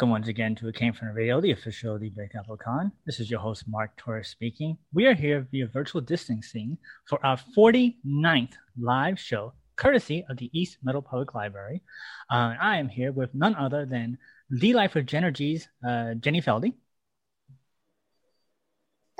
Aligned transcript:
Welcome 0.00 0.12
once 0.12 0.28
again 0.28 0.54
to 0.54 0.66
It 0.66 0.76
Came 0.76 0.94
From 0.94 1.08
the 1.08 1.12
Radio, 1.12 1.42
the 1.42 1.50
official 1.50 1.96
of 1.96 2.00
the 2.00 2.08
Big 2.08 2.30
Apple 2.34 2.56
Con. 2.56 2.90
This 3.04 3.20
is 3.20 3.30
your 3.30 3.38
host, 3.38 3.64
Mark 3.68 3.94
Torres 3.98 4.28
speaking. 4.28 4.78
We 4.94 5.04
are 5.04 5.12
here 5.12 5.46
via 5.50 5.66
virtual 5.66 6.00
distancing 6.00 6.78
for 7.06 7.18
our 7.22 7.38
49th 7.54 8.54
live 8.80 9.20
show, 9.20 9.52
courtesy 9.76 10.24
of 10.30 10.38
the 10.38 10.48
East 10.58 10.78
Meadow 10.82 11.02
Public 11.02 11.34
Library. 11.34 11.82
Uh, 12.30 12.54
I 12.58 12.78
am 12.78 12.88
here 12.88 13.12
with 13.12 13.34
none 13.34 13.54
other 13.56 13.84
than 13.84 14.16
the 14.48 14.72
Life 14.72 14.96
of 14.96 15.04
Genergy's 15.04 15.68
uh, 15.86 16.14
Jenny 16.14 16.40
Feldy. 16.40 16.72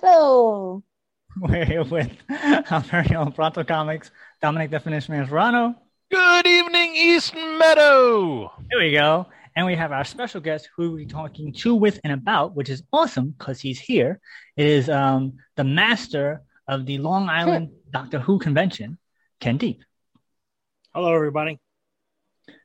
Hello. 0.01 0.83
We're 1.43 1.67
here 1.67 1.85
with 1.85 2.11
our 2.71 2.81
very 2.81 3.15
own 3.17 3.33
Pronto 3.33 3.65
Comics, 3.65 4.13
Dominic 4.41 4.71
Definition 4.71 5.27
Rano. 5.27 5.75
Good 6.11 6.47
evening, 6.47 6.97
East 6.97 7.35
Meadow. 7.35 8.51
Here 8.71 8.81
we 8.81 8.93
go. 8.93 9.27
And 9.57 9.67
we 9.67 9.75
have 9.75 9.91
our 9.91 10.05
special 10.05 10.41
guest 10.41 10.69
who 10.77 10.93
we're 10.93 11.07
talking 11.09 11.53
to, 11.55 11.75
with, 11.75 11.99
and 12.05 12.13
about, 12.13 12.55
which 12.55 12.69
is 12.69 12.83
awesome 12.93 13.35
because 13.37 13.61
he's 13.61 13.81
here. 13.81 14.21
It 14.57 14.67
is 14.67 14.89
um, 14.89 15.35
the 15.57 15.65
master 15.65 16.43
of 16.69 16.87
the 16.87 16.99
Long 16.99 17.29
Island 17.29 17.71
Doctor 17.91 18.21
Who 18.21 18.39
convention, 18.39 18.99
Ken 19.41 19.57
Deep. 19.57 19.83
Hello, 20.95 21.13
everybody. 21.13 21.59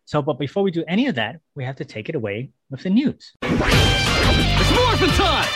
So, 0.06 0.22
but 0.22 0.38
before 0.38 0.62
we 0.62 0.70
do 0.70 0.84
any 0.88 1.08
of 1.08 1.16
that, 1.16 1.40
we 1.56 1.64
have 1.64 1.78
to 1.78 1.86
take 1.86 2.10
it 2.10 2.16
away 2.16 2.52
with 2.70 2.84
the 2.84 2.92
news. 2.92 3.34
It's 3.42 4.72
morphin' 4.72 5.10
time! 5.10 5.50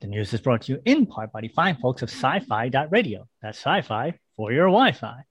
The 0.00 0.06
news 0.06 0.32
is 0.32 0.40
brought 0.40 0.62
to 0.62 0.72
you 0.72 0.82
in 0.84 1.06
part 1.06 1.30
by 1.30 1.42
the 1.42 1.48
fine 1.48 1.76
folks 1.76 2.02
of 2.02 2.10
sci-fi.radio. 2.10 3.28
That's 3.42 3.58
sci-fi 3.58 4.18
for 4.36 4.50
your 4.50 4.66
Wi-Fi 4.66 5.24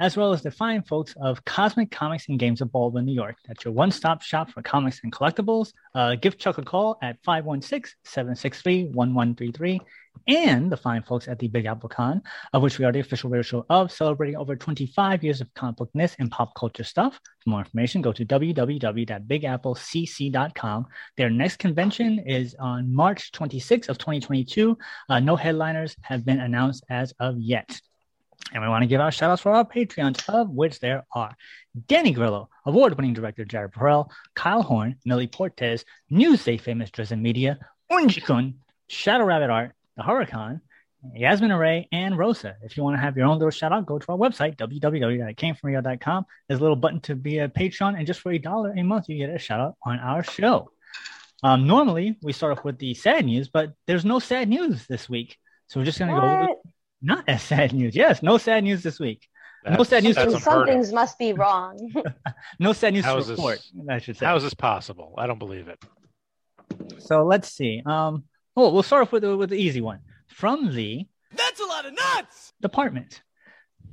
as 0.00 0.16
well 0.16 0.32
as 0.32 0.42
the 0.42 0.50
fine 0.50 0.82
folks 0.82 1.14
of 1.20 1.44
Cosmic 1.44 1.90
Comics 1.90 2.28
and 2.28 2.38
Games 2.38 2.60
of 2.60 2.72
Baldwin, 2.72 3.04
New 3.04 3.14
York. 3.14 3.36
That's 3.46 3.64
your 3.64 3.74
one 3.74 3.90
stop 3.90 4.22
shop 4.22 4.50
for 4.50 4.62
comics 4.62 5.00
and 5.04 5.12
collectibles. 5.12 5.72
Uh, 5.94 6.14
give 6.14 6.38
Chuck 6.38 6.58
a 6.58 6.62
call 6.62 6.98
at 7.02 7.18
516 7.24 7.94
763 8.04 8.84
1133. 8.84 9.80
And 10.28 10.70
the 10.70 10.76
fine 10.76 11.02
folks 11.02 11.28
at 11.28 11.38
the 11.38 11.48
Big 11.48 11.64
Apple 11.66 11.88
Con, 11.88 12.20
of 12.52 12.62
which 12.62 12.78
we 12.78 12.84
are 12.84 12.92
the 12.92 13.00
official 13.00 13.30
radio 13.30 13.42
show 13.42 13.64
of, 13.70 13.90
celebrating 13.90 14.36
over 14.36 14.54
25 14.54 15.24
years 15.24 15.40
of 15.40 15.52
comic 15.54 15.76
bookness 15.76 16.14
and 16.18 16.30
pop 16.30 16.54
culture 16.54 16.84
stuff. 16.84 17.18
For 17.42 17.50
more 17.50 17.60
information, 17.60 18.02
go 18.02 18.12
to 18.12 18.24
www.bigapplecc.com. 18.24 20.86
Their 21.16 21.30
next 21.30 21.58
convention 21.58 22.18
is 22.26 22.54
on 22.60 22.94
March 22.94 23.32
26th 23.32 23.88
of 23.88 23.98
2022. 23.98 24.78
Uh, 25.08 25.20
no 25.20 25.36
headliners 25.36 25.96
have 26.02 26.24
been 26.24 26.40
announced 26.40 26.84
as 26.90 27.14
of 27.18 27.38
yet. 27.38 27.80
And 28.52 28.62
we 28.62 28.68
want 28.68 28.82
to 28.82 28.88
give 28.88 29.00
our 29.00 29.12
shout 29.12 29.30
outs 29.30 29.42
for 29.42 29.52
our 29.52 29.64
Patreons, 29.64 30.28
of 30.28 30.50
which 30.50 30.80
there 30.80 31.04
are 31.14 31.36
Danny 31.86 32.12
Grillo, 32.12 32.48
award 32.66 32.96
winning 32.96 33.14
director 33.14 33.44
Jared 33.44 33.72
Perel, 33.72 34.10
Kyle 34.34 34.62
Horn, 34.62 34.96
Millie 35.04 35.28
Portes, 35.28 35.84
Newsday 36.10 36.60
famous 36.60 36.90
Dresden 36.90 37.22
Media, 37.22 37.58
Unjikun, 37.90 38.54
Shadow 38.88 39.24
Rabbit 39.24 39.50
Art, 39.50 39.72
The 39.96 40.02
Huracan, 40.02 40.60
Yasmin 41.14 41.52
Array, 41.52 41.88
and 41.92 42.18
Rosa. 42.18 42.56
If 42.62 42.76
you 42.76 42.82
want 42.82 42.96
to 42.96 43.00
have 43.00 43.16
your 43.16 43.26
own 43.26 43.38
little 43.38 43.50
shout 43.50 43.72
out, 43.72 43.86
go 43.86 43.98
to 43.98 44.12
our 44.12 44.18
website, 44.18 44.56
www.camefromradio.com. 44.56 46.26
There's 46.48 46.60
a 46.60 46.62
little 46.62 46.76
button 46.76 47.00
to 47.02 47.14
be 47.14 47.38
a 47.38 47.48
Patreon, 47.48 47.96
and 47.96 48.06
just 48.06 48.20
for 48.20 48.32
a 48.32 48.38
dollar 48.38 48.72
a 48.76 48.82
month, 48.82 49.08
you 49.08 49.16
get 49.16 49.34
a 49.34 49.38
shout 49.38 49.60
out 49.60 49.76
on 49.84 49.98
our 49.98 50.22
show. 50.22 50.70
Um, 51.42 51.66
normally, 51.66 52.18
we 52.22 52.32
start 52.32 52.58
off 52.58 52.64
with 52.64 52.78
the 52.78 52.94
sad 52.94 53.24
news, 53.24 53.48
but 53.48 53.72
there's 53.86 54.04
no 54.04 54.18
sad 54.18 54.48
news 54.48 54.86
this 54.86 55.08
week. 55.08 55.38
So 55.68 55.80
we're 55.80 55.86
just 55.86 55.98
going 55.98 56.12
to 56.14 56.20
go 56.20 56.60
not 57.02 57.24
as 57.28 57.42
sad 57.50 57.72
news. 57.72 57.94
Yes, 57.94 58.22
no 58.22 58.38
sad 58.38 58.64
news 58.64 58.82
this 58.82 58.98
week. 58.98 59.28
That's, 59.64 59.76
no 59.76 59.84
sad 59.84 60.04
news. 60.04 60.42
Some 60.42 60.66
things 60.66 60.92
must 60.92 61.18
be 61.18 61.32
wrong. 61.34 61.92
no 62.58 62.72
sad 62.72 62.94
news 62.94 63.04
to 63.04 63.14
report. 63.16 63.58
This, 63.74 63.88
I 63.88 63.98
should 63.98 64.16
say. 64.16 64.26
How 64.26 64.36
is 64.36 64.42
this 64.42 64.54
possible? 64.54 65.14
I 65.18 65.26
don't 65.26 65.38
believe 65.38 65.68
it. 65.68 65.78
So 66.98 67.24
let's 67.24 67.52
see. 67.52 67.82
Um, 67.84 68.24
oh, 68.56 68.72
we'll 68.72 68.82
start 68.82 69.02
off 69.02 69.12
with 69.12 69.24
with 69.24 69.50
the 69.50 69.56
easy 69.56 69.80
one 69.80 70.00
from 70.28 70.74
the. 70.74 71.06
That's 71.32 71.60
a 71.60 71.66
lot 71.66 71.84
of 71.84 71.92
nuts. 71.94 72.52
Department. 72.60 73.22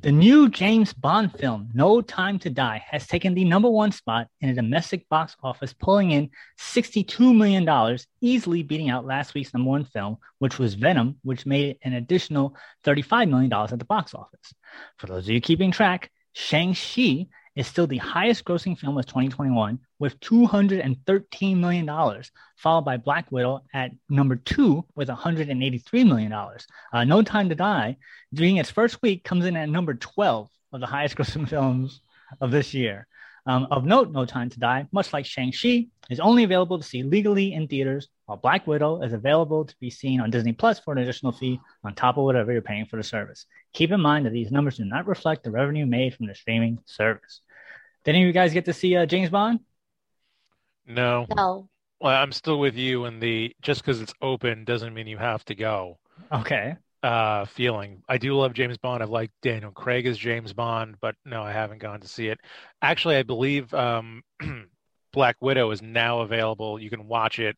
The 0.01 0.11
new 0.11 0.47
James 0.47 0.93
Bond 0.93 1.33
film, 1.39 1.69
No 1.73 2.01
Time 2.01 2.37
to 2.39 2.51
Die, 2.51 2.83
has 2.87 3.07
taken 3.07 3.33
the 3.33 3.43
number 3.43 3.67
one 3.67 3.91
spot 3.91 4.27
in 4.41 4.49
a 4.49 4.53
domestic 4.53 5.09
box 5.09 5.35
office, 5.41 5.73
pulling 5.73 6.11
in 6.11 6.29
$62 6.59 7.35
million, 7.35 7.97
easily 8.21 8.61
beating 8.61 8.91
out 8.91 9.07
last 9.07 9.33
week's 9.33 9.55
number 9.55 9.71
one 9.71 9.85
film, 9.85 10.17
which 10.37 10.59
was 10.59 10.75
Venom, 10.75 11.17
which 11.23 11.47
made 11.47 11.79
an 11.81 11.93
additional 11.93 12.55
$35 12.85 13.27
million 13.27 13.51
at 13.51 13.79
the 13.79 13.85
box 13.85 14.13
office. 14.13 14.53
For 14.97 15.07
those 15.07 15.23
of 15.23 15.29
you 15.29 15.41
keeping 15.41 15.71
track, 15.71 16.11
Shang-Chi 16.33 17.25
is 17.57 17.65
still 17.65 17.87
the 17.87 17.97
highest 17.97 18.45
grossing 18.45 18.77
film 18.77 18.97
of 18.99 19.05
2021 19.07 19.79
with 19.97 20.19
$213 20.19 21.57
million, 21.57 22.21
followed 22.55 22.85
by 22.85 22.97
Black 22.97 23.31
Widow 23.31 23.63
at 23.73 23.91
number 24.09 24.35
two 24.35 24.85
with 24.95 25.09
$183 25.09 26.07
million. 26.07 26.31
Uh, 26.31 27.03
no 27.03 27.23
Time 27.23 27.49
to 27.49 27.55
Die, 27.55 27.97
during 28.31 28.57
its 28.57 28.69
first 28.69 29.01
week, 29.01 29.23
comes 29.23 29.45
in 29.45 29.55
at 29.55 29.69
number 29.69 29.95
12 29.95 30.49
of 30.71 30.79
the 30.79 30.85
highest 30.85 31.15
grossing 31.17 31.49
films 31.49 32.01
of 32.39 32.51
this 32.51 32.75
year. 32.75 33.07
Um, 33.47 33.65
of 33.71 33.85
note, 33.85 34.11
No 34.11 34.25
Time 34.25 34.49
to 34.49 34.59
Die, 34.59 34.85
much 34.91 35.11
like 35.11 35.25
Shang-Chi, 35.25 35.87
is 36.11 36.19
only 36.19 36.43
available 36.43 36.77
to 36.77 36.83
see 36.83 37.01
legally 37.01 37.53
in 37.53 37.67
theaters, 37.67 38.09
while 38.25 38.37
Black 38.37 38.67
Widow 38.67 39.01
is 39.01 39.13
available 39.13 39.65
to 39.65 39.75
be 39.79 39.89
seen 39.89 40.21
on 40.21 40.29
Disney 40.29 40.51
Plus 40.51 40.79
for 40.79 40.91
an 40.91 40.99
additional 40.99 41.31
fee 41.31 41.59
on 41.83 41.95
top 41.95 42.17
of 42.17 42.25
whatever 42.25 42.51
you're 42.51 42.61
paying 42.61 42.85
for 42.85 42.97
the 42.97 43.03
service. 43.03 43.45
Keep 43.73 43.93
in 43.93 44.01
mind 44.01 44.25
that 44.25 44.33
these 44.33 44.51
numbers 44.51 44.77
do 44.77 44.85
not 44.85 45.07
reflect 45.07 45.43
the 45.43 45.51
revenue 45.51 45.85
made 45.85 46.13
from 46.13 46.27
the 46.27 46.35
streaming 46.35 46.77
service. 46.85 47.41
Did 48.07 48.15
any 48.15 48.23
of 48.23 48.27
you 48.27 48.31
guys 48.31 48.53
get 48.53 48.63
to 48.63 48.73
see 48.73 48.95
uh, 48.95 49.05
James 49.05 49.29
Bond? 49.29 49.59
No. 50.85 51.25
No. 51.35 51.67
Well, 51.99 52.15
I'm 52.15 52.31
still 52.31 52.57
with 52.57 52.77
you 52.77 53.03
in 53.03 53.19
the 53.19 53.53
just 53.61 53.81
because 53.81 53.99
it's 53.99 54.13
open 54.21 54.63
doesn't 54.63 54.93
mean 54.93 55.07
you 55.07 55.17
have 55.17 55.43
to 55.43 55.55
go. 55.55 55.99
Okay. 56.31 56.77
Uh, 57.03 57.43
feeling. 57.43 58.01
I 58.07 58.17
do 58.17 58.33
love 58.33 58.53
James 58.53 58.77
Bond. 58.77 59.03
I've 59.03 59.09
liked 59.09 59.33
Daniel 59.41 59.71
Craig 59.71 60.05
as 60.05 60.17
James 60.17 60.53
Bond, 60.53 60.95
but 61.01 61.15
no, 61.25 61.43
I 61.43 61.51
haven't 61.51 61.79
gone 61.79 61.99
to 61.99 62.07
see 62.07 62.29
it. 62.29 62.39
Actually, 62.81 63.17
I 63.17 63.23
believe 63.23 63.73
um, 63.73 64.23
Black 65.11 65.35
Widow 65.41 65.71
is 65.71 65.81
now 65.81 66.21
available. 66.21 66.79
You 66.79 66.89
can 66.89 67.09
watch 67.09 67.39
it 67.39 67.57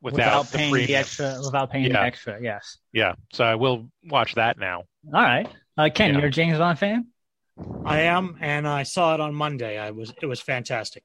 without, 0.00 0.44
without 0.44 0.56
paying 0.56 0.74
the, 0.74 0.86
the, 0.86 0.94
extra. 0.94 1.40
Without 1.44 1.72
paying 1.72 1.86
yeah. 1.86 1.94
the 1.94 2.02
extra, 2.02 2.40
yes. 2.40 2.78
Yeah. 2.92 3.14
So 3.32 3.42
I 3.42 3.56
will 3.56 3.90
watch 4.04 4.36
that 4.36 4.58
now. 4.58 4.84
All 5.12 5.22
right. 5.22 5.48
Uh, 5.76 5.88
Ken, 5.92 6.12
yeah. 6.12 6.20
you're 6.20 6.28
a 6.28 6.30
James 6.30 6.58
Bond 6.58 6.78
fan. 6.78 7.08
I 7.84 8.02
am, 8.02 8.36
and 8.40 8.66
I 8.66 8.82
saw 8.84 9.14
it 9.14 9.20
on 9.20 9.34
Monday. 9.34 9.78
I 9.78 9.90
was 9.90 10.12
it 10.22 10.26
was 10.26 10.40
fantastic. 10.40 11.04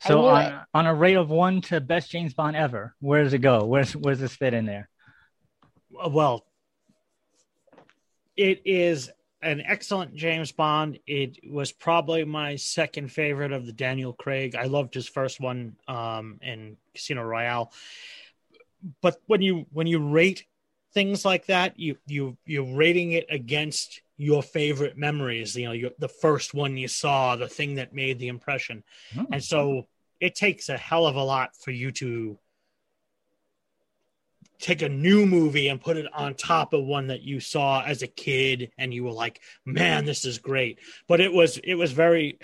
So 0.00 0.26
on, 0.26 0.60
on 0.74 0.86
a 0.86 0.94
rate 0.94 1.16
of 1.16 1.30
one 1.30 1.62
to 1.62 1.80
best 1.80 2.10
James 2.10 2.34
Bond 2.34 2.54
ever, 2.54 2.94
where 3.00 3.24
does 3.24 3.32
it 3.32 3.38
go? 3.38 3.64
Where's 3.64 3.96
where's 3.96 4.18
this 4.18 4.36
fit 4.36 4.54
in 4.54 4.66
there? 4.66 4.88
Uh, 5.98 6.10
well, 6.10 6.44
it 8.36 8.62
is 8.66 9.10
an 9.42 9.62
excellent 9.62 10.14
James 10.14 10.52
Bond. 10.52 10.98
It 11.06 11.38
was 11.48 11.72
probably 11.72 12.24
my 12.24 12.56
second 12.56 13.10
favorite 13.10 13.52
of 13.52 13.64
the 13.64 13.72
Daniel 13.72 14.12
Craig. 14.12 14.54
I 14.54 14.64
loved 14.64 14.94
his 14.94 15.08
first 15.08 15.40
one 15.40 15.76
um, 15.88 16.38
in 16.42 16.76
Casino 16.94 17.22
Royale. 17.22 17.72
But 19.00 19.16
when 19.26 19.40
you 19.40 19.66
when 19.72 19.86
you 19.86 20.06
rate 20.06 20.44
things 20.96 21.26
like 21.26 21.44
that, 21.44 21.78
you 21.78 21.98
you 22.06 22.38
you're 22.46 22.74
rating 22.74 23.12
it 23.12 23.26
against 23.28 24.00
your 24.16 24.42
favorite 24.42 24.96
memories 24.96 25.54
you 25.54 25.66
know 25.66 25.72
your, 25.72 25.90
the 25.98 26.08
first 26.08 26.54
one 26.54 26.78
you 26.78 26.88
saw 26.88 27.36
the 27.36 27.46
thing 27.46 27.74
that 27.74 27.92
made 27.92 28.18
the 28.18 28.28
impression. 28.28 28.82
Oh. 29.14 29.26
and 29.30 29.44
so 29.44 29.86
it 30.20 30.34
takes 30.34 30.70
a 30.70 30.78
hell 30.78 31.06
of 31.06 31.16
a 31.16 31.22
lot 31.22 31.50
for 31.54 31.70
you 31.70 31.92
to 31.92 32.38
take 34.58 34.80
a 34.80 34.88
new 34.88 35.26
movie 35.26 35.68
and 35.68 35.82
put 35.82 35.98
it 35.98 36.06
on 36.14 36.32
top 36.32 36.72
of 36.72 36.82
one 36.82 37.08
that 37.08 37.20
you 37.20 37.40
saw 37.40 37.82
as 37.82 38.00
a 38.00 38.06
kid 38.06 38.70
and 38.78 38.94
you 38.94 39.04
were 39.04 39.12
like 39.12 39.42
man 39.66 40.06
this 40.06 40.24
is 40.24 40.38
great. 40.38 40.78
But 41.06 41.20
it 41.20 41.30
was 41.30 41.58
it 41.58 41.74
was 41.74 41.92
very 41.92 42.38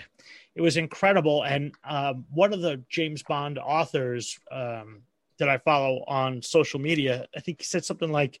it 0.53 0.61
was 0.61 0.77
incredible. 0.77 1.41
And 1.41 1.73
um, 1.83 2.25
one 2.29 2.53
of 2.53 2.61
the 2.61 2.83
james 2.87 3.23
bond 3.23 3.57
authors 3.57 4.39
um, 4.51 5.01
that 5.39 5.49
I 5.49 5.57
follow 5.57 6.03
on 6.07 6.41
social 6.41 6.79
media. 6.79 7.27
I 7.35 7.39
think 7.39 7.59
he 7.59 7.65
said 7.65 7.85
something 7.85 8.11
like, 8.11 8.39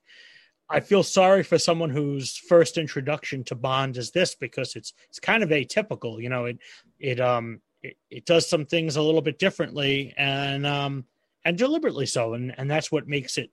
"I 0.69 0.79
feel 0.79 1.03
sorry 1.03 1.43
for 1.43 1.57
someone 1.59 1.89
whose 1.89 2.37
first 2.37 2.77
introduction 2.77 3.43
to 3.45 3.55
Bond 3.55 3.97
is 3.97 4.11
this 4.11 4.35
because 4.35 4.75
it's 4.75 4.93
it's 5.09 5.19
kind 5.19 5.43
of 5.43 5.49
atypical. 5.49 6.21
You 6.21 6.29
know, 6.29 6.45
it 6.45 6.59
it 6.99 7.19
um 7.19 7.61
it, 7.81 7.97
it 8.09 8.25
does 8.25 8.49
some 8.49 8.65
things 8.65 8.95
a 8.95 9.01
little 9.01 9.21
bit 9.21 9.39
differently 9.39 10.13
and 10.17 10.65
um 10.65 11.05
and 11.45 11.57
deliberately 11.57 12.05
so, 12.05 12.33
and 12.33 12.53
and 12.57 12.69
that's 12.69 12.91
what 12.91 13.07
makes 13.07 13.37
it 13.37 13.51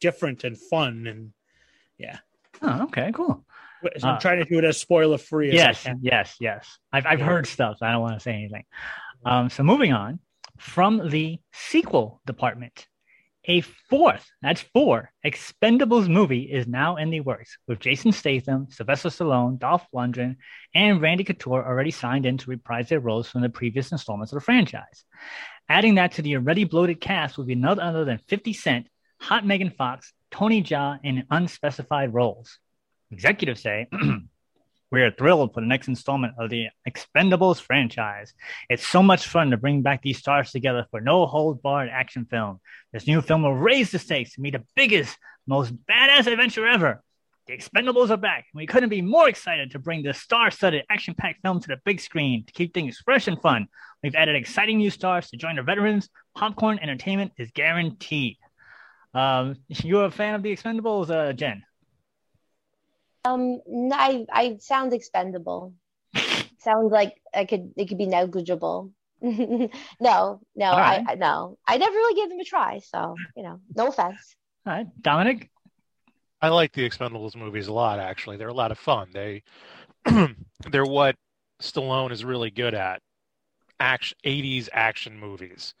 different 0.00 0.44
and 0.44 0.58
fun 0.58 1.06
and 1.06 1.32
yeah." 1.98 2.18
Oh, 2.62 2.84
okay, 2.84 3.10
cool. 3.12 3.44
So 3.98 4.08
I'm 4.08 4.14
Uh, 4.14 4.18
trying 4.18 4.38
to 4.38 4.44
do 4.46 4.58
it 4.58 4.64
as 4.64 4.78
spoiler 4.78 5.18
free 5.18 5.50
as 5.50 5.54
Yes, 5.54 5.88
yes, 6.00 6.36
yes. 6.40 6.78
I've 6.90 7.04
I've 7.04 7.20
heard 7.20 7.46
stuff. 7.46 7.78
So 7.78 7.86
I 7.86 7.92
don't 7.92 8.00
want 8.00 8.14
to 8.14 8.20
say 8.20 8.32
anything. 8.32 8.64
Um, 9.26 9.50
so 9.50 9.62
moving 9.62 9.92
on 9.92 10.20
from 10.58 11.10
the 11.10 11.38
sequel 11.52 12.20
department, 12.26 12.86
a 13.46 13.60
fourth, 13.60 14.24
that's 14.40 14.62
four, 14.62 15.12
Expendables 15.24 16.08
movie 16.08 16.42
is 16.42 16.66
now 16.66 16.96
in 16.96 17.10
the 17.10 17.20
works 17.20 17.58
with 17.68 17.78
Jason 17.80 18.10
Statham, 18.12 18.68
Sylvester 18.70 19.10
Stallone, 19.10 19.58
Dolph 19.58 19.86
Lundgren, 19.94 20.36
and 20.74 21.02
Randy 21.02 21.24
Couture 21.24 21.66
already 21.66 21.90
signed 21.90 22.24
in 22.24 22.38
to 22.38 22.50
reprise 22.50 22.88
their 22.88 23.00
roles 23.00 23.28
from 23.28 23.42
the 23.42 23.50
previous 23.50 23.92
installments 23.92 24.32
of 24.32 24.36
the 24.36 24.44
franchise. 24.44 25.04
Adding 25.68 25.96
that 25.96 26.12
to 26.12 26.22
the 26.22 26.36
already 26.36 26.64
bloated 26.64 27.00
cast 27.00 27.36
will 27.36 27.44
be 27.44 27.54
none 27.54 27.80
other 27.80 28.04
than 28.04 28.18
50 28.28 28.54
Cent, 28.54 28.86
Hot 29.20 29.46
Megan 29.46 29.70
Fox, 29.70 30.12
Tony 30.30 30.62
Jaa 30.62 30.98
in 31.02 31.24
unspecified 31.30 32.14
roles. 32.14 32.58
Executives 33.10 33.60
say, 33.60 33.88
We 34.94 35.02
are 35.02 35.10
thrilled 35.10 35.52
for 35.52 35.60
the 35.60 35.66
next 35.66 35.88
installment 35.88 36.34
of 36.38 36.50
the 36.50 36.68
Expendables 36.88 37.60
franchise. 37.60 38.32
It's 38.70 38.86
so 38.86 39.02
much 39.02 39.26
fun 39.26 39.50
to 39.50 39.56
bring 39.56 39.82
back 39.82 40.02
these 40.02 40.18
stars 40.18 40.52
together 40.52 40.86
for 40.92 41.00
no 41.00 41.26
hold 41.26 41.60
barred 41.62 41.88
action 41.88 42.26
film. 42.30 42.60
This 42.92 43.08
new 43.08 43.20
film 43.20 43.42
will 43.42 43.56
raise 43.56 43.90
the 43.90 43.98
stakes 43.98 44.34
to 44.34 44.40
be 44.40 44.52
the 44.52 44.62
biggest, 44.76 45.18
most 45.48 45.74
badass 45.86 46.28
adventure 46.28 46.64
ever. 46.64 47.02
The 47.48 47.58
Expendables 47.58 48.10
are 48.10 48.16
back, 48.16 48.46
and 48.52 48.60
we 48.60 48.68
couldn't 48.68 48.88
be 48.88 49.02
more 49.02 49.28
excited 49.28 49.72
to 49.72 49.80
bring 49.80 50.04
this 50.04 50.20
star 50.20 50.52
studded, 50.52 50.84
action 50.88 51.14
packed 51.18 51.42
film 51.42 51.58
to 51.58 51.66
the 51.66 51.80
big 51.84 51.98
screen 51.98 52.44
to 52.44 52.52
keep 52.52 52.72
things 52.72 53.02
fresh 53.04 53.26
and 53.26 53.42
fun. 53.42 53.66
We've 54.04 54.14
added 54.14 54.36
exciting 54.36 54.78
new 54.78 54.90
stars 54.90 55.28
to 55.30 55.36
join 55.36 55.56
the 55.56 55.64
veterans. 55.64 56.08
Popcorn 56.36 56.78
entertainment 56.78 57.32
is 57.36 57.50
guaranteed. 57.50 58.36
Um, 59.12 59.56
you're 59.66 60.04
a 60.04 60.10
fan 60.12 60.36
of 60.36 60.44
the 60.44 60.54
Expendables, 60.54 61.10
uh, 61.10 61.32
Jen? 61.32 61.64
Um, 63.24 63.60
n- 63.66 63.90
I 63.92 64.26
I 64.32 64.58
sounds 64.60 64.92
expendable. 64.94 65.74
sounds 66.58 66.92
like 66.92 67.20
I 67.34 67.44
could 67.44 67.72
it 67.76 67.86
could 67.88 67.98
be 67.98 68.06
negligible. 68.06 68.92
no, 69.20 69.70
no, 70.00 70.40
right. 70.70 71.02
I, 71.06 71.12
I 71.12 71.14
no. 71.14 71.58
I 71.66 71.78
never 71.78 71.94
really 71.94 72.14
gave 72.20 72.28
them 72.28 72.40
a 72.40 72.44
try, 72.44 72.80
so 72.80 73.16
you 73.36 73.42
know, 73.42 73.60
no 73.74 73.88
offense. 73.88 74.36
All 74.66 74.72
right, 74.74 74.86
Dominic. 75.02 75.50
I 76.42 76.48
like 76.48 76.72
the 76.72 76.88
Expendables 76.88 77.36
movies 77.36 77.68
a 77.68 77.72
lot. 77.72 77.98
Actually, 77.98 78.36
they're 78.36 78.48
a 78.48 78.54
lot 78.54 78.70
of 78.70 78.78
fun. 78.78 79.08
They 79.12 79.42
they're 80.70 80.84
what 80.84 81.16
Stallone 81.62 82.12
is 82.12 82.24
really 82.24 82.50
good 82.50 82.74
at 82.74 83.00
action 83.80 84.16
80s 84.24 84.68
action 84.72 85.18
movies, 85.18 85.74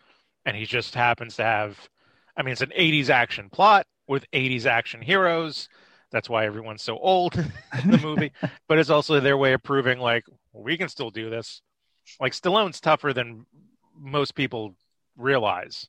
and 0.46 0.56
he 0.56 0.64
just 0.64 0.94
happens 0.94 1.36
to 1.36 1.44
have. 1.44 1.88
I 2.36 2.42
mean, 2.42 2.52
it's 2.52 2.62
an 2.62 2.72
80s 2.74 3.10
action 3.10 3.50
plot 3.50 3.86
with 4.08 4.24
80s 4.32 4.66
action 4.66 5.02
heroes. 5.02 5.68
That's 6.14 6.30
why 6.30 6.46
everyone's 6.46 6.80
so 6.82 6.96
old 6.96 7.34
in 7.82 7.90
the 7.90 7.98
movie. 7.98 8.30
but 8.68 8.78
it's 8.78 8.88
also 8.88 9.18
their 9.18 9.36
way 9.36 9.52
of 9.52 9.64
proving 9.64 9.98
like 9.98 10.24
we 10.52 10.76
can 10.78 10.88
still 10.88 11.10
do 11.10 11.28
this. 11.28 11.60
Like 12.20 12.32
Stallone's 12.32 12.80
tougher 12.80 13.12
than 13.12 13.46
most 13.98 14.36
people 14.36 14.76
realize. 15.16 15.88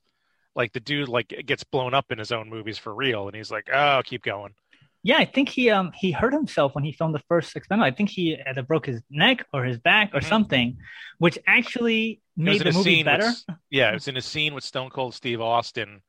Like 0.56 0.74
the 0.74 0.80
dude 0.80 1.10
like 1.10 1.28
gets 1.46 1.64
blown 1.64 1.94
up 1.94 2.12
in 2.12 2.18
his 2.18 2.32
own 2.32 2.50
movies 2.50 2.80
for 2.80 2.92
real, 2.96 3.28
and 3.28 3.36
he's 3.36 3.52
like, 3.52 3.70
"Oh, 3.72 4.02
keep 4.04 4.24
going." 4.24 4.56
Yeah, 5.04 5.18
I 5.18 5.26
think 5.26 5.50
he 5.50 5.70
um 5.70 5.92
he 5.92 6.12
hurt 6.12 6.34
himself 6.34 6.74
when 6.74 6.84
he 6.84 6.92
filmed 6.92 7.14
the 7.14 7.22
first 7.28 7.56
Expendable. 7.56 7.86
I 7.86 7.96
think 7.96 8.10
he 8.10 8.42
either 8.48 8.64
broke 8.64 8.88
his 8.88 9.04
neck 9.12 9.46
or 9.54 9.64
his 9.64 9.78
back 9.78 10.16
or 10.16 10.22
Mhm. 10.22 10.30
something, 10.30 10.78
which 11.20 11.38
actually 11.46 12.22
made 12.36 12.62
the 12.62 12.72
movie 12.72 12.96
scene 12.96 13.06
better. 13.06 13.28
With, 13.28 13.58
yeah, 13.70 13.92
it 13.92 13.94
was 14.02 14.08
in 14.08 14.18
a 14.18 14.22
scene 14.22 14.56
with 14.56 14.64
Stone 14.64 14.90
Cold 14.90 15.14
Steve 15.14 15.40
Austin. 15.40 16.02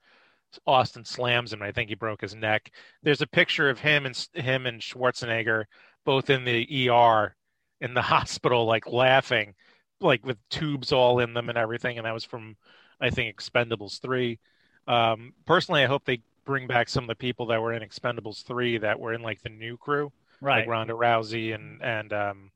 Austin 0.67 1.05
slams 1.05 1.53
him. 1.53 1.63
I 1.63 1.73
think 1.73 1.89
he 1.89 1.95
broke 1.95 2.21
his 2.21 2.35
neck. 2.35 2.71
There's 3.03 3.23
a 3.23 3.27
picture 3.27 3.69
of 3.69 3.79
him 3.79 4.07
and 4.07 4.29
him 4.35 4.67
and 4.67 4.81
Schwarzenegger 4.81 5.65
both 6.05 6.31
in 6.31 6.45
the 6.45 6.89
ER 6.91 7.35
in 7.81 7.95
the 7.95 8.03
hospital, 8.03 8.65
like 8.65 8.87
laughing, 8.87 9.55
like 10.01 10.25
with 10.25 10.39
tubes 10.49 10.93
all 10.93 11.19
in 11.19 11.35
them 11.35 11.49
and 11.49 11.59
everything. 11.59 11.99
And 11.99 12.07
that 12.07 12.15
was 12.15 12.25
from, 12.25 12.57
I 13.01 13.11
think, 13.11 13.37
Expendables 13.37 14.01
three. 14.01 14.39
Um, 14.87 15.33
personally, 15.47 15.83
I 15.83 15.87
hope 15.87 16.05
they 16.05 16.23
bring 16.45 16.67
back 16.69 16.89
some 16.89 17.05
of 17.05 17.09
the 17.09 17.17
people 17.17 17.47
that 17.47 17.61
were 17.61 17.73
in 17.73 17.83
Expendables 17.83 18.45
three 18.45 18.79
that 18.79 19.01
were 19.01 19.13
in 19.13 19.23
like 19.23 19.43
the 19.43 19.49
new 19.49 19.77
crew 19.77 20.13
Right. 20.41 20.61
like 20.61 20.69
Ronda 20.69 20.93
Rousey 20.93 21.55
and 21.55 21.83
and 21.83 22.13
um, 22.13 22.51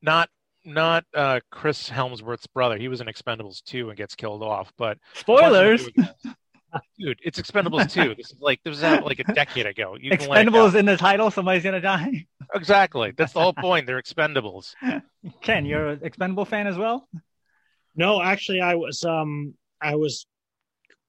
not 0.00 0.28
not 0.64 1.04
uh, 1.14 1.40
Chris 1.50 1.88
Hemsworth's 1.90 2.46
brother. 2.46 2.76
He 2.78 2.88
was 2.88 3.00
in 3.00 3.06
Expendables 3.06 3.62
two 3.62 3.88
and 3.88 3.96
gets 3.96 4.14
killed 4.14 4.42
off. 4.42 4.72
But 4.76 4.98
Spoilers. 5.14 5.88
Dude, 6.98 7.18
it's 7.22 7.40
Expendables 7.40 7.90
two. 7.92 8.14
This 8.14 8.32
is 8.32 8.40
like 8.40 8.60
this 8.64 8.70
was 8.70 8.82
out 8.84 9.04
like 9.04 9.18
a 9.18 9.24
decade 9.24 9.66
ago. 9.66 9.96
You 10.00 10.16
can 10.16 10.28
let 10.28 10.46
it 10.46 10.48
Expendables 10.50 10.74
in 10.74 10.86
the 10.86 10.96
title. 10.96 11.30
Somebody's 11.30 11.62
gonna 11.64 11.80
die. 11.80 12.26
exactly. 12.54 13.12
That's 13.16 13.32
the 13.32 13.40
whole 13.40 13.52
point. 13.58 13.86
They're 13.86 14.00
Expendables. 14.00 14.74
Ken, 15.40 15.64
you're 15.66 15.88
an 15.88 16.00
Expendable 16.02 16.46
fan 16.46 16.66
as 16.66 16.76
well. 16.76 17.08
No, 17.94 18.22
actually, 18.22 18.60
I 18.60 18.74
was 18.74 19.04
um 19.04 19.54
I 19.80 19.96
was 19.96 20.26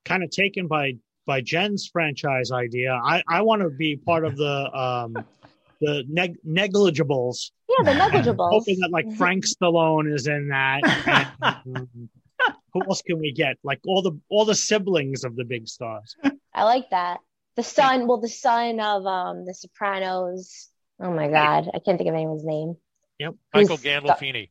kind 0.05 0.23
of 0.23 0.29
taken 0.29 0.67
by 0.67 0.93
by 1.25 1.41
Jen's 1.41 1.87
franchise 1.87 2.51
idea. 2.51 2.93
I 2.93 3.23
I 3.29 3.41
want 3.41 3.61
to 3.61 3.69
be 3.69 3.95
part 3.95 4.25
of 4.25 4.35
the 4.35 4.69
um 4.77 5.15
the 5.81 6.03
neg- 6.07 6.37
negligibles. 6.47 7.51
Yeah, 7.69 7.83
the 7.93 7.99
negligibles. 7.99 8.51
Hoping 8.51 8.79
that 8.79 8.91
like 8.91 9.11
Frank 9.15 9.45
Stallone 9.45 10.13
is 10.13 10.27
in 10.27 10.49
that. 10.49 10.81
And, 11.45 11.75
um, 11.77 12.09
who 12.73 12.81
else 12.83 13.01
can 13.01 13.19
we 13.19 13.31
get? 13.31 13.57
Like 13.63 13.79
all 13.87 14.01
the 14.01 14.19
all 14.29 14.45
the 14.45 14.55
siblings 14.55 15.23
of 15.23 15.35
the 15.35 15.43
big 15.45 15.67
stars. 15.67 16.15
I 16.53 16.63
like 16.63 16.89
that. 16.91 17.19
The 17.55 17.63
son, 17.63 18.07
well, 18.07 18.19
the 18.19 18.29
son 18.29 18.79
of 18.79 19.05
um 19.05 19.45
the 19.45 19.53
Sopranos. 19.53 20.69
Oh 20.99 21.11
my 21.11 21.27
God, 21.27 21.69
I 21.73 21.79
can't 21.79 21.97
think 21.97 22.07
of 22.09 22.15
anyone's 22.15 22.45
name. 22.45 22.75
Yep. 23.19 23.35
Michael 23.53 23.77
Who's- 23.77 23.83
Gandolfini. 24.03 24.49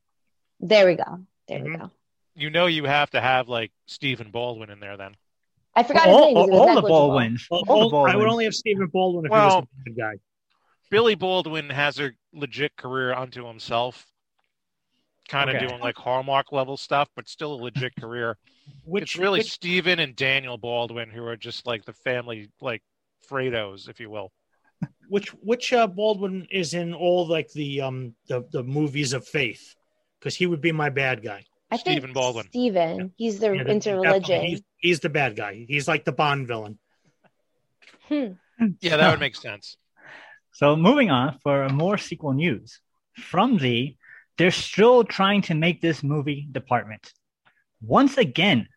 There 0.60 0.86
we 0.86 0.94
go. 0.94 1.26
There 1.48 1.62
we 1.62 1.70
Mhm. 1.70 1.80
go. 1.80 1.90
You 2.34 2.50
know 2.50 2.66
you 2.66 2.84
have 2.84 3.10
to 3.10 3.20
have 3.20 3.48
like 3.48 3.72
Stephen 3.86 4.30
Baldwin 4.30 4.70
in 4.70 4.80
there 4.80 4.96
then. 4.96 5.16
I 5.74 5.82
forgot 5.82 6.06
his 6.06 6.14
all 6.16 6.20
name. 6.26 6.34
'cause 6.34 6.48
it 6.48 6.50
was 6.52 6.60
all 6.60 6.66
the 6.66 6.74
negligible. 6.74 6.88
Baldwins. 7.08 7.46
Well, 7.50 7.64
All 7.68 7.90
the 7.90 7.96
I 7.96 8.16
would 8.16 8.28
only 8.28 8.44
have 8.44 8.54
Stephen 8.54 8.86
Baldwin 8.86 9.26
if 9.26 9.30
Well- 9.32 9.50
he 9.50 9.56
was 9.56 9.64
a 9.64 9.90
bad 9.90 9.96
guy. 9.96 10.14
Billy 10.90 11.14
Baldwin 11.14 11.70
has 11.70 11.98
a 11.98 12.12
legit 12.34 12.76
career 12.76 13.14
unto 13.14 13.46
himself. 13.46 14.06
Kind 15.28 15.50
of 15.50 15.56
Okay. 15.56 15.66
doing 15.66 15.80
like 15.80 15.96
Hallmark 15.96 16.52
level 16.52 16.76
stuff, 16.76 17.08
but 17.16 17.28
still 17.28 17.54
a 17.54 17.60
legit 17.62 17.94
career. 17.96 18.36
Which 18.84 19.02
it's 19.02 19.16
really 19.16 19.40
which, 19.40 19.52
Steven 19.52 19.98
and 19.98 20.16
Daniel 20.16 20.58
Baldwin 20.58 21.10
who 21.10 21.24
are 21.24 21.36
just 21.36 21.66
like 21.66 21.84
the 21.84 21.92
family, 21.92 22.50
like 22.60 22.82
Fredos, 23.30 23.88
if 23.88 24.00
you 24.00 24.10
will. 24.10 24.32
which 25.08 25.28
which 25.42 25.72
uh, 25.72 25.86
Baldwin 25.86 26.46
is 26.50 26.74
in 26.74 26.92
all 26.92 27.26
like 27.26 27.50
the 27.52 27.80
um 27.80 28.14
the 28.28 28.44
the 28.50 28.62
movies 28.62 29.12
of 29.12 29.26
faith 29.26 29.74
because 30.18 30.34
he 30.34 30.46
would 30.46 30.60
be 30.60 30.72
my 30.72 30.90
bad 30.90 31.22
guy. 31.22 31.44
I 31.70 31.76
think 31.76 32.00
Stephen 32.00 32.12
Baldwin. 32.12 32.46
Stephen. 32.48 33.12
He's 33.16 33.38
the 33.38 33.54
Yeah, 33.54 33.68
into 33.68 33.96
religion. 33.96 34.42
He's, 34.42 34.62
he's 34.76 35.00
the 35.00 35.08
bad 35.08 35.36
guy. 35.36 35.64
He's 35.66 35.88
like 35.88 36.04
the 36.04 36.12
Bond 36.12 36.46
villain. 36.46 36.78
Hmm. 38.08 38.32
Yeah, 38.80 38.96
that 38.96 39.10
would 39.10 39.20
make 39.20 39.36
sense. 39.36 39.76
So 40.54 40.76
moving 40.76 41.10
on 41.10 41.38
for 41.42 41.66
more 41.70 41.96
sequel 41.96 42.34
news 42.34 42.78
from 43.16 43.56
the 43.56 43.96
they're 44.38 44.50
still 44.50 45.04
trying 45.04 45.42
to 45.42 45.54
make 45.54 45.80
this 45.80 46.02
movie 46.02 46.46
department. 46.50 47.12
Once 47.80 48.16
again, 48.16 48.68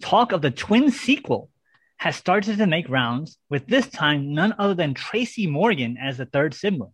talk 0.00 0.32
of 0.32 0.42
the 0.42 0.50
twin 0.50 0.90
sequel 0.90 1.50
has 1.96 2.16
started 2.16 2.58
to 2.58 2.66
make 2.66 2.88
rounds 2.88 3.36
with 3.48 3.66
this 3.66 3.86
time 3.88 4.32
none 4.34 4.54
other 4.58 4.74
than 4.74 4.94
Tracy 4.94 5.46
Morgan 5.46 5.98
as 5.98 6.16
the 6.16 6.26
third 6.26 6.54
sibling. 6.54 6.92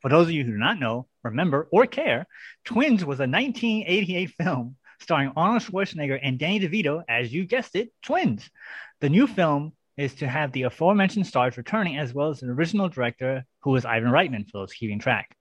For 0.00 0.08
those 0.08 0.28
of 0.28 0.32
you 0.32 0.44
who 0.44 0.52
do 0.52 0.58
not 0.58 0.78
know, 0.78 1.06
remember, 1.22 1.68
or 1.72 1.86
care, 1.86 2.26
Twins 2.64 3.04
was 3.04 3.18
a 3.18 3.26
1988 3.26 4.30
film 4.30 4.76
starring 5.00 5.32
Arnold 5.36 5.62
Schwarzenegger 5.62 6.18
and 6.22 6.38
Danny 6.38 6.60
DeVito 6.60 7.02
as 7.08 7.32
you 7.32 7.44
guessed 7.44 7.76
it, 7.76 7.92
twins. 8.02 8.48
The 9.00 9.08
new 9.08 9.26
film 9.26 9.72
is 9.96 10.14
to 10.16 10.28
have 10.28 10.52
the 10.52 10.62
aforementioned 10.62 11.26
stars 11.26 11.56
returning 11.56 11.98
as 11.98 12.14
well 12.14 12.30
as 12.30 12.40
the 12.40 12.48
original 12.48 12.88
director, 12.88 13.44
who 13.60 13.70
was 13.70 13.84
Ivan 13.84 14.10
Reitman, 14.10 14.44
for 14.46 14.58
those 14.58 14.72
keeping 14.72 14.98
track. 14.98 15.34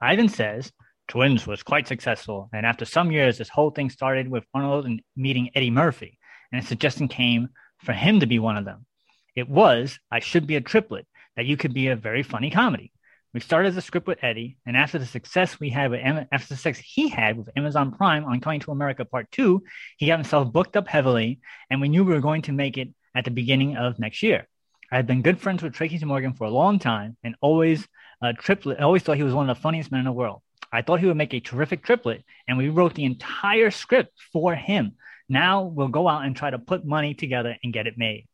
Ivan 0.00 0.28
says, 0.28 0.72
Twins 1.08 1.46
was 1.46 1.62
quite 1.62 1.88
successful, 1.88 2.48
and 2.52 2.64
after 2.64 2.84
some 2.84 3.10
years, 3.10 3.38
this 3.38 3.48
whole 3.48 3.70
thing 3.70 3.90
started 3.90 4.28
with 4.28 4.46
Arnold 4.54 4.86
and 4.86 5.02
meeting 5.16 5.50
Eddie 5.54 5.70
Murphy, 5.70 6.18
and 6.50 6.62
a 6.62 6.66
suggestion 6.66 7.08
came 7.08 7.48
for 7.78 7.92
him 7.92 8.20
to 8.20 8.26
be 8.26 8.38
one 8.38 8.56
of 8.56 8.64
them. 8.64 8.86
It 9.34 9.48
was, 9.48 9.98
I 10.10 10.20
should 10.20 10.46
be 10.46 10.56
a 10.56 10.60
triplet, 10.60 11.06
that 11.36 11.46
you 11.46 11.56
could 11.56 11.74
be 11.74 11.88
a 11.88 11.96
very 11.96 12.22
funny 12.22 12.50
comedy. 12.50 12.92
We 13.34 13.40
started 13.40 13.74
the 13.74 13.80
script 13.80 14.06
with 14.06 14.22
Eddie, 14.22 14.58
and 14.66 14.76
after 14.76 14.98
the 14.98 15.06
success 15.06 15.58
we 15.58 15.70
had 15.70 15.90
with 15.90 16.00
after 16.04 16.48
the 16.48 16.56
success 16.56 16.84
he 16.84 17.08
had 17.08 17.38
with 17.38 17.48
Amazon 17.56 17.92
Prime 17.92 18.24
on 18.26 18.40
Coming 18.40 18.60
to 18.60 18.72
America 18.72 19.06
Part 19.06 19.30
Two, 19.30 19.64
he 19.96 20.06
got 20.06 20.18
himself 20.18 20.52
booked 20.52 20.76
up 20.76 20.86
heavily, 20.86 21.40
and 21.70 21.80
we 21.80 21.88
knew 21.88 22.04
we 22.04 22.12
were 22.12 22.20
going 22.20 22.42
to 22.42 22.52
make 22.52 22.76
it 22.76 22.88
at 23.14 23.24
the 23.24 23.30
beginning 23.30 23.76
of 23.76 23.98
next 23.98 24.22
year. 24.22 24.46
I 24.90 24.96
had 24.96 25.06
been 25.06 25.22
good 25.22 25.40
friends 25.40 25.62
with 25.62 25.72
Tracy 25.72 26.04
Morgan 26.04 26.34
for 26.34 26.44
a 26.44 26.50
long 26.50 26.78
time, 26.78 27.16
and 27.24 27.34
always 27.40 27.88
uh, 28.20 28.34
triplet. 28.38 28.80
Always 28.80 29.02
thought 29.02 29.16
he 29.16 29.22
was 29.22 29.32
one 29.32 29.48
of 29.48 29.56
the 29.56 29.62
funniest 29.62 29.90
men 29.90 30.00
in 30.00 30.04
the 30.04 30.12
world. 30.12 30.42
I 30.72 30.82
thought 30.82 31.00
he 31.00 31.06
would 31.06 31.16
make 31.16 31.34
a 31.34 31.40
terrific 31.40 31.84
triplet, 31.84 32.24
and 32.48 32.56
we 32.56 32.70
wrote 32.70 32.94
the 32.94 33.04
entire 33.04 33.70
script 33.70 34.18
for 34.32 34.54
him. 34.54 34.92
Now 35.28 35.62
we'll 35.62 35.88
go 35.88 36.08
out 36.08 36.24
and 36.24 36.34
try 36.34 36.50
to 36.50 36.58
put 36.58 36.84
money 36.84 37.14
together 37.14 37.56
and 37.62 37.72
get 37.72 37.86
it 37.86 37.98
made. 37.98 38.26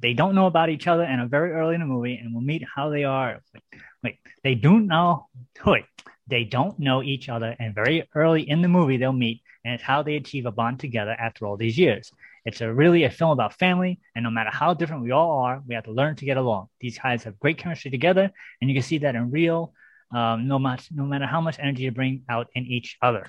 They 0.00 0.12
don't 0.12 0.34
know 0.34 0.46
about 0.46 0.68
each 0.68 0.86
other 0.86 1.02
and 1.02 1.22
are 1.22 1.26
very 1.26 1.52
early 1.52 1.74
in 1.74 1.80
the 1.80 1.86
movie, 1.86 2.16
and 2.16 2.34
we'll 2.34 2.42
meet 2.42 2.64
how 2.74 2.90
they 2.90 3.04
are. 3.04 3.40
Wait, 3.54 3.62
wait, 4.02 4.18
they 4.44 4.54
do 4.54 4.78
know. 4.78 5.26
Wait, 5.64 5.84
they 6.28 6.44
don't 6.44 6.78
know 6.78 7.02
each 7.02 7.28
other, 7.28 7.56
and 7.58 7.74
very 7.74 8.06
early 8.14 8.48
in 8.48 8.60
the 8.60 8.68
movie 8.68 8.98
they'll 8.98 9.12
meet, 9.12 9.40
and 9.64 9.74
it's 9.74 9.82
how 9.82 10.02
they 10.02 10.16
achieve 10.16 10.44
a 10.44 10.52
bond 10.52 10.80
together 10.80 11.16
after 11.18 11.46
all 11.46 11.56
these 11.56 11.78
years. 11.78 12.12
It's 12.44 12.60
a 12.60 12.72
really 12.72 13.04
a 13.04 13.10
film 13.10 13.30
about 13.30 13.54
family, 13.54 13.98
and 14.14 14.22
no 14.22 14.30
matter 14.30 14.50
how 14.50 14.74
different 14.74 15.02
we 15.02 15.12
all 15.12 15.40
are, 15.40 15.62
we 15.66 15.74
have 15.74 15.84
to 15.84 15.92
learn 15.92 16.14
to 16.16 16.24
get 16.26 16.36
along. 16.36 16.68
These 16.78 16.98
guys 16.98 17.24
have 17.24 17.40
great 17.40 17.58
chemistry 17.58 17.90
together, 17.90 18.30
and 18.60 18.70
you 18.70 18.76
can 18.76 18.82
see 18.82 18.98
that 18.98 19.14
in 19.14 19.30
real. 19.30 19.72
Um, 20.12 20.46
no 20.46 20.58
much, 20.58 20.88
no 20.92 21.04
matter 21.04 21.26
how 21.26 21.40
much 21.40 21.58
energy 21.58 21.82
you 21.82 21.90
bring 21.90 22.22
out 22.28 22.48
in 22.54 22.64
each 22.64 22.96
other. 23.02 23.26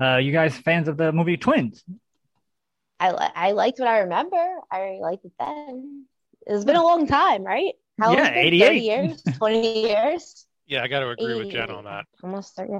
Uh, 0.00 0.16
you 0.16 0.32
guys 0.32 0.56
fans 0.56 0.88
of 0.88 0.96
the 0.96 1.12
movie 1.12 1.36
Twins? 1.36 1.84
I 2.98 3.12
li- 3.12 3.32
I 3.34 3.52
liked 3.52 3.78
what 3.78 3.88
I 3.88 4.00
remember. 4.00 4.60
I 4.70 4.98
liked 5.00 5.24
it 5.24 5.32
then. 5.38 6.06
It's 6.46 6.64
been 6.64 6.76
a 6.76 6.82
long 6.82 7.06
time, 7.06 7.44
right? 7.44 7.74
How 7.98 8.14
yeah, 8.14 8.32
88 8.34 8.82
years, 8.82 9.22
20 9.38 9.88
years. 9.88 10.46
Yeah, 10.66 10.84
I 10.84 10.86
got 10.86 11.00
to 11.00 11.08
agree 11.08 11.34
with 11.34 11.50
Jen 11.50 11.68
on 11.68 11.82
that. 11.82 12.04
Almost 12.22 12.54
30. 12.54 12.74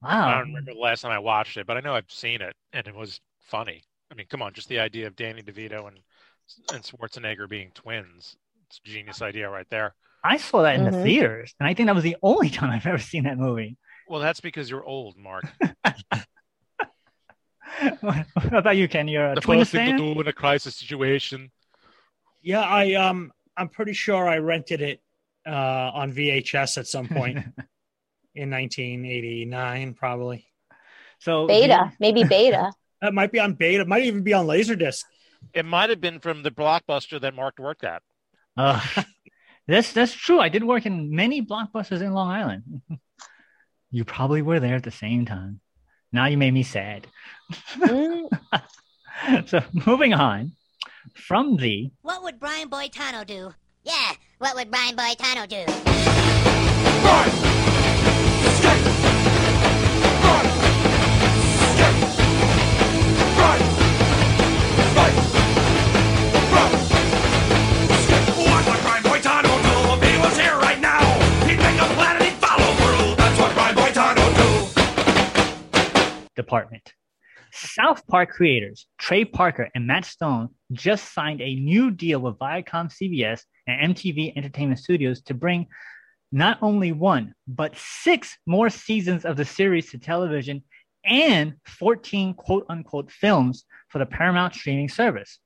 Wow. 0.00 0.28
I 0.28 0.34
don't 0.38 0.48
remember 0.48 0.72
the 0.74 0.78
last 0.78 1.00
time 1.00 1.10
I 1.10 1.18
watched 1.18 1.56
it, 1.56 1.66
but 1.66 1.76
I 1.76 1.80
know 1.80 1.92
I've 1.92 2.08
seen 2.08 2.40
it 2.40 2.54
and 2.72 2.86
it 2.86 2.94
was 2.94 3.20
funny. 3.40 3.82
I 4.12 4.14
mean, 4.14 4.26
come 4.28 4.42
on, 4.42 4.52
just 4.52 4.68
the 4.68 4.78
idea 4.78 5.08
of 5.08 5.16
Danny 5.16 5.42
DeVito 5.42 5.88
and 5.88 5.98
and 6.72 6.84
Schwarzenegger 6.84 7.48
being 7.48 7.72
twins. 7.74 8.36
It's 8.68 8.80
a 8.84 8.88
genius 8.88 9.22
idea 9.22 9.50
right 9.50 9.66
there. 9.70 9.94
I 10.24 10.36
saw 10.36 10.62
that 10.62 10.76
in 10.76 10.82
mm-hmm. 10.82 10.96
the 10.96 11.02
theaters, 11.02 11.54
and 11.58 11.68
I 11.68 11.74
think 11.74 11.86
that 11.86 11.94
was 11.94 12.04
the 12.04 12.16
only 12.22 12.50
time 12.50 12.70
I've 12.70 12.86
ever 12.86 12.98
seen 12.98 13.24
that 13.24 13.38
movie. 13.38 13.76
Well, 14.08 14.20
that's 14.20 14.40
because 14.40 14.70
you're 14.70 14.84
old, 14.84 15.16
Mark. 15.16 15.44
what 18.00 18.26
about 18.52 18.76
you, 18.76 18.88
Ken? 18.88 19.08
You're 19.08 19.32
a 19.32 19.34
the 19.34 19.40
first 19.40 19.72
thing 19.72 19.86
fan? 19.86 19.98
to 19.98 20.14
do 20.14 20.20
in 20.20 20.28
a 20.28 20.32
crisis 20.32 20.76
situation. 20.76 21.50
Yeah, 22.42 22.60
I 22.60 22.94
um, 22.94 23.32
I'm 23.56 23.68
pretty 23.68 23.92
sure 23.92 24.28
I 24.28 24.38
rented 24.38 24.80
it 24.80 25.00
uh, 25.46 25.90
on 25.94 26.12
VHS 26.12 26.78
at 26.78 26.86
some 26.86 27.08
point 27.08 27.38
in 28.34 28.50
1989, 28.50 29.94
probably. 29.94 30.46
So 31.18 31.46
beta, 31.46 31.90
you... 31.90 31.96
maybe 32.00 32.24
beta. 32.24 32.72
That 33.02 33.14
might 33.14 33.32
be 33.32 33.40
on 33.40 33.54
beta. 33.54 33.80
It 33.80 33.88
might 33.88 34.04
even 34.04 34.22
be 34.22 34.32
on 34.32 34.46
Laserdisc. 34.46 35.02
It 35.52 35.64
might 35.64 35.90
have 35.90 36.00
been 36.00 36.20
from 36.20 36.44
the 36.44 36.52
blockbuster 36.52 37.20
that 37.20 37.34
Mark 37.34 37.58
worked 37.58 37.82
at. 37.82 38.00
Uh, 38.56 38.80
that's 39.66 39.92
that's 39.92 40.12
true. 40.14 40.40
I 40.40 40.48
did 40.48 40.64
work 40.64 40.86
in 40.86 41.14
many 41.14 41.42
blockbusters 41.42 42.00
in 42.02 42.12
Long 42.12 42.30
Island. 42.30 42.82
you 43.90 44.04
probably 44.04 44.42
were 44.42 44.60
there 44.60 44.76
at 44.76 44.82
the 44.82 44.90
same 44.90 45.24
time. 45.26 45.60
Now 46.12 46.26
you 46.26 46.36
made 46.38 46.54
me 46.54 46.62
sad. 46.62 47.06
So 49.46 49.62
moving 49.86 50.14
on 50.14 50.52
from 51.14 51.56
the 51.56 51.92
What 52.02 52.22
would 52.24 52.40
Brian 52.40 52.68
Boitano 52.68 53.24
do? 53.24 53.54
Yeah, 53.84 54.12
what 54.38 54.54
would 54.56 54.70
Brian 54.70 54.96
Boitano 54.96 55.46
do? 55.48 55.64
Department. 76.36 76.94
South 77.52 78.06
Park 78.06 78.30
creators 78.30 78.86
Trey 78.98 79.24
Parker 79.24 79.68
and 79.74 79.86
Matt 79.86 80.06
Stone 80.06 80.50
just 80.72 81.12
signed 81.12 81.42
a 81.42 81.54
new 81.54 81.90
deal 81.90 82.18
with 82.20 82.38
Viacom 82.38 82.90
CBS 82.90 83.42
and 83.66 83.94
MTV 83.94 84.36
Entertainment 84.36 84.80
Studios 84.80 85.20
to 85.22 85.34
bring 85.34 85.66
not 86.32 86.58
only 86.62 86.92
one, 86.92 87.34
but 87.46 87.76
six 87.76 88.38
more 88.46 88.70
seasons 88.70 89.26
of 89.26 89.36
the 89.36 89.44
series 89.44 89.90
to 89.90 89.98
television 89.98 90.62
and 91.04 91.54
14 91.66 92.34
quote 92.34 92.64
unquote 92.70 93.10
films 93.10 93.64
for 93.88 93.98
the 93.98 94.06
Paramount 94.06 94.54
streaming 94.54 94.88
service. 94.88 95.38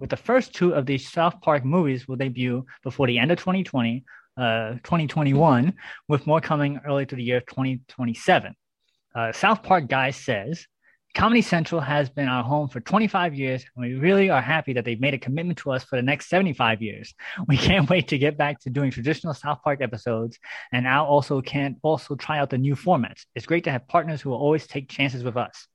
With 0.00 0.08
the 0.08 0.16
first 0.16 0.54
two 0.54 0.72
of 0.72 0.86
these 0.86 1.10
South 1.10 1.42
Park 1.42 1.62
movies 1.62 2.08
will 2.08 2.16
debut 2.16 2.64
before 2.82 3.06
the 3.06 3.18
end 3.18 3.30
of 3.30 3.38
2020, 3.38 4.02
uh, 4.38 4.70
2021, 4.82 5.74
with 6.08 6.26
more 6.26 6.40
coming 6.40 6.80
early 6.86 7.04
to 7.04 7.16
the 7.16 7.22
year 7.22 7.40
2027. 7.40 8.54
Uh, 9.14 9.32
South 9.32 9.62
Park 9.62 9.88
Guy 9.88 10.10
says 10.10 10.66
Comedy 11.14 11.42
Central 11.42 11.80
has 11.80 12.08
been 12.08 12.28
our 12.28 12.44
home 12.44 12.68
for 12.68 12.78
25 12.78 13.34
years, 13.34 13.64
and 13.74 13.84
we 13.84 13.94
really 13.94 14.30
are 14.30 14.40
happy 14.40 14.72
that 14.74 14.84
they've 14.84 15.00
made 15.00 15.12
a 15.12 15.18
commitment 15.18 15.58
to 15.58 15.72
us 15.72 15.82
for 15.82 15.96
the 15.96 16.02
next 16.02 16.28
75 16.28 16.80
years. 16.80 17.14
We 17.48 17.56
can't 17.56 17.90
wait 17.90 18.08
to 18.08 18.18
get 18.18 18.38
back 18.38 18.60
to 18.60 18.70
doing 18.70 18.92
traditional 18.92 19.34
South 19.34 19.60
Park 19.62 19.80
episodes, 19.82 20.38
and 20.72 20.84
now 20.84 21.04
also 21.04 21.40
can 21.40 21.76
also 21.82 22.14
try 22.14 22.38
out 22.38 22.50
the 22.50 22.58
new 22.58 22.76
formats. 22.76 23.24
It's 23.34 23.46
great 23.46 23.64
to 23.64 23.72
have 23.72 23.88
partners 23.88 24.20
who 24.20 24.30
will 24.30 24.38
always 24.38 24.68
take 24.68 24.88
chances 24.88 25.24
with 25.24 25.36
us. 25.36 25.66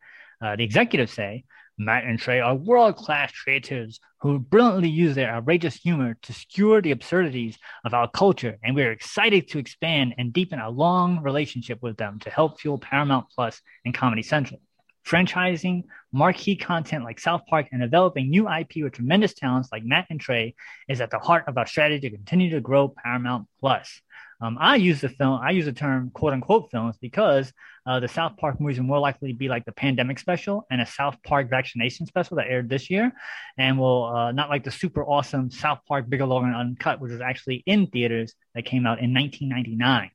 Uh, 0.41 0.55
the 0.55 0.63
executives 0.63 1.11
say 1.11 1.43
Matt 1.77 2.05
and 2.05 2.17
Trey 2.17 2.39
are 2.39 2.55
world 2.55 2.95
class 2.95 3.33
creatives 3.33 3.99
who 4.21 4.39
brilliantly 4.39 4.89
use 4.89 5.13
their 5.13 5.29
outrageous 5.29 5.75
humor 5.75 6.17
to 6.21 6.33
skewer 6.33 6.81
the 6.81 6.91
absurdities 6.91 7.57
of 7.83 7.93
our 7.93 8.09
culture, 8.09 8.57
and 8.63 8.75
we're 8.75 8.91
excited 8.91 9.49
to 9.49 9.59
expand 9.59 10.15
and 10.17 10.31
deepen 10.31 10.59
our 10.59 10.71
long 10.71 11.21
relationship 11.21 11.81
with 11.81 11.97
them 11.97 12.19
to 12.19 12.29
help 12.29 12.59
fuel 12.59 12.77
Paramount 12.77 13.27
Plus 13.35 13.61
and 13.83 13.93
Comedy 13.93 14.23
Central. 14.23 14.61
Franchising 15.05 15.83
marquee 16.11 16.55
content 16.55 17.03
like 17.03 17.19
South 17.19 17.41
Park 17.47 17.67
and 17.71 17.81
developing 17.81 18.29
new 18.29 18.49
IP 18.49 18.77
with 18.77 18.93
tremendous 18.93 19.33
talents 19.33 19.69
like 19.71 19.83
Matt 19.83 20.07
and 20.09 20.19
Trey 20.19 20.55
is 20.87 21.01
at 21.01 21.11
the 21.11 21.19
heart 21.19 21.43
of 21.47 21.57
our 21.57 21.67
strategy 21.67 22.09
to 22.09 22.15
continue 22.15 22.49
to 22.51 22.61
grow 22.61 22.87
Paramount 22.87 23.47
Plus. 23.59 24.01
Um, 24.41 24.57
I 24.59 24.75
use 24.75 25.01
the 25.01 25.09
film, 25.09 25.39
I 25.41 25.51
use 25.51 25.65
the 25.65 25.73
term 25.73 26.11
quote 26.11 26.33
unquote 26.33 26.69
films 26.71 26.97
because 26.99 27.53
uh, 27.85 27.99
the 27.99 28.07
South 28.07 28.35
Park 28.37 28.59
movies 28.59 28.77
will 28.77 28.85
more 28.85 28.99
likely 28.99 29.31
be 29.33 29.47
like 29.47 29.65
the 29.65 29.71
pandemic 29.71 30.19
special 30.19 30.65
and 30.69 30.81
a 30.81 30.85
South 30.85 31.15
Park 31.23 31.49
vaccination 31.49 32.05
special 32.05 32.37
that 32.37 32.47
aired 32.47 32.69
this 32.69 32.89
year, 32.89 33.13
and 33.57 33.79
will 33.79 34.05
uh, 34.05 34.31
not 34.31 34.49
like 34.49 34.63
the 34.63 34.71
super 34.71 35.05
awesome 35.05 35.49
South 35.51 35.79
Park 35.87 36.09
Bigger 36.09 36.25
Longer 36.25 36.47
and 36.47 36.55
Uncut, 36.55 36.99
which 36.99 37.11
was 37.11 37.21
actually 37.21 37.63
in 37.65 37.87
theaters 37.87 38.33
that 38.55 38.65
came 38.65 38.85
out 38.85 38.99
in 38.99 39.13
1999. 39.13 40.11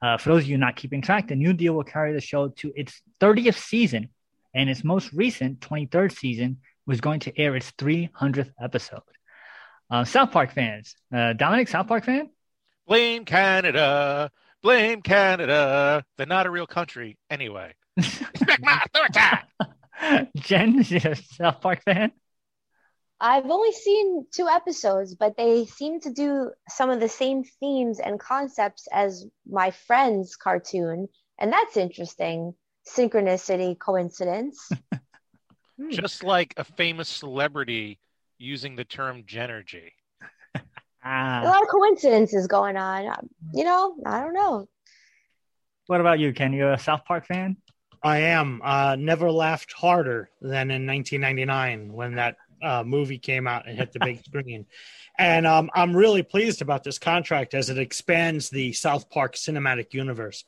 Uh, 0.00 0.16
for 0.16 0.30
those 0.30 0.44
of 0.44 0.48
you 0.48 0.56
not 0.56 0.76
keeping 0.76 1.02
track, 1.02 1.28
the 1.28 1.34
new 1.34 1.52
deal 1.52 1.74
will 1.74 1.84
carry 1.84 2.12
the 2.12 2.20
show 2.20 2.48
to 2.48 2.72
its 2.76 3.02
30th 3.20 3.56
season, 3.56 4.08
and 4.54 4.70
its 4.70 4.84
most 4.84 5.12
recent 5.12 5.60
23rd 5.60 6.16
season 6.16 6.58
was 6.86 7.00
going 7.00 7.20
to 7.20 7.38
air 7.38 7.54
its 7.54 7.70
300th 7.72 8.50
episode. 8.62 9.02
Uh, 9.90 10.04
South 10.04 10.30
Park 10.30 10.52
fans, 10.52 10.94
uh, 11.14 11.32
Dominic, 11.32 11.68
South 11.68 11.86
Park 11.86 12.04
fan? 12.04 12.30
Blame 12.88 13.26
Canada. 13.26 14.30
Blame 14.62 15.02
Canada. 15.02 16.02
They're 16.16 16.26
not 16.26 16.46
a 16.46 16.50
real 16.50 16.66
country 16.66 17.18
anyway. 17.28 17.74
Respect 17.96 18.62
my 18.62 18.82
authority. 18.94 20.30
Jen, 20.36 20.80
is 20.80 20.92
a 20.92 21.14
South 21.14 21.60
Park 21.60 21.82
fan? 21.84 22.12
I've 23.20 23.50
only 23.50 23.72
seen 23.72 24.26
two 24.32 24.48
episodes, 24.48 25.14
but 25.14 25.36
they 25.36 25.66
seem 25.66 26.00
to 26.00 26.12
do 26.12 26.50
some 26.68 26.88
of 26.88 27.00
the 27.00 27.08
same 27.08 27.44
themes 27.60 28.00
and 28.00 28.18
concepts 28.18 28.86
as 28.90 29.26
my 29.46 29.70
friend's 29.70 30.36
cartoon, 30.36 31.08
and 31.38 31.52
that's 31.52 31.76
interesting. 31.76 32.54
Synchronicity, 32.86 33.78
coincidence. 33.78 34.70
Just 35.90 36.24
like 36.24 36.54
a 36.56 36.64
famous 36.64 37.08
celebrity 37.08 37.98
using 38.38 38.76
the 38.76 38.84
term 38.84 39.24
Genergy. 39.24 39.90
Ah. 41.04 41.42
A 41.42 41.46
lot 41.46 41.62
of 41.62 41.68
coincidences 41.68 42.46
going 42.46 42.76
on. 42.76 43.06
Um, 43.06 43.28
you 43.52 43.64
know, 43.64 43.96
I 44.04 44.20
don't 44.20 44.34
know. 44.34 44.68
What 45.86 46.00
about 46.00 46.18
you, 46.18 46.32
Ken? 46.32 46.52
You 46.52 46.70
a 46.70 46.78
South 46.78 47.04
Park 47.06 47.26
fan? 47.26 47.56
I 48.02 48.18
am. 48.18 48.60
Uh, 48.62 48.96
never 48.98 49.30
laughed 49.30 49.72
harder 49.72 50.30
than 50.40 50.70
in 50.70 50.86
1999 50.86 51.92
when 51.92 52.14
that 52.16 52.36
uh, 52.62 52.82
movie 52.84 53.18
came 53.18 53.46
out 53.46 53.68
and 53.68 53.78
hit 53.78 53.92
the 53.92 54.00
big 54.00 54.24
screen. 54.24 54.66
And 55.18 55.46
um, 55.46 55.70
I'm 55.74 55.96
really 55.96 56.22
pleased 56.22 56.62
about 56.62 56.84
this 56.84 56.98
contract 56.98 57.54
as 57.54 57.70
it 57.70 57.78
expands 57.78 58.50
the 58.50 58.72
South 58.72 59.10
Park 59.10 59.34
cinematic 59.34 59.94
universe. 59.94 60.44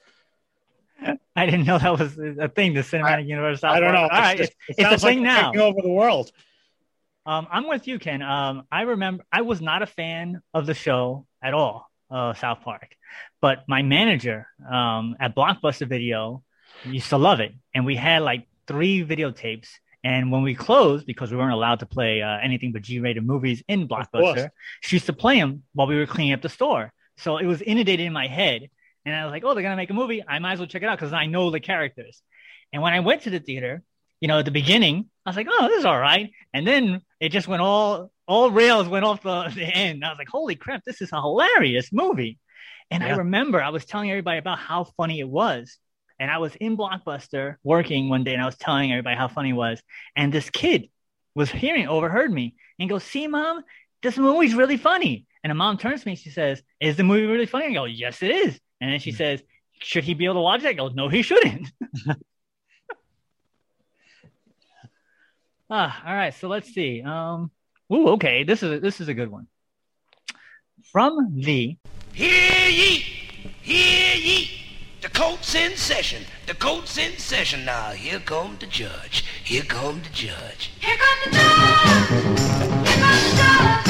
I 1.34 1.46
didn't 1.46 1.64
know 1.64 1.78
that 1.78 1.98
was 1.98 2.18
a 2.18 2.48
thing, 2.48 2.74
the 2.74 2.82
cinematic 2.82 3.04
I, 3.04 3.18
universe. 3.20 3.60
South 3.60 3.74
I 3.74 3.80
don't 3.80 3.94
know. 3.94 4.02
All 4.02 4.08
right, 4.08 4.40
it's, 4.40 4.54
it's, 4.68 4.78
it's 4.78 5.02
a 5.02 5.06
thing 5.06 5.22
like 5.22 5.24
now. 5.24 5.50
Taking 5.50 5.60
over 5.60 5.80
the 5.82 5.88
world. 5.88 6.30
Um, 7.30 7.46
I'm 7.48 7.68
with 7.68 7.86
you, 7.86 8.00
Ken. 8.00 8.22
Um, 8.22 8.64
I 8.72 8.82
remember 8.82 9.24
I 9.30 9.42
was 9.42 9.60
not 9.60 9.82
a 9.82 9.86
fan 9.86 10.42
of 10.52 10.66
the 10.66 10.74
show 10.74 11.26
at 11.40 11.54
all. 11.54 11.88
uh, 12.10 12.34
South 12.34 12.62
Park, 12.62 12.96
but 13.40 13.62
my 13.68 13.82
manager 13.82 14.48
um, 14.68 15.14
at 15.20 15.36
Blockbuster 15.36 15.88
Video 15.88 16.42
used 16.84 17.08
to 17.10 17.18
love 17.18 17.38
it, 17.38 17.52
and 17.72 17.86
we 17.86 17.94
had 17.94 18.22
like 18.22 18.48
three 18.66 19.04
videotapes. 19.04 19.68
And 20.02 20.32
when 20.32 20.42
we 20.42 20.54
closed, 20.54 21.06
because 21.06 21.30
we 21.30 21.36
weren't 21.36 21.52
allowed 21.52 21.80
to 21.80 21.86
play 21.86 22.22
uh, 22.22 22.38
anything 22.42 22.72
but 22.72 22.82
G-rated 22.82 23.24
movies 23.24 23.62
in 23.68 23.86
Blockbuster, 23.86 24.48
she 24.80 24.96
used 24.96 25.06
to 25.06 25.12
play 25.12 25.38
them 25.38 25.62
while 25.74 25.86
we 25.86 25.96
were 25.96 26.06
cleaning 26.06 26.32
up 26.32 26.42
the 26.42 26.48
store. 26.48 26.92
So 27.18 27.36
it 27.36 27.46
was 27.46 27.60
inundated 27.62 28.06
in 28.06 28.12
my 28.12 28.26
head, 28.26 28.70
and 29.04 29.14
I 29.14 29.24
was 29.24 29.30
like, 29.30 29.44
"Oh, 29.44 29.54
they're 29.54 29.62
gonna 29.62 29.76
make 29.76 29.90
a 29.90 29.94
movie. 29.94 30.24
I 30.26 30.40
might 30.40 30.54
as 30.54 30.58
well 30.58 30.68
check 30.68 30.82
it 30.82 30.88
out 30.88 30.98
because 30.98 31.12
I 31.12 31.26
know 31.26 31.50
the 31.50 31.60
characters." 31.60 32.22
And 32.72 32.82
when 32.82 32.92
I 32.92 33.00
went 33.00 33.22
to 33.22 33.30
the 33.30 33.40
theater, 33.40 33.82
you 34.20 34.28
know, 34.28 34.38
at 34.38 34.44
the 34.44 34.50
beginning, 34.50 35.06
I 35.24 35.30
was 35.30 35.36
like, 35.36 35.48
"Oh, 35.50 35.68
this 35.68 35.80
is 35.80 35.84
all 35.84 35.98
right," 35.98 36.30
and 36.52 36.66
then 36.66 37.00
it 37.20 37.30
just 37.30 37.48
went 37.48 37.62
all 37.62 38.10
all 38.26 38.50
rails 38.50 38.88
went 38.88 39.04
off 39.04 39.22
the, 39.22 39.52
the 39.54 39.64
end. 39.64 40.04
I 40.04 40.10
was 40.10 40.18
like, 40.18 40.28
"Holy 40.28 40.56
crap, 40.56 40.84
this 40.84 41.00
is 41.00 41.12
a 41.12 41.20
hilarious 41.20 41.90
movie!" 41.92 42.38
And 42.90 43.02
yeah. 43.02 43.14
I 43.14 43.18
remember 43.18 43.62
I 43.62 43.70
was 43.70 43.84
telling 43.84 44.10
everybody 44.10 44.38
about 44.38 44.58
how 44.58 44.84
funny 44.84 45.20
it 45.20 45.28
was. 45.28 45.78
And 46.18 46.30
I 46.30 46.38
was 46.38 46.54
in 46.56 46.76
Blockbuster 46.76 47.56
working 47.62 48.08
one 48.08 48.24
day 48.24 48.34
and 48.34 48.42
I 48.42 48.46
was 48.46 48.56
telling 48.56 48.92
everybody 48.92 49.16
how 49.16 49.28
funny 49.28 49.50
it 49.50 49.54
was. 49.54 49.80
And 50.14 50.32
this 50.32 50.50
kid 50.50 50.90
was 51.34 51.50
hearing, 51.50 51.88
overheard 51.88 52.30
me 52.30 52.54
and 52.78 52.90
goes, 52.90 53.04
See, 53.04 53.26
mom, 53.26 53.62
this 54.02 54.18
movie's 54.18 54.54
really 54.54 54.76
funny. 54.76 55.24
And 55.42 55.50
the 55.50 55.54
mom 55.54 55.78
turns 55.78 56.02
to 56.02 56.08
me, 56.08 56.16
she 56.16 56.30
says, 56.30 56.62
Is 56.78 56.96
the 56.96 57.04
movie 57.04 57.26
really 57.26 57.46
funny? 57.46 57.66
I 57.66 57.72
go, 57.72 57.84
Yes, 57.84 58.22
it 58.22 58.30
is. 58.30 58.60
And 58.80 58.92
then 58.92 59.00
she 59.00 59.12
hmm. 59.12 59.16
says, 59.16 59.42
Should 59.80 60.04
he 60.04 60.14
be 60.14 60.26
able 60.26 60.34
to 60.34 60.40
watch 60.40 60.62
it? 60.62 60.68
I 60.68 60.72
go, 60.74 60.88
No, 60.88 61.08
he 61.08 61.22
shouldn't. 61.22 61.70
ah, 65.70 66.02
all 66.06 66.14
right. 66.14 66.34
So 66.34 66.48
let's 66.48 66.72
see. 66.72 67.02
Um, 67.02 67.50
ooh, 67.92 68.08
okay. 68.08 68.44
This 68.44 68.62
is 68.62 68.72
a, 68.72 68.80
this 68.80 69.00
is 69.00 69.08
a 69.08 69.14
good 69.14 69.30
one. 69.30 69.46
From 70.92 71.34
the 71.34 71.76
Hear 72.12 72.68
ye, 72.68 72.98
hear 73.62 74.16
ye. 74.16 74.50
The 75.00 75.08
court's 75.08 75.54
in 75.54 75.76
session. 75.76 76.24
The 76.46 76.54
court's 76.54 76.98
in 76.98 77.16
session 77.18 77.64
now. 77.64 77.90
Here 77.92 78.18
come 78.18 78.56
the 78.58 78.66
judge. 78.66 79.24
Here 79.44 79.62
come 79.62 80.02
the 80.02 80.08
judge. 80.10 80.72
Here 80.80 80.96
come 80.98 81.18
the 81.24 81.38
judge. 81.38 82.08
Here 82.86 82.98
come 82.98 83.20
the 83.22 83.36
judge. 83.36 83.86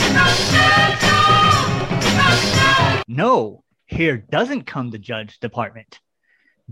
Here 0.00 0.12
comes 0.14 0.38
the 0.38 0.52
judge. 0.52 1.04
Here 2.04 2.20
comes 2.20 2.40
the 2.42 2.56
judge. 2.56 3.04
No, 3.08 3.64
here 3.86 4.18
doesn't 4.18 4.66
come 4.66 4.90
the 4.90 4.98
judge 4.98 5.40
department. 5.40 5.98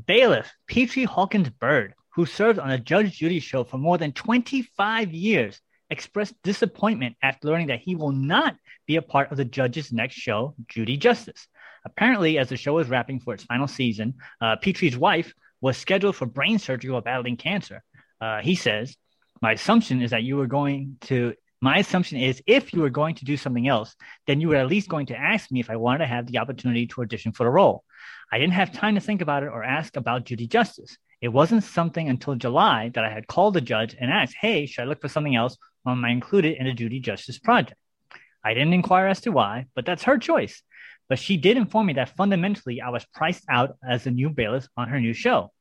Bailiff 0.06 0.52
Petri 0.68 1.04
Hawkins 1.04 1.48
Byrd, 1.48 1.94
who 2.14 2.26
served 2.26 2.58
on 2.58 2.68
the 2.68 2.78
Judge 2.78 3.18
Judy 3.18 3.40
show 3.40 3.64
for 3.64 3.78
more 3.78 3.98
than 3.98 4.12
25 4.12 5.12
years, 5.12 5.60
expressed 5.90 6.34
disappointment 6.42 7.16
after 7.22 7.48
learning 7.48 7.68
that 7.68 7.80
he 7.80 7.94
will 7.94 8.12
not 8.12 8.56
be 8.86 8.96
a 8.96 9.02
part 9.02 9.30
of 9.30 9.36
the 9.36 9.44
judge's 9.44 9.92
next 9.92 10.14
show, 10.14 10.54
Judy 10.68 10.96
Justice. 10.96 11.46
Apparently, 11.84 12.38
as 12.38 12.48
the 12.48 12.56
show 12.56 12.74
was 12.74 12.88
wrapping 12.88 13.20
for 13.20 13.34
its 13.34 13.44
final 13.44 13.68
season, 13.68 14.14
uh, 14.40 14.56
Petri's 14.56 14.96
wife 14.96 15.32
was 15.60 15.76
scheduled 15.76 16.16
for 16.16 16.26
brain 16.26 16.58
surgery 16.58 16.90
while 16.90 17.00
battling 17.00 17.36
cancer. 17.36 17.82
Uh, 18.20 18.40
he 18.40 18.54
says, 18.54 18.96
My 19.40 19.52
assumption 19.52 20.00
is 20.02 20.10
that 20.10 20.22
you 20.22 20.36
were 20.36 20.46
going 20.46 20.96
to, 21.02 21.34
my 21.60 21.78
assumption 21.78 22.18
is 22.18 22.42
if 22.46 22.72
you 22.72 22.80
were 22.80 22.90
going 22.90 23.14
to 23.16 23.24
do 23.24 23.36
something 23.36 23.68
else, 23.68 23.94
then 24.26 24.40
you 24.40 24.48
were 24.48 24.56
at 24.56 24.68
least 24.68 24.88
going 24.88 25.06
to 25.06 25.16
ask 25.16 25.50
me 25.50 25.60
if 25.60 25.70
I 25.70 25.76
wanted 25.76 25.98
to 25.98 26.06
have 26.06 26.26
the 26.26 26.38
opportunity 26.38 26.86
to 26.88 27.02
audition 27.02 27.32
for 27.32 27.44
the 27.44 27.50
role. 27.50 27.84
I 28.30 28.38
didn't 28.38 28.54
have 28.54 28.72
time 28.72 28.94
to 28.94 29.00
think 29.00 29.20
about 29.20 29.42
it 29.42 29.50
or 29.50 29.62
ask 29.62 29.96
about 29.96 30.24
Judy 30.24 30.46
Justice. 30.46 30.96
It 31.22 31.32
wasn't 31.32 31.62
something 31.62 32.08
until 32.08 32.34
July 32.34 32.90
that 32.94 33.04
I 33.04 33.10
had 33.10 33.28
called 33.28 33.54
the 33.54 33.60
judge 33.60 33.94
and 33.98 34.10
asked, 34.10 34.34
Hey, 34.40 34.66
should 34.66 34.82
I 34.82 34.86
look 34.86 35.00
for 35.00 35.08
something 35.08 35.36
else 35.36 35.56
or 35.86 35.92
am 35.92 36.04
I 36.04 36.10
included 36.10 36.56
in 36.58 36.66
the 36.66 36.72
Judy 36.72 36.98
Justice 36.98 37.38
project? 37.38 37.78
I 38.44 38.54
didn't 38.54 38.72
inquire 38.72 39.06
as 39.06 39.20
to 39.20 39.30
why, 39.30 39.66
but 39.76 39.86
that's 39.86 40.02
her 40.02 40.18
choice. 40.18 40.62
But 41.08 41.20
she 41.20 41.36
did 41.36 41.56
inform 41.56 41.86
me 41.86 41.92
that 41.92 42.16
fundamentally 42.16 42.80
I 42.80 42.88
was 42.88 43.06
priced 43.14 43.44
out 43.48 43.76
as 43.88 44.04
a 44.04 44.10
new 44.10 44.30
bailiff 44.30 44.66
on 44.76 44.88
her 44.88 44.98
new 44.98 45.12
show. 45.12 45.52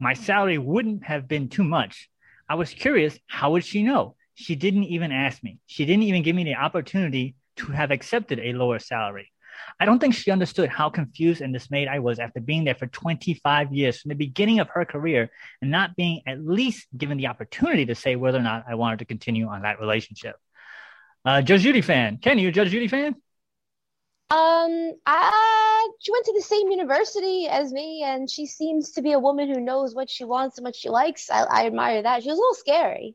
My 0.00 0.14
salary 0.14 0.58
wouldn't 0.58 1.04
have 1.04 1.28
been 1.28 1.48
too 1.48 1.64
much. 1.64 2.10
I 2.48 2.56
was 2.56 2.74
curious, 2.74 3.16
how 3.28 3.52
would 3.52 3.64
she 3.64 3.84
know? 3.84 4.16
She 4.34 4.56
didn't 4.56 4.84
even 4.84 5.12
ask 5.12 5.40
me. 5.40 5.60
She 5.66 5.86
didn't 5.86 6.02
even 6.02 6.24
give 6.24 6.34
me 6.34 6.42
the 6.42 6.56
opportunity 6.56 7.36
to 7.58 7.66
have 7.66 7.92
accepted 7.92 8.40
a 8.40 8.54
lower 8.54 8.80
salary. 8.80 9.30
I 9.78 9.84
don't 9.84 9.98
think 9.98 10.14
she 10.14 10.30
understood 10.30 10.68
how 10.68 10.90
confused 10.90 11.40
and 11.40 11.52
dismayed 11.52 11.88
I 11.88 11.98
was 11.98 12.18
after 12.18 12.40
being 12.40 12.64
there 12.64 12.74
for 12.74 12.86
25 12.86 13.72
years 13.72 14.00
from 14.00 14.10
the 14.10 14.14
beginning 14.14 14.60
of 14.60 14.68
her 14.70 14.84
career 14.84 15.30
and 15.60 15.70
not 15.70 15.96
being 15.96 16.22
at 16.26 16.44
least 16.44 16.86
given 16.96 17.18
the 17.18 17.26
opportunity 17.26 17.86
to 17.86 17.94
say 17.94 18.16
whether 18.16 18.38
or 18.38 18.42
not 18.42 18.64
I 18.68 18.74
wanted 18.74 19.00
to 19.00 19.04
continue 19.04 19.48
on 19.48 19.62
that 19.62 19.80
relationship. 19.80 20.36
Uh, 21.24 21.42
Judge 21.42 21.62
Judy 21.62 21.80
fan. 21.80 22.18
Ken, 22.18 22.38
you 22.38 22.48
a 22.48 22.52
Judge 22.52 22.70
Judy 22.70 22.88
fan? 22.88 23.16
Um, 24.28 24.92
I, 25.06 25.88
she 26.00 26.10
went 26.10 26.24
to 26.26 26.32
the 26.32 26.42
same 26.42 26.68
university 26.70 27.46
as 27.48 27.72
me, 27.72 28.02
and 28.04 28.28
she 28.28 28.46
seems 28.46 28.92
to 28.92 29.02
be 29.02 29.12
a 29.12 29.20
woman 29.20 29.52
who 29.52 29.60
knows 29.60 29.94
what 29.94 30.10
she 30.10 30.24
wants 30.24 30.58
and 30.58 30.64
what 30.64 30.74
she 30.74 30.88
likes. 30.88 31.30
I, 31.30 31.42
I 31.44 31.66
admire 31.66 32.02
that. 32.02 32.22
She 32.22 32.28
was 32.28 32.38
a 32.38 32.40
little 32.40 32.54
scary. 32.54 33.14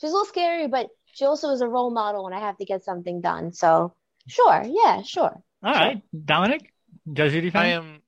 She 0.00 0.06
was 0.06 0.12
a 0.12 0.14
little 0.14 0.28
scary, 0.28 0.68
but 0.68 0.88
she 1.12 1.24
also 1.24 1.50
is 1.50 1.60
a 1.60 1.68
role 1.68 1.90
model 1.90 2.24
when 2.24 2.32
I 2.32 2.40
have 2.40 2.56
to 2.58 2.64
get 2.64 2.84
something 2.84 3.20
done. 3.20 3.52
So, 3.52 3.94
sure, 4.28 4.62
yeah, 4.64 5.02
sure. 5.02 5.42
All 5.64 5.72
sure. 5.74 6.02
Dominic, 6.24 6.72
Judge 7.10 7.32
Judy 7.32 7.50
fan. 7.50 7.62
I 7.62 7.66
am. 7.68 8.02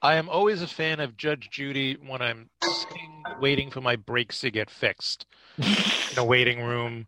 I 0.00 0.14
am 0.14 0.28
always 0.28 0.62
a 0.62 0.66
fan 0.68 1.00
of 1.00 1.16
Judge 1.16 1.48
Judy 1.50 1.94
when 1.94 2.22
I'm 2.22 2.50
sitting, 2.62 3.22
waiting 3.40 3.70
for 3.70 3.80
my 3.80 3.96
brakes 3.96 4.40
to 4.40 4.50
get 4.50 4.70
fixed 4.70 5.26
in 5.58 6.18
a 6.18 6.24
waiting 6.24 6.62
room 6.62 7.06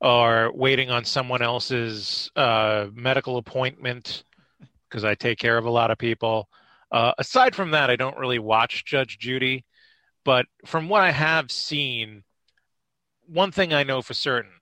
or 0.00 0.50
waiting 0.54 0.90
on 0.90 1.04
someone 1.04 1.42
else's 1.42 2.30
uh, 2.34 2.86
medical 2.94 3.36
appointment 3.36 4.24
because 4.88 5.04
I 5.04 5.14
take 5.14 5.38
care 5.38 5.58
of 5.58 5.66
a 5.66 5.70
lot 5.70 5.90
of 5.90 5.98
people. 5.98 6.48
Uh, 6.90 7.12
aside 7.18 7.54
from 7.54 7.72
that, 7.72 7.90
I 7.90 7.96
don't 7.96 8.16
really 8.16 8.38
watch 8.38 8.84
Judge 8.84 9.18
Judy, 9.18 9.64
but 10.24 10.46
from 10.64 10.88
what 10.88 11.02
I 11.02 11.10
have 11.10 11.50
seen, 11.50 12.24
one 13.26 13.52
thing 13.52 13.74
I 13.74 13.82
know 13.82 14.00
for 14.00 14.14
certain, 14.14 14.52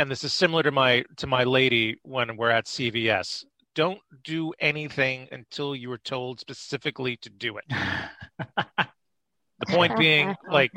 and 0.00 0.10
this 0.10 0.24
is 0.24 0.32
similar 0.32 0.62
to 0.62 0.70
my 0.70 1.04
to 1.16 1.26
my 1.26 1.44
lady 1.44 1.98
when 2.02 2.38
we're 2.38 2.50
at 2.50 2.64
CVS. 2.64 3.44
Don't 3.74 4.00
do 4.24 4.52
anything 4.58 5.28
until 5.30 5.76
you 5.76 5.92
are 5.92 5.98
told 5.98 6.40
specifically 6.40 7.18
to 7.18 7.28
do 7.28 7.58
it. 7.58 7.64
The 7.68 9.66
point 9.68 9.96
being, 9.98 10.34
like, 10.50 10.72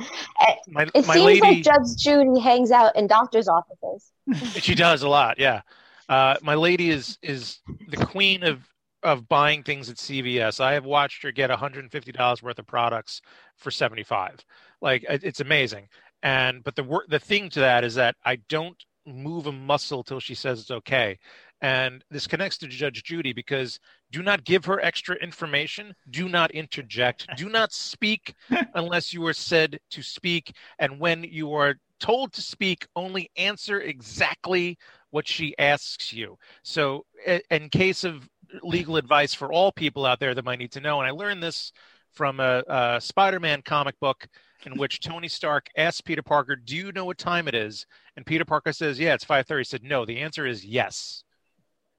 my, 0.68 0.84
it 0.94 1.08
my 1.08 1.14
seems 1.16 1.26
lady, 1.26 1.42
like 1.42 1.64
Judge 1.64 1.96
Judy 1.98 2.40
hangs 2.40 2.70
out 2.70 2.96
in 2.98 3.08
doctors' 3.08 3.48
offices. 3.48 4.12
she 4.62 4.76
does 4.76 5.04
a 5.04 5.10
lot, 5.10 5.40
yeah. 5.40 5.62
Uh, 6.10 6.36
my 6.42 6.56
lady 6.56 6.90
is 6.90 7.18
is 7.22 7.60
the 7.88 8.06
queen 8.06 8.44
of 8.44 8.68
of 9.04 9.30
buying 9.30 9.64
things 9.64 9.90
at 9.90 9.96
CVS. 9.96 10.60
I 10.60 10.74
have 10.74 10.86
watched 10.86 11.24
her 11.24 11.32
get 11.32 11.50
$150 11.50 12.44
worth 12.44 12.60
of 12.60 12.68
products 12.68 13.22
for 13.56 13.72
75. 13.72 14.44
Like 14.82 15.06
it's 15.10 15.40
amazing. 15.40 15.88
And 16.22 16.62
but 16.64 16.76
the 16.76 17.00
the 17.08 17.20
thing 17.20 17.50
to 17.52 17.62
that 17.62 17.86
is 17.86 17.96
that 17.96 18.16
I 18.26 18.38
don't 18.48 18.78
move 19.06 19.48
a 19.48 19.52
muscle 19.52 20.04
till 20.04 20.20
she 20.20 20.36
says 20.36 20.60
it's 20.62 20.72
okay. 20.72 21.18
And 21.62 22.04
this 22.12 22.28
connects 22.28 22.58
to 22.58 22.68
Judge 22.68 23.04
Judy 23.04 23.32
because 23.32 23.80
do 24.12 24.22
not 24.22 24.44
give 24.44 24.66
her 24.66 24.82
extra 24.82 25.16
information. 25.16 25.96
Do 26.10 26.28
not 26.28 26.52
interject. 26.52 27.26
Do 27.38 27.50
not 27.50 27.72
speak 27.72 28.36
unless 28.76 29.14
you 29.14 29.26
are 29.26 29.34
said 29.34 29.80
to 29.92 30.02
speak. 30.02 30.54
And 30.80 31.00
when 31.00 31.24
you 31.24 31.54
are 31.54 31.76
told 32.00 32.34
to 32.34 32.42
speak, 32.42 32.86
only 32.96 33.32
answer 33.38 33.80
exactly 33.80 34.78
what 35.12 35.28
she 35.28 35.56
asks 35.58 36.12
you. 36.12 36.38
So, 36.64 37.06
in 37.50 37.70
case 37.70 38.04
of 38.04 38.28
legal 38.62 38.98
advice 38.98 39.34
for 39.34 39.54
all 39.54 39.72
people 39.72 40.06
out 40.06 40.20
there 40.20 40.36
that 40.36 40.46
might 40.46 40.60
need 40.60 40.74
to 40.74 40.82
know, 40.82 41.00
and 41.00 41.08
I 41.08 41.12
learned 41.12 41.42
this 41.42 41.72
from 42.12 42.40
a, 42.40 42.64
a 42.68 43.02
Spider 43.02 43.40
Man 43.40 43.62
comic 43.62 44.00
book 44.00 44.28
in 44.66 44.78
which 44.78 45.00
Tony 45.00 45.28
Stark 45.28 45.70
asks 45.78 46.02
Peter 46.02 46.24
Parker, 46.24 46.56
"Do 46.56 46.76
you 46.76 46.92
know 46.92 47.06
what 47.06 47.18
time 47.18 47.48
it 47.48 47.56
is?" 47.56 47.86
And 48.16 48.26
Peter 48.26 48.46
Parker 48.46 48.74
says, 48.74 49.00
"Yeah, 49.00 49.14
it's 49.14 49.26
5:30." 49.26 49.60
He 49.60 49.64
said, 49.66 49.84
"No, 49.84 50.06
the 50.06 50.20
answer 50.20 50.46
is 50.46 50.66
yes." 50.66 51.24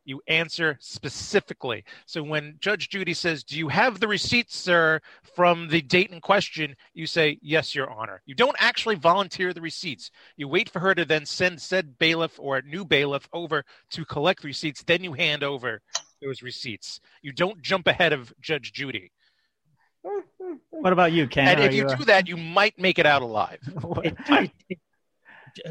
you 0.05 0.20
answer 0.29 0.77
specifically. 0.81 1.85
So 2.07 2.22
when 2.22 2.57
Judge 2.61 2.88
Judy 2.88 3.14
says, 3.14 3.42
Do 3.42 3.59
you 3.59 3.68
have 3.68 4.00
the 4.00 4.09
receipts, 4.09 4.57
sir, 4.57 5.00
from 5.35 5.68
the 5.68 5.81
date 5.81 6.11
in 6.11 6.20
question? 6.20 6.77
You 6.92 7.07
say, 7.07 7.38
Yes, 7.42 7.74
Your 7.74 7.90
Honor. 7.90 8.22
You 8.27 8.35
don't 8.35 8.57
actually 8.59 8.96
volunteer 8.96 9.53
the 9.53 9.61
receipts. 9.61 10.11
You 10.37 10.48
wait 10.48 10.68
for 10.68 10.81
her 10.81 10.94
to 10.94 11.05
then 11.05 11.27
send 11.27 11.61
said 11.61 11.98
bailiff 11.98 12.38
or 12.38 12.62
new 12.62 12.85
bailiff 12.85 13.29
over 13.33 13.64
to 13.90 14.05
collect 14.05 14.42
the 14.42 14.48
receipts. 14.48 14.83
Then 14.83 15.03
you 15.03 15.14
hand 15.14 15.42
over 15.42 15.81
those 16.22 16.42
receipts. 16.42 17.00
You 17.22 17.33
don't 17.33 17.62
jump 17.62 17.87
ahead 17.87 18.12
of 18.12 18.33
Judge 18.40 18.72
Judy. 18.72 19.11
Hmm. 20.07 20.20
What 20.70 20.92
about 20.92 21.12
you, 21.12 21.26
Ken? 21.26 21.48
And 21.48 21.60
Are 21.60 21.64
if 21.64 21.74
you, 21.74 21.88
you 21.88 21.96
do 21.96 22.04
that, 22.06 22.28
you 22.28 22.36
might 22.36 22.78
make 22.78 22.98
it 22.98 23.06
out 23.06 23.22
alive. 23.22 23.58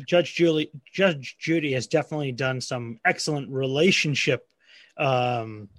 Judge 0.07 0.33
Julie, 0.33 0.71
Judge 0.91 1.35
Judy 1.37 1.73
has 1.73 1.87
definitely 1.87 2.31
done 2.31 2.61
some 2.61 2.99
excellent 3.05 3.49
relationship 3.49 4.47
um, 4.97 5.69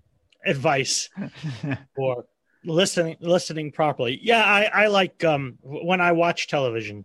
advice 0.45 1.09
for 1.97 2.27
listening 2.65 3.17
listening 3.21 3.73
properly. 3.73 4.19
Yeah, 4.23 4.45
I, 4.45 4.65
I 4.65 4.87
like 4.89 5.25
um, 5.25 5.59
when 5.63 6.01
I 6.01 6.13
watch 6.13 6.49
television, 6.49 7.05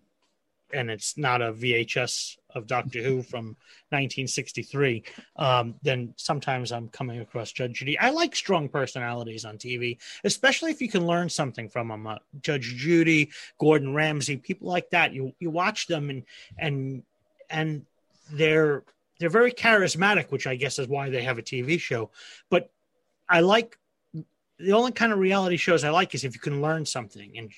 and 0.74 0.90
it's 0.90 1.18
not 1.18 1.42
a 1.42 1.54
VHS 1.54 2.38
of 2.56 2.68
Doctor 2.68 3.02
Who 3.02 3.22
from 3.22 3.56
1963, 3.90 5.04
um, 5.36 5.76
then 5.82 6.14
sometimes 6.18 6.72
I'm 6.72 6.88
coming 6.90 7.20
across 7.20 7.52
Judge 7.52 7.74
Judy. 7.74 7.98
I 8.00 8.10
like 8.10 8.36
strong 8.36 8.70
personalities 8.70 9.46
on 9.46 9.58
TV, 9.58 9.98
especially 10.24 10.72
if 10.72 10.82
you 10.82 10.90
can 10.90 11.06
learn 11.06 11.30
something 11.30 11.70
from 11.70 11.90
them. 11.90 12.08
Uh, 12.08 12.18
Judge 12.42 12.76
Judy, 12.76 13.32
Gordon 13.60 13.94
Ramsay, 13.94 14.38
people 14.38 14.68
like 14.68 14.90
that. 14.92 15.14
You 15.14 15.34
you 15.40 15.50
watch 15.50 15.88
them 15.88 16.10
and 16.10 16.24
and 16.58 17.04
and 17.50 17.86
they're 18.32 18.84
they're 19.20 19.30
very 19.30 19.52
charismatic, 19.52 20.32
which 20.32 20.48
I 20.48 20.56
guess 20.56 20.80
is 20.80 20.88
why 20.88 21.10
they 21.10 21.24
have 21.24 21.38
a 21.38 21.44
TV 21.44 21.80
show. 21.80 22.10
But 22.50 22.72
I 23.28 23.42
like 23.42 23.78
the 24.60 24.74
only 24.74 24.92
kind 24.92 25.14
of 25.14 25.20
reality 25.20 25.58
shows 25.58 25.84
I 25.84 25.90
like 25.90 26.14
is 26.14 26.24
if 26.24 26.34
you 26.34 26.42
can 26.42 26.62
learn 26.62 26.86
something 26.86 27.38
and 27.38 27.52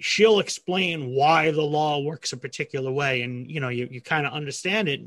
she'll 0.00 0.40
explain 0.40 1.10
why 1.14 1.50
the 1.50 1.62
law 1.62 2.00
works 2.00 2.32
a 2.32 2.36
particular 2.36 2.90
way 2.90 3.22
and 3.22 3.50
you 3.50 3.60
know 3.60 3.68
you, 3.68 3.88
you 3.90 4.00
kind 4.00 4.26
of 4.26 4.32
understand 4.32 4.88
it 4.88 5.00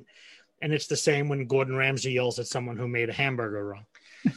and 0.62 0.73
it's 0.73 0.88
the 0.88 0.95
same 0.95 1.27
when 1.27 1.47
Gordon 1.47 1.75
Ramsay 1.75 2.12
yells 2.12 2.39
at 2.39 2.47
someone 2.47 2.77
who 2.77 2.88
made 2.88 3.10
a 3.10 3.13
hamburger 3.13 3.65
wrong. 3.65 3.86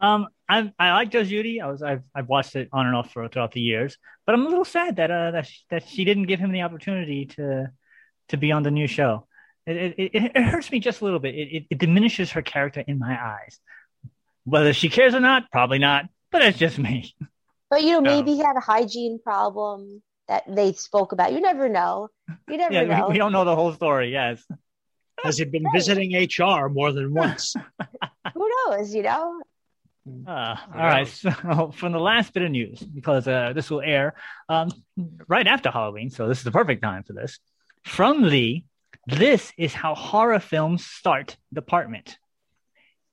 Um, 0.00 0.28
I 0.48 0.72
I 0.78 0.92
like 0.92 1.10
Judge 1.10 1.28
Judy. 1.28 1.60
I 1.60 1.66
was 1.66 1.82
I've 1.82 2.04
I've 2.14 2.28
watched 2.28 2.54
it 2.54 2.68
on 2.72 2.86
and 2.86 2.94
off 2.94 3.12
for 3.12 3.26
throughout 3.26 3.50
the 3.50 3.60
years, 3.60 3.98
but 4.24 4.34
I'm 4.34 4.46
a 4.46 4.48
little 4.48 4.64
sad 4.64 4.94
that 4.94 5.10
uh 5.10 5.32
that 5.32 5.46
she, 5.46 5.60
that 5.70 5.88
she 5.88 6.04
didn't 6.04 6.26
give 6.26 6.38
him 6.38 6.52
the 6.52 6.62
opportunity 6.62 7.26
to 7.26 7.72
to 8.28 8.36
be 8.36 8.52
on 8.52 8.62
the 8.62 8.70
new 8.70 8.86
show. 8.86 9.26
It 9.66 9.76
it, 9.76 9.94
it, 9.98 10.32
it 10.36 10.42
hurts 10.44 10.70
me 10.70 10.78
just 10.78 11.00
a 11.00 11.04
little 11.04 11.18
bit. 11.18 11.34
It, 11.34 11.48
it 11.48 11.66
it 11.70 11.78
diminishes 11.78 12.30
her 12.30 12.42
character 12.42 12.84
in 12.86 13.00
my 13.00 13.20
eyes. 13.20 13.58
Whether 14.44 14.72
she 14.72 14.88
cares 14.88 15.16
or 15.16 15.20
not, 15.20 15.50
probably 15.50 15.80
not. 15.80 16.08
But 16.30 16.42
it's 16.42 16.58
just 16.58 16.78
me. 16.78 17.12
But 17.70 17.82
you 17.82 17.92
know, 17.92 18.00
No. 18.00 18.16
maybe 18.16 18.32
he 18.34 18.38
had 18.40 18.56
a 18.56 18.60
hygiene 18.60 19.18
problem 19.22 20.02
that 20.28 20.44
they 20.48 20.72
spoke 20.72 21.12
about. 21.12 21.32
You 21.32 21.40
never 21.40 21.68
know. 21.68 22.08
You 22.48 22.56
never 22.64 22.72
Yeah, 22.74 22.84
know. 22.84 23.06
we, 23.08 23.12
we 23.14 23.18
don't 23.18 23.32
know 23.32 23.44
the 23.44 23.54
whole 23.54 23.72
story. 23.72 24.12
Yes. 24.12 24.42
Has 25.24 25.38
he 25.38 25.44
been 25.44 25.64
visiting 25.74 26.14
HR 26.14 26.68
more 26.68 26.92
than 26.92 27.12
once? 27.12 27.54
Who 28.34 28.48
knows? 28.68 28.94
You 28.94 29.02
know. 29.02 29.40
Uh, 30.26 30.56
all 30.74 30.80
right. 30.80 31.08
So 31.08 31.72
from 31.74 31.92
the 31.92 31.98
last 31.98 32.32
bit 32.32 32.42
of 32.44 32.50
news, 32.50 32.80
because 32.80 33.26
uh, 33.28 33.52
this 33.54 33.68
will 33.70 33.80
air 33.82 34.14
um, 34.48 34.70
right 35.26 35.46
after 35.46 35.70
Halloween, 35.70 36.08
so 36.10 36.28
this 36.28 36.38
is 36.38 36.44
the 36.44 36.52
perfect 36.52 36.82
time 36.82 37.02
for 37.02 37.12
this. 37.12 37.38
From 37.84 38.22
Lee, 38.22 38.64
this 39.06 39.52
is 39.58 39.74
how 39.74 39.94
horror 39.94 40.38
films 40.40 40.86
start. 40.86 41.36
Department. 41.52 42.16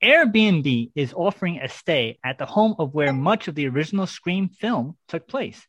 Airbnb 0.06 0.92
is 0.94 1.16
offering 1.16 1.58
a 1.58 1.68
stay 1.68 2.20
at 2.24 2.38
the 2.38 2.46
home 2.46 2.76
of 2.78 2.94
where 2.94 3.12
much 3.12 3.48
of 3.48 3.56
the 3.56 3.68
original 3.68 4.06
Scream 4.06 4.50
film 4.50 4.96
took 5.08 5.28
place. 5.28 5.66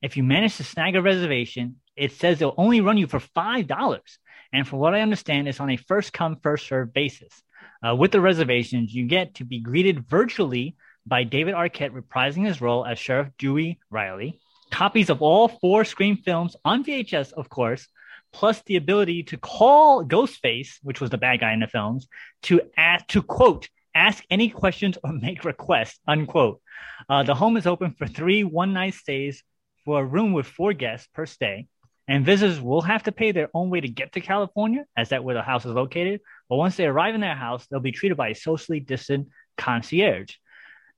If 0.00 0.16
you 0.16 0.22
manage 0.22 0.58
to 0.58 0.64
snag 0.64 0.94
a 0.94 1.02
reservation, 1.02 1.80
it 1.96 2.12
says 2.12 2.38
they'll 2.38 2.54
only 2.56 2.80
run 2.80 2.98
you 2.98 3.08
for 3.08 3.18
five 3.18 3.66
dollars, 3.66 4.20
and 4.52 4.66
from 4.66 4.78
what 4.78 4.94
I 4.94 5.00
understand, 5.00 5.48
it's 5.48 5.58
on 5.58 5.70
a 5.70 5.76
first 5.76 6.12
come 6.12 6.36
first 6.36 6.68
served 6.68 6.92
basis. 6.92 7.42
Uh, 7.84 7.96
with 7.96 8.12
the 8.12 8.20
reservations, 8.20 8.94
you 8.94 9.08
get 9.08 9.34
to 9.34 9.44
be 9.44 9.58
greeted 9.58 10.08
virtually 10.08 10.76
by 11.04 11.24
David 11.24 11.54
Arquette 11.54 11.90
reprising 11.90 12.46
his 12.46 12.60
role 12.60 12.86
as 12.86 12.96
Sheriff 12.96 13.30
Dewey 13.38 13.80
Riley, 13.90 14.38
copies 14.70 15.10
of 15.10 15.20
all 15.20 15.48
four 15.48 15.84
Scream 15.84 16.16
films 16.16 16.54
on 16.64 16.84
VHS, 16.84 17.32
of 17.32 17.48
course, 17.48 17.88
plus 18.32 18.62
the 18.66 18.76
ability 18.76 19.24
to 19.24 19.36
call 19.36 20.04
Ghostface, 20.04 20.78
which 20.84 21.00
was 21.00 21.10
the 21.10 21.18
bad 21.18 21.40
guy 21.40 21.52
in 21.52 21.58
the 21.58 21.66
films, 21.66 22.06
to 22.42 22.60
ask, 22.76 23.08
to 23.08 23.22
quote, 23.22 23.68
ask 23.94 24.24
any 24.30 24.48
questions 24.48 24.98
or 25.02 25.12
make 25.12 25.44
requests, 25.44 25.98
unquote. 26.06 26.60
Uh, 27.08 27.22
the 27.22 27.34
home 27.34 27.56
is 27.56 27.66
open 27.66 27.94
for 27.98 28.06
three 28.06 28.44
one 28.44 28.72
night 28.72 28.94
stays 28.94 29.42
for 29.84 30.00
a 30.00 30.04
room 30.04 30.32
with 30.32 30.46
four 30.46 30.72
guests 30.72 31.08
per 31.14 31.26
stay. 31.26 31.66
And 32.08 32.26
visitors 32.26 32.60
will 32.60 32.82
have 32.82 33.04
to 33.04 33.12
pay 33.12 33.30
their 33.30 33.50
own 33.54 33.70
way 33.70 33.80
to 33.80 33.88
get 33.88 34.12
to 34.14 34.20
California, 34.20 34.84
as 34.96 35.10
that 35.10 35.22
where 35.22 35.36
the 35.36 35.42
house 35.42 35.64
is 35.64 35.72
located. 35.72 36.20
But 36.48 36.56
once 36.56 36.76
they 36.76 36.86
arrive 36.86 37.14
in 37.14 37.20
their 37.20 37.36
house, 37.36 37.66
they'll 37.66 37.78
be 37.78 37.92
treated 37.92 38.16
by 38.16 38.28
a 38.28 38.34
socially 38.34 38.80
distant 38.80 39.28
concierge. 39.56 40.34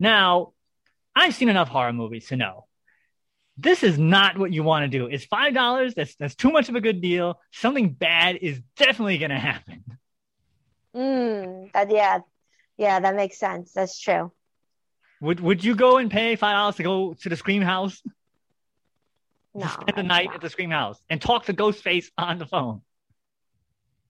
Now, 0.00 0.52
I've 1.14 1.34
seen 1.34 1.50
enough 1.50 1.68
horror 1.68 1.92
movies 1.92 2.28
to 2.28 2.36
know 2.36 2.66
this 3.58 3.82
is 3.82 3.98
not 3.98 4.38
what 4.38 4.52
you 4.52 4.62
want 4.62 4.90
to 4.90 4.98
do. 4.98 5.06
It's 5.06 5.24
five 5.24 5.54
dollars. 5.54 5.94
That's 5.94 6.14
that's 6.16 6.34
too 6.34 6.50
much 6.50 6.68
of 6.68 6.74
a 6.74 6.80
good 6.80 7.00
deal. 7.00 7.40
Something 7.52 7.90
bad 7.90 8.36
is 8.36 8.60
definitely 8.76 9.18
going 9.18 9.30
to 9.30 9.38
happen. 9.38 9.84
Mm, 10.94 11.72
that 11.72 11.90
yeah, 11.90 12.20
yeah, 12.82 13.00
that 13.00 13.14
makes 13.16 13.38
sense. 13.38 13.72
That's 13.72 13.98
true. 13.98 14.32
Would 15.20 15.40
Would 15.40 15.62
you 15.64 15.74
go 15.76 15.98
and 15.98 16.10
pay 16.10 16.36
five 16.36 16.54
dollars 16.54 16.76
to 16.76 16.82
go 16.82 17.14
to 17.14 17.28
the 17.28 17.36
Scream 17.36 17.62
House, 17.62 18.02
No, 19.54 19.66
spend 19.68 19.96
the 19.96 20.02
night 20.02 20.30
no. 20.30 20.34
at 20.34 20.40
the 20.40 20.50
Scream 20.50 20.70
House, 20.70 20.98
and 21.08 21.20
talk 21.22 21.44
to 21.46 21.54
Ghostface 21.54 22.10
on 22.18 22.38
the 22.38 22.46
phone? 22.46 22.82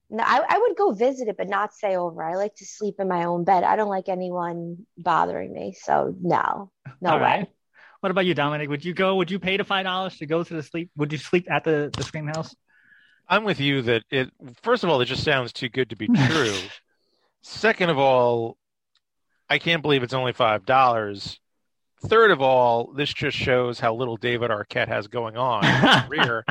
No, 0.09 0.23
I, 0.23 0.41
I 0.47 0.57
would 0.59 0.75
go 0.75 0.91
visit 0.91 1.27
it, 1.27 1.37
but 1.37 1.47
not 1.49 1.73
stay 1.73 1.95
over. 1.95 2.23
I 2.23 2.35
like 2.35 2.55
to 2.55 2.65
sleep 2.65 2.95
in 2.99 3.07
my 3.07 3.23
own 3.25 3.43
bed. 3.45 3.63
I 3.63 3.75
don't 3.75 3.89
like 3.89 4.09
anyone 4.09 4.85
bothering 4.97 5.53
me. 5.53 5.75
So 5.79 6.15
no, 6.21 6.71
no 7.01 7.09
All 7.11 7.17
way. 7.17 7.21
right. 7.23 7.47
What 7.99 8.11
about 8.11 8.25
you, 8.25 8.33
Dominic? 8.33 8.69
Would 8.69 8.83
you 8.83 8.93
go? 8.93 9.15
Would 9.17 9.31
you 9.31 9.39
pay 9.39 9.57
the 9.57 9.63
five 9.63 9.85
dollars 9.85 10.17
to 10.17 10.25
go 10.25 10.43
to 10.43 10.53
the 10.53 10.63
sleep? 10.63 10.89
Would 10.97 11.11
you 11.11 11.17
sleep 11.19 11.45
at 11.49 11.63
the 11.63 11.91
the 11.95 12.03
Scream 12.03 12.27
House? 12.27 12.55
I'm 13.29 13.43
with 13.43 13.59
you 13.59 13.81
that 13.83 14.03
it. 14.09 14.29
First 14.63 14.83
of 14.83 14.89
all, 14.89 14.99
it 15.01 15.05
just 15.05 15.23
sounds 15.23 15.53
too 15.53 15.69
good 15.69 15.89
to 15.91 15.95
be 15.95 16.07
true. 16.29 16.57
Second 17.41 17.89
of 17.89 17.97
all, 17.97 18.57
I 19.49 19.57
can't 19.59 19.81
believe 19.81 20.03
it's 20.03 20.13
only 20.13 20.33
five 20.33 20.65
dollars. 20.65 21.39
Third 22.05 22.31
of 22.31 22.41
all, 22.41 22.91
this 22.93 23.13
just 23.13 23.37
shows 23.37 23.79
how 23.79 23.95
little 23.95 24.17
David 24.17 24.51
Arquette 24.51 24.89
has 24.89 25.07
going 25.07 25.37
on 25.37 25.63
in 25.65 25.71
his 25.71 26.01
career. 26.07 26.43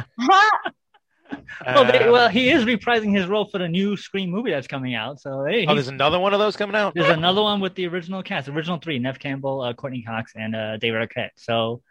well, 1.67 1.85
they, 1.85 2.05
Um, 2.05 2.13
well, 2.13 2.29
he 2.29 2.51
is 2.51 2.65
reprising 2.65 3.15
his 3.15 3.27
role 3.27 3.45
for 3.47 3.59
the 3.59 3.69
new 3.69 3.97
Scream 3.97 4.31
movie 4.31 4.51
that's 4.51 4.67
coming 4.67 4.95
out. 4.95 5.21
So 5.21 5.45
hey, 5.45 5.67
oh, 5.67 5.75
there's 5.75 5.89
another 5.89 6.19
one 6.19 6.33
of 6.33 6.39
those 6.41 6.57
coming 6.57 6.75
out. 6.77 6.95
there's 6.95 7.09
another 7.09 7.43
one 7.43 7.61
with 7.61 7.75
the 7.75 7.87
original 7.87 8.23
cast, 8.23 8.49
original 8.49 8.79
three: 8.79 8.99
Neve 8.99 9.19
Campbell, 9.19 9.61
uh, 9.61 9.73
Courteney 9.75 10.03
Cox, 10.03 10.33
and 10.35 10.57
uh, 10.57 10.77
David 10.79 11.07
Arquette. 11.09 11.31
So 11.37 11.83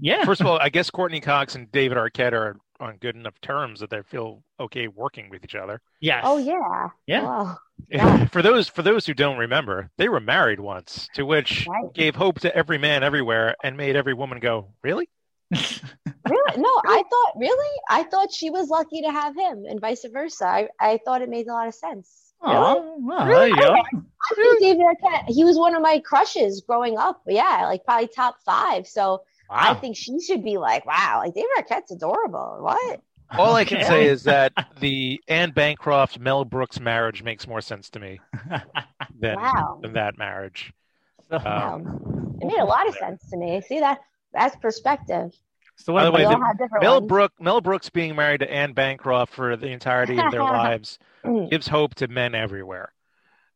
yeah, 0.00 0.24
First 0.24 0.40
of 0.40 0.48
all, 0.48 0.58
I 0.58 0.68
guess 0.68 0.90
Courteney 0.90 1.20
Cox 1.20 1.54
and 1.54 1.70
David 1.70 1.98
Arquette 1.98 2.32
are 2.32 2.56
on 2.80 2.96
good 2.98 3.16
enough 3.16 3.40
terms 3.40 3.80
that 3.80 3.90
they 3.90 4.02
feel 4.02 4.42
okay 4.60 4.88
working 4.88 5.30
with 5.30 5.44
each 5.44 5.54
other. 5.54 5.80
yes, 6.00 6.22
Oh 6.24 6.38
yeah. 6.38 6.88
Yeah. 7.06 7.22
Wow. 7.24 7.58
Yeah. 7.88 8.26
For 8.26 8.42
those 8.42 8.68
for 8.68 8.82
those 8.82 9.06
who 9.06 9.14
don't 9.14 9.38
remember, 9.38 9.88
they 9.98 10.08
were 10.08 10.20
married 10.20 10.58
once, 10.60 11.08
to 11.14 11.24
which 11.24 11.66
Right. 11.68 11.92
gave 11.94 12.16
hope 12.16 12.40
to 12.40 12.54
every 12.54 12.76
man 12.76 13.02
everywhere 13.04 13.54
and 13.62 13.76
made 13.76 13.94
every 13.96 14.14
woman 14.14 14.40
go, 14.40 14.74
"Really?" 14.82 15.08
Really? 16.28 16.60
No, 16.60 16.68
I 16.86 17.02
thought 17.08 17.32
really? 17.36 17.80
I 17.88 18.02
thought 18.02 18.32
she 18.32 18.50
was 18.50 18.68
lucky 18.68 19.02
to 19.02 19.10
have 19.10 19.34
him 19.36 19.64
and 19.66 19.80
vice 19.80 20.04
versa. 20.12 20.46
I, 20.46 20.68
I 20.78 20.98
thought 21.04 21.22
it 21.22 21.28
made 21.30 21.46
a 21.48 21.52
lot 21.52 21.68
of 21.68 21.74
sense. 21.74 22.34
Aw, 22.42 22.74
well, 23.00 23.26
there 23.26 23.26
Really? 23.26 23.50
you 23.50 23.56
go. 23.56 23.74
I 23.74 24.34
think 24.34 24.60
David 24.60 24.82
Arquette, 24.84 25.24
he 25.28 25.44
was 25.44 25.56
one 25.56 25.74
of 25.74 25.80
my 25.82 26.00
crushes 26.00 26.60
growing 26.60 26.98
up. 26.98 27.22
Yeah, 27.26 27.64
like 27.66 27.84
probably 27.84 28.08
top 28.08 28.36
five. 28.44 28.86
So 28.86 29.22
I 29.50 29.74
think 29.74 29.96
she 29.96 30.20
should 30.20 30.44
be 30.44 30.58
like, 30.58 30.84
wow, 30.86 31.22
like 31.24 31.34
David 31.34 31.48
Arquette's 31.58 31.90
adorable. 31.92 32.58
What? 32.60 33.00
All 33.32 33.54
I 33.54 33.64
can 33.64 33.84
say 33.84 34.06
is 34.06 34.22
that 34.24 34.52
the 34.80 35.20
Anne 35.28 35.50
Bancroft 35.50 36.18
Mel 36.18 36.44
Brooks 36.44 36.80
marriage 36.80 37.22
makes 37.22 37.46
more 37.46 37.60
sense 37.60 37.90
to 37.90 38.00
me 38.00 38.20
than 39.20 39.36
Wow. 39.36 39.80
than 39.82 39.92
that 39.94 40.16
marriage. 40.18 40.72
so, 41.30 41.38
Wow. 41.44 41.74
Um, 41.76 42.38
It 42.40 42.46
made 42.46 42.58
a 42.58 42.64
lot 42.64 42.88
of 42.88 42.94
sense 42.94 43.22
to 43.30 43.36
me. 43.36 43.60
See 43.60 43.80
that? 43.80 43.98
That's 44.32 44.56
perspective. 44.56 45.32
so 45.76 45.92
by 45.92 46.04
the 46.04 46.10
way, 46.12 46.20
We 46.26 46.32
about 46.34 46.40
all 46.42 46.54
the- 46.58 46.68
Mel 46.80 46.94
ones. 47.00 47.08
Brook 47.08 47.32
Mel 47.40 47.60
Brooks 47.60 47.90
being 47.90 48.16
married 48.16 48.40
to 48.40 48.50
Anne 48.50 48.72
Bancroft 48.72 49.32
for 49.34 49.56
the 49.56 49.68
entirety 49.68 50.18
of 50.18 50.30
their 50.30 50.42
lives 50.42 50.98
Mm. 51.24 51.50
gives 51.50 51.66
hope 51.66 51.96
to 51.96 52.06
men 52.08 52.34
everywhere. 52.34 52.92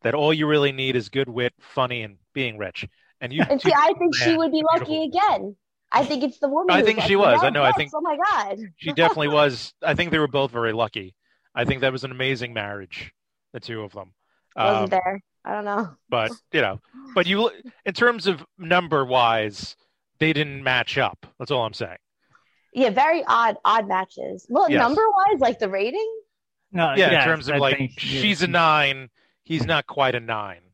That 0.02 0.14
all 0.14 0.34
you 0.34 0.48
really 0.48 0.72
need 0.72 0.96
is 0.96 1.08
good 1.08 1.28
wit, 1.28 1.54
funny, 1.60 2.02
and 2.02 2.16
being 2.34 2.58
rich. 2.58 2.86
And 3.20 3.32
you, 3.32 3.44
And 3.48 3.62
see, 3.62 3.72
I 3.72 3.92
think 3.98 4.16
she 4.16 4.36
would 4.36 4.50
be 4.50 4.64
lucky 4.74 5.08
beautiful. 5.08 5.38
again. 5.38 5.56
I 5.94 6.04
think 6.04 6.22
it's 6.24 6.38
the 6.38 6.48
woman. 6.48 6.74
I 6.74 6.82
think 6.82 7.00
she 7.02 7.16
was. 7.16 7.40
I 7.40 7.44
"Mel 7.44 7.52
know, 7.52 7.62
I 7.64 7.72
think- 7.72 7.92
Oh 7.94 8.00
my 8.00 8.16
god. 8.16 8.58
she 8.76 8.92
definitely 8.92 9.28
was. 9.28 9.74
I 9.82 9.94
think 9.94 10.10
they 10.10 10.18
were 10.18 10.28
both 10.28 10.50
very 10.50 10.72
lucky. 10.72 11.14
I 11.54 11.64
think 11.64 11.82
that 11.82 11.92
was 11.92 12.02
an 12.04 12.10
amazing 12.10 12.54
marriage, 12.54 13.12
the 13.52 13.60
two 13.60 13.82
of 13.82 13.92
them. 13.92 14.14
Wasn't 14.56 14.84
Um, 14.84 14.86
there? 14.88 15.20
I 15.44 15.52
don't 15.54 15.64
know. 15.64 15.90
but 16.08 16.30
you 16.52 16.60
know, 16.62 16.80
but 17.14 17.26
you 17.26 17.50
in 17.84 17.92
terms 17.94 18.26
of 18.26 18.44
number 18.58 19.04
wise, 19.04 19.76
they 20.18 20.32
didn't 20.32 20.62
match 20.62 20.96
up. 20.98 21.26
That's 21.38 21.50
all 21.50 21.64
I'm 21.64 21.74
saying. 21.74 21.98
Yeah, 22.72 22.90
very 22.90 23.22
odd, 23.26 23.56
odd 23.64 23.86
matches. 23.86 24.46
Well, 24.48 24.70
Yes. 24.70 24.78
number 24.80 25.02
wise, 25.10 25.40
like 25.40 25.58
the 25.58 25.68
rating. 25.68 26.08
no, 26.70 26.94
Yeah, 26.94 27.10
yes, 27.10 27.22
in 27.24 27.28
terms 27.28 27.48
of 27.48 27.56
I 27.56 27.58
like 27.58 27.76
think- 27.76 27.98
she's 27.98 28.40
a 28.40 28.46
nine, 28.46 29.10
he's 29.44 29.66
not 29.66 29.86
quite 29.86 30.14
a 30.14 30.20
nine 30.20 30.56
in 30.56 30.62
terms 30.62 30.70
of 30.70 30.71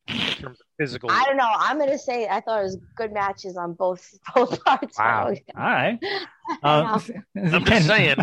physical. 0.79 1.11
I 1.11 1.25
don't 1.25 1.37
know. 1.37 1.51
I'm 1.51 1.79
gonna 1.79 1.99
say 1.99 2.29
I 2.29 2.41
thought 2.41 2.61
it 2.61 2.64
was 2.64 2.79
good 2.97 3.12
matches 3.12 3.57
on 3.57 3.75
both 3.75 4.09
both 4.35 4.62
parts. 4.64 4.99
Wow. 4.99 5.27
All 5.27 5.35
right. 5.57 5.99
I 6.03 6.57
Uh, 6.62 6.83
know. 7.35 7.53
I'm 7.57 7.64
just 7.64 7.87
saying. 7.87 8.17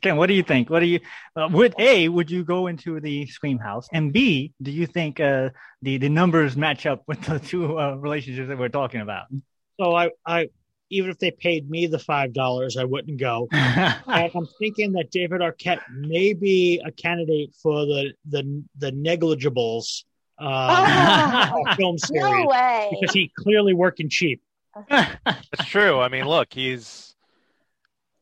Ken, 0.00 0.16
what 0.16 0.26
do 0.28 0.34
you 0.34 0.44
think? 0.44 0.70
What 0.70 0.78
do 0.80 0.86
you 0.86 1.00
uh, 1.34 1.48
would 1.50 1.74
a 1.78 2.08
would 2.08 2.30
you 2.30 2.44
go 2.44 2.68
into 2.68 3.00
the 3.00 3.26
Scream 3.26 3.58
House, 3.58 3.88
and 3.92 4.12
b 4.12 4.52
do 4.62 4.70
you 4.70 4.86
think 4.86 5.18
uh, 5.18 5.50
the 5.82 5.98
the 5.98 6.08
numbers 6.08 6.56
match 6.56 6.86
up 6.86 7.02
with 7.08 7.20
the 7.22 7.40
two 7.40 7.78
uh, 7.78 7.94
relationships 7.96 8.48
that 8.48 8.56
we're 8.58 8.68
talking 8.68 9.00
about? 9.00 9.26
So 9.80 9.92
I, 9.96 10.10
I, 10.24 10.50
even 10.90 11.10
if 11.10 11.18
they 11.18 11.32
paid 11.32 11.68
me 11.68 11.86
the 11.88 11.98
five 11.98 12.32
dollars, 12.32 12.76
I 12.76 12.84
wouldn't 12.84 13.18
go. 13.18 13.48
and 13.50 14.30
I'm 14.34 14.46
thinking 14.60 14.92
that 14.92 15.10
David 15.10 15.40
Arquette 15.40 15.80
may 15.90 16.32
be 16.32 16.80
a 16.86 16.92
candidate 16.92 17.50
for 17.60 17.84
the 17.84 18.12
the 18.28 18.62
the 18.78 18.92
negligibles 18.92 20.04
Ah, 20.38 21.52
film 21.76 21.96
no 21.96 21.96
series 21.96 22.46
way. 22.46 22.88
because 23.00 23.14
he 23.14 23.30
clearly 23.38 23.74
working 23.74 24.08
cheap. 24.08 24.42
That's 24.88 25.64
true. 25.66 26.00
I 26.00 26.08
mean, 26.08 26.26
look, 26.26 26.52
he's 26.52 27.14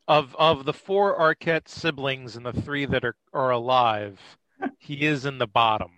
of 0.08 0.34
of 0.36 0.64
the 0.64 0.72
four 0.72 1.16
Arquette 1.18 1.68
siblings 1.68 2.36
and 2.36 2.44
the 2.44 2.52
three 2.52 2.84
that 2.86 3.04
are 3.04 3.16
are 3.32 3.50
alive. 3.50 4.20
He 4.78 5.06
is 5.06 5.24
in 5.24 5.38
the 5.38 5.46
bottom. 5.46 5.92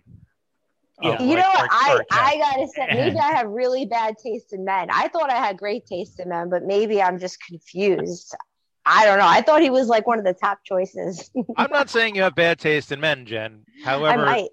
Yeah. 1.01 1.15
of, 1.15 1.21
You 1.21 1.35
know 1.35 1.41
like, 1.55 1.71
what? 1.71 1.71
Ar- 1.71 1.71
I, 1.71 1.95
Arquette. 1.95 2.05
I 2.11 2.37
gotta 2.37 2.67
say, 2.67 2.87
maybe 2.93 3.17
I 3.17 3.31
have 3.33 3.47
really 3.47 3.85
bad 3.85 4.15
taste 4.23 4.53
in 4.53 4.63
men. 4.63 4.89
I 4.91 5.07
thought 5.07 5.29
I 5.29 5.35
had 5.35 5.57
great 5.57 5.85
taste 5.85 6.19
in 6.19 6.29
men, 6.29 6.49
but 6.49 6.63
maybe 6.63 7.01
I'm 7.01 7.19
just 7.19 7.43
confused. 7.43 8.35
I 8.85 9.05
don't 9.05 9.17
know. 9.17 9.27
I 9.27 9.41
thought 9.41 9.61
he 9.61 9.69
was 9.69 9.87
like 9.87 10.05
one 10.07 10.19
of 10.19 10.25
the 10.25 10.33
top 10.33 10.59
choices. 10.63 11.29
I'm 11.57 11.71
not 11.71 11.89
saying 11.89 12.15
you 12.15 12.21
have 12.21 12.35
bad 12.35 12.59
taste 12.59 12.91
in 12.91 12.99
men, 12.99 13.25
Jen. 13.25 13.65
I 13.85 13.89
However, 13.89 14.25
might. 14.25 14.49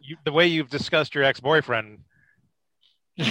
You, 0.00 0.16
the 0.24 0.32
way 0.32 0.46
you've 0.46 0.70
discussed 0.70 1.14
your 1.14 1.24
ex-boyfriend, 1.24 1.98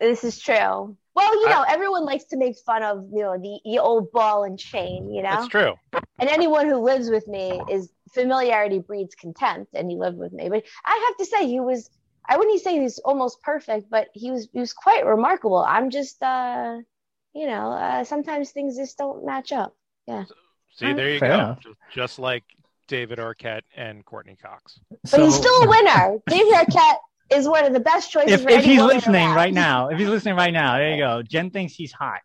This 0.00 0.24
is 0.24 0.40
true. 0.40 0.96
Well, 1.14 1.34
you 1.40 1.48
I- 1.48 1.52
know, 1.52 1.64
everyone 1.68 2.04
likes 2.04 2.24
to 2.26 2.36
make 2.36 2.56
fun 2.66 2.82
of 2.82 3.04
you 3.12 3.22
know 3.22 3.38
the, 3.38 3.60
the 3.64 3.78
old 3.78 4.10
ball 4.10 4.42
and 4.42 4.58
chain, 4.58 5.12
you 5.12 5.22
know. 5.22 5.30
that's 5.30 5.48
true. 5.48 5.74
And 6.18 6.28
anyone 6.28 6.66
who 6.66 6.76
lives 6.76 7.08
with 7.08 7.28
me 7.28 7.60
is 7.70 7.92
familiarity 8.12 8.80
breeds 8.80 9.14
contempt, 9.14 9.74
and 9.74 9.90
he 9.90 9.96
lived 9.96 10.18
with 10.18 10.32
me. 10.32 10.48
But 10.48 10.64
I 10.84 11.04
have 11.06 11.16
to 11.18 11.24
say, 11.24 11.46
he 11.46 11.60
was. 11.60 11.88
I 12.28 12.36
wouldn't 12.36 12.60
say 12.62 12.74
he 12.74 12.80
was 12.80 12.98
almost 13.00 13.42
perfect, 13.42 13.90
but 13.90 14.08
he 14.14 14.30
was. 14.30 14.48
He 14.52 14.58
was 14.60 14.72
quite 14.72 15.04
remarkable. 15.06 15.58
I'm 15.58 15.90
just, 15.90 16.20
uh, 16.22 16.78
you 17.34 17.46
know, 17.46 17.72
uh, 17.72 18.04
sometimes 18.04 18.50
things 18.50 18.76
just 18.76 18.98
don't 18.98 19.24
match 19.24 19.52
up. 19.52 19.76
Yeah. 20.06 20.24
See, 20.74 20.92
there 20.92 21.10
you 21.10 21.20
Fair 21.20 21.28
go. 21.28 21.34
enough. 21.34 21.60
Just, 21.60 21.76
just 21.92 22.18
like 22.18 22.44
David 22.92 23.18
Arquette 23.18 23.62
and 23.74 24.04
Courteney 24.04 24.36
Cox. 24.36 24.78
But 25.10 25.22
he's 25.22 25.34
still 25.34 25.62
a 25.62 25.66
winner. 25.66 26.18
David 26.26 26.52
Arquette 26.52 26.98
is 27.30 27.48
one 27.48 27.64
of 27.64 27.72
the 27.72 27.80
best 27.80 28.12
choices. 28.12 28.32
if, 28.32 28.42
for 28.42 28.50
if 28.50 28.62
he's 28.66 28.82
listening 28.82 29.28
around. 29.28 29.34
right 29.34 29.54
now, 29.54 29.88
if 29.88 29.98
he's 29.98 30.08
listening 30.10 30.36
right 30.36 30.52
now, 30.52 30.76
there 30.76 30.90
you 30.90 30.98
go. 30.98 31.22
Jen 31.22 31.48
thinks 31.48 31.72
he's 31.72 31.90
hot. 31.90 32.20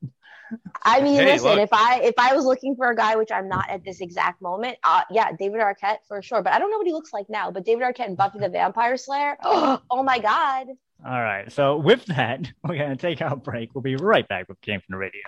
I 0.83 0.99
mean, 0.99 1.15
Hey, 1.15 1.25
listen, 1.25 1.51
look. 1.51 1.59
if 1.59 1.69
I 1.71 2.01
if 2.03 2.15
I 2.17 2.35
was 2.35 2.43
looking 2.43 2.75
for 2.75 2.91
a 2.91 2.95
guy, 2.97 3.15
which 3.15 3.31
I'm 3.31 3.47
not 3.47 3.69
at 3.69 3.85
this 3.85 4.01
exact 4.01 4.41
moment, 4.41 4.77
uh, 4.83 5.03
yeah, 5.09 5.31
David 5.39 5.61
Arquette 5.61 5.99
for 6.05 6.21
sure. 6.21 6.41
But 6.41 6.51
I 6.51 6.59
don't 6.59 6.69
know 6.69 6.77
what 6.77 6.87
he 6.87 6.91
looks 6.91 7.13
like 7.13 7.29
now. 7.29 7.49
But 7.49 7.63
David 7.63 7.83
Arquette 7.83 8.07
and 8.07 8.17
Buffy 8.17 8.39
the 8.39 8.49
Vampire 8.49 8.97
Slayer, 8.97 9.37
oh, 9.45 10.03
my 10.03 10.19
god! 10.19 10.67
All 11.05 11.21
right. 11.21 11.49
So 11.49 11.77
with 11.77 12.05
that, 12.07 12.51
we're 12.67 12.77
gonna 12.77 12.97
take 12.97 13.21
our 13.21 13.37
break. 13.37 13.73
We'll 13.73 13.83
be 13.83 13.95
right 13.95 14.27
back 14.27 14.49
with 14.49 14.59
Came 14.59 14.81
from 14.81 14.95
the 14.95 14.97
Radio. 14.97 15.21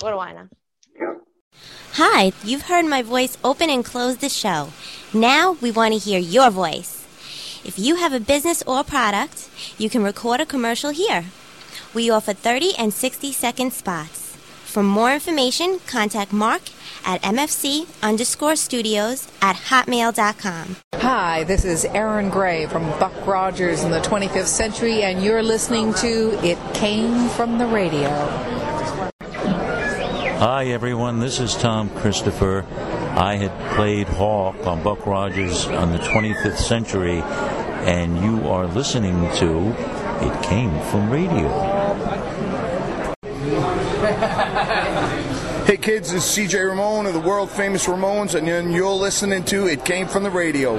What 0.00 0.10
do 0.10 0.18
I 0.18 0.32
know? 0.32 0.48
Hi, 1.92 2.32
you've 2.42 2.62
heard 2.62 2.86
my 2.86 3.02
voice 3.02 3.38
open 3.44 3.70
and 3.70 3.84
close 3.84 4.16
the 4.16 4.28
show. 4.28 4.70
Now 5.12 5.52
we 5.60 5.70
want 5.70 5.94
to 5.94 5.98
hear 5.98 6.18
your 6.18 6.50
voice. 6.50 7.06
If 7.64 7.78
you 7.78 7.96
have 7.96 8.12
a 8.12 8.20
business 8.20 8.62
or 8.66 8.82
product, 8.82 9.48
you 9.78 9.88
can 9.88 10.02
record 10.02 10.40
a 10.40 10.46
commercial 10.46 10.90
here. 10.90 11.26
We 11.94 12.10
offer 12.10 12.32
30 12.32 12.74
and 12.76 12.92
60 12.92 13.32
second 13.32 13.72
spots. 13.72 14.36
For 14.64 14.82
more 14.82 15.14
information, 15.14 15.78
contact 15.86 16.32
Mark 16.32 16.62
at 17.06 17.22
mfc 17.22 17.86
underscore 18.02 18.56
studios 18.56 19.28
at 19.40 19.54
hotmail.com. 19.54 20.76
Hi, 20.94 21.44
this 21.44 21.64
is 21.64 21.84
Erin 21.84 22.28
Gray 22.28 22.66
from 22.66 22.82
Buck 22.98 23.26
Rogers 23.26 23.84
in 23.84 23.92
the 23.92 24.00
25th 24.00 24.46
Century, 24.46 25.02
and 25.02 25.22
you're 25.22 25.42
listening 25.44 25.94
to 25.94 26.36
It 26.44 26.58
Came 26.74 27.28
from 27.30 27.58
the 27.58 27.66
Radio. 27.66 28.10
Hi, 30.44 30.66
everyone. 30.66 31.20
This 31.20 31.40
is 31.40 31.56
Thom 31.56 31.88
Christopher. 31.88 32.66
I 33.16 33.36
had 33.36 33.74
played 33.74 34.06
Hawk 34.06 34.66
on 34.66 34.82
Buck 34.82 35.06
Rogers 35.06 35.66
on 35.68 35.90
the 35.90 35.96
25th 35.96 36.58
Century, 36.58 37.22
and 37.22 38.18
you 38.18 38.46
are 38.50 38.66
listening 38.66 39.14
to 39.36 39.70
It 40.20 40.42
Came 40.42 40.78
from 40.90 41.08
Radio. 41.08 41.48
Hey 45.64 45.78
kids, 45.78 46.12
is 46.12 46.24
CJ 46.24 46.68
Ramone 46.68 47.06
of 47.06 47.14
the 47.14 47.20
world 47.20 47.50
famous 47.50 47.86
Ramones, 47.86 48.34
and 48.34 48.74
you're 48.74 48.90
listening 48.90 49.44
to 49.44 49.66
It 49.66 49.82
Came 49.82 50.06
From 50.06 50.22
the 50.22 50.30
Radio. 50.30 50.76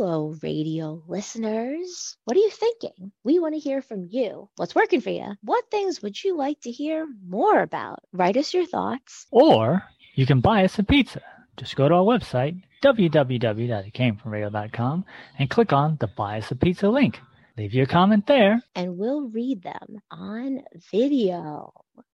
Hello, 0.00 0.36
radio 0.44 1.02
listeners. 1.08 2.16
What 2.24 2.36
are 2.36 2.40
you 2.40 2.50
thinking? 2.50 3.10
We 3.24 3.40
want 3.40 3.54
to 3.54 3.58
hear 3.58 3.82
from 3.82 4.06
you. 4.08 4.48
What's 4.54 4.76
working 4.76 5.00
for 5.00 5.10
you? 5.10 5.32
What 5.42 5.64
things 5.72 6.00
would 6.02 6.22
you 6.22 6.36
like 6.36 6.60
to 6.60 6.70
hear 6.70 7.04
more 7.26 7.60
about? 7.62 7.98
Write 8.12 8.36
us 8.36 8.54
your 8.54 8.64
thoughts. 8.64 9.26
Or 9.32 9.82
you 10.14 10.24
can 10.24 10.38
buy 10.38 10.64
us 10.64 10.78
a 10.78 10.84
pizza. 10.84 11.20
Just 11.56 11.74
go 11.74 11.88
to 11.88 11.96
our 11.96 12.04
website, 12.04 12.62
www.itcamefromradio.com, 12.80 15.04
and 15.36 15.50
click 15.50 15.72
on 15.72 15.96
the 15.98 16.06
Buy 16.06 16.38
Us 16.38 16.52
a 16.52 16.54
Pizza 16.54 16.88
link. 16.88 17.18
Leave 17.56 17.74
your 17.74 17.86
comment 17.86 18.28
there. 18.28 18.62
and 18.76 18.98
we'll 18.98 19.22
read 19.28 19.64
them 19.64 19.98
on 20.12 20.62
video. 20.92 21.72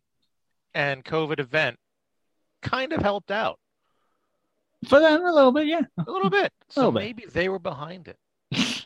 and 0.75 1.03
COVID 1.05 1.39
event 1.39 1.77
kind 2.61 2.91
of 2.93 3.01
helped 3.01 3.31
out 3.31 3.57
For 4.87 4.99
them, 4.99 5.25
a 5.25 5.31
little 5.33 5.51
bit, 5.51 5.65
yeah. 5.67 5.81
a 6.05 6.11
little 6.11 6.29
bit. 6.29 6.51
So 6.69 6.81
Little 6.81 6.91
bit. 6.91 6.99
maybe 6.99 7.25
they 7.31 7.49
were 7.49 7.57
behind 7.59 8.07
it. 8.07 8.17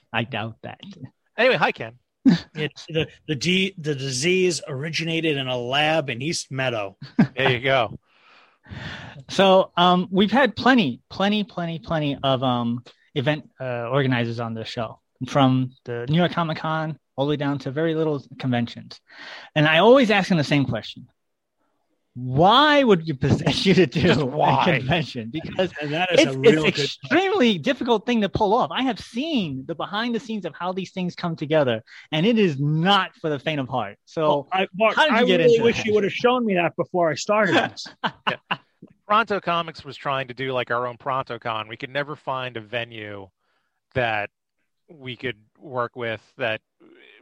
I 0.14 0.24
doubt 0.24 0.56
that. 0.64 0.80
Anyway, 1.38 1.56
hi 1.56 1.72
Ken. 1.72 1.98
It's 2.56 2.86
the 2.88 3.08
the 3.28 3.36
D, 3.36 3.74
the 3.78 3.96
disease 3.96 4.62
originated 4.68 5.36
in 5.38 5.48
a 5.48 5.58
lab 5.58 6.10
in 6.10 6.22
East 6.22 6.52
Meadow. 6.52 6.96
There 7.36 7.52
you 7.52 7.60
go. 7.60 7.98
So 9.30 9.72
um, 9.78 10.08
we've 10.12 10.32
had 10.32 10.56
plenty, 10.56 11.02
plenty, 11.10 11.44
plenty, 11.44 11.80
plenty 11.80 12.18
of 12.24 12.44
um, 12.44 12.84
event 13.16 13.50
uh, 13.60 13.90
organizers 13.90 14.40
on 14.40 14.54
the 14.54 14.66
show, 14.66 15.00
from 15.28 15.72
the 15.86 16.06
New 16.10 16.18
York 16.18 16.32
Comic 16.32 16.58
Con 16.58 16.98
all 17.16 17.26
the 17.26 17.30
way 17.30 17.38
down 17.38 17.60
to 17.60 17.72
very 17.72 17.96
little 17.96 18.24
conventions. 18.40 19.00
And 19.56 19.68
I 19.68 19.80
always 19.80 20.12
ask 20.12 20.30
them 20.30 20.38
the 20.38 20.44
same 20.44 20.66
question: 20.66 21.08
why 22.16 22.84
would 22.84 23.08
you 23.08 23.16
possess 23.16 23.66
you 23.66 23.74
to 23.74 23.88
do 23.88 24.02
Just 24.02 24.20
a 24.22 24.62
convention? 24.66 25.30
Because 25.32 25.72
And 25.82 25.94
that 25.94 26.12
is 26.14 26.22
it's, 26.28 26.36
a 26.36 26.38
real 26.38 26.66
it's 26.66 26.78
good. 26.78 26.84
extremely 26.86 27.58
difficult 27.58 28.06
thing 28.06 28.22
to 28.22 28.30
pull 28.30 28.54
off. 28.54 28.70
I 28.72 28.84
have 28.84 29.00
seen 29.00 29.64
the 29.66 29.74
behind 29.74 30.14
the 30.14 30.20
scenes 30.20 30.46
of 30.46 30.54
how 30.54 30.74
these 30.74 30.92
things 30.92 31.16
come 31.16 31.36
together, 31.36 31.84
and 32.12 32.26
it 32.26 32.38
is 32.38 32.60
not 32.60 33.16
for 33.16 33.30
the 33.30 33.40
faint 33.40 33.60
of 33.60 33.68
heart. 33.68 33.98
So, 34.06 34.22
Well, 34.28 34.48
I, 34.52 34.68
Mark, 34.76 34.96
how 34.96 35.06
did 35.06 35.12
you 35.12 35.18
I 35.18 35.24
get 35.26 35.40
really 35.40 35.54
into 35.56 35.64
wish 35.64 35.78
that? 35.78 35.86
you 35.88 35.94
would 35.96 36.04
have 36.04 36.14
shown 36.14 36.46
me 36.46 36.54
that 36.56 36.76
before 36.76 37.10
I 37.10 37.16
started 37.16 37.56
this. 37.72 37.88
Pronto 39.08 39.40
Comics 39.40 39.84
was 39.84 39.98
trying 39.98 40.28
to 40.28 40.34
do 40.34 40.54
like 40.54 40.72
our 40.72 40.88
own 40.88 40.98
Pronto 40.98 41.40
Con. 41.40 41.68
We 41.68 41.78
could 41.78 41.90
never 41.90 42.16
find 42.16 42.58
a 42.58 42.62
venue 42.62 43.28
that 43.96 44.30
we 44.90 45.16
could 45.16 45.38
work 45.58 45.96
with 45.96 46.22
that 46.38 46.62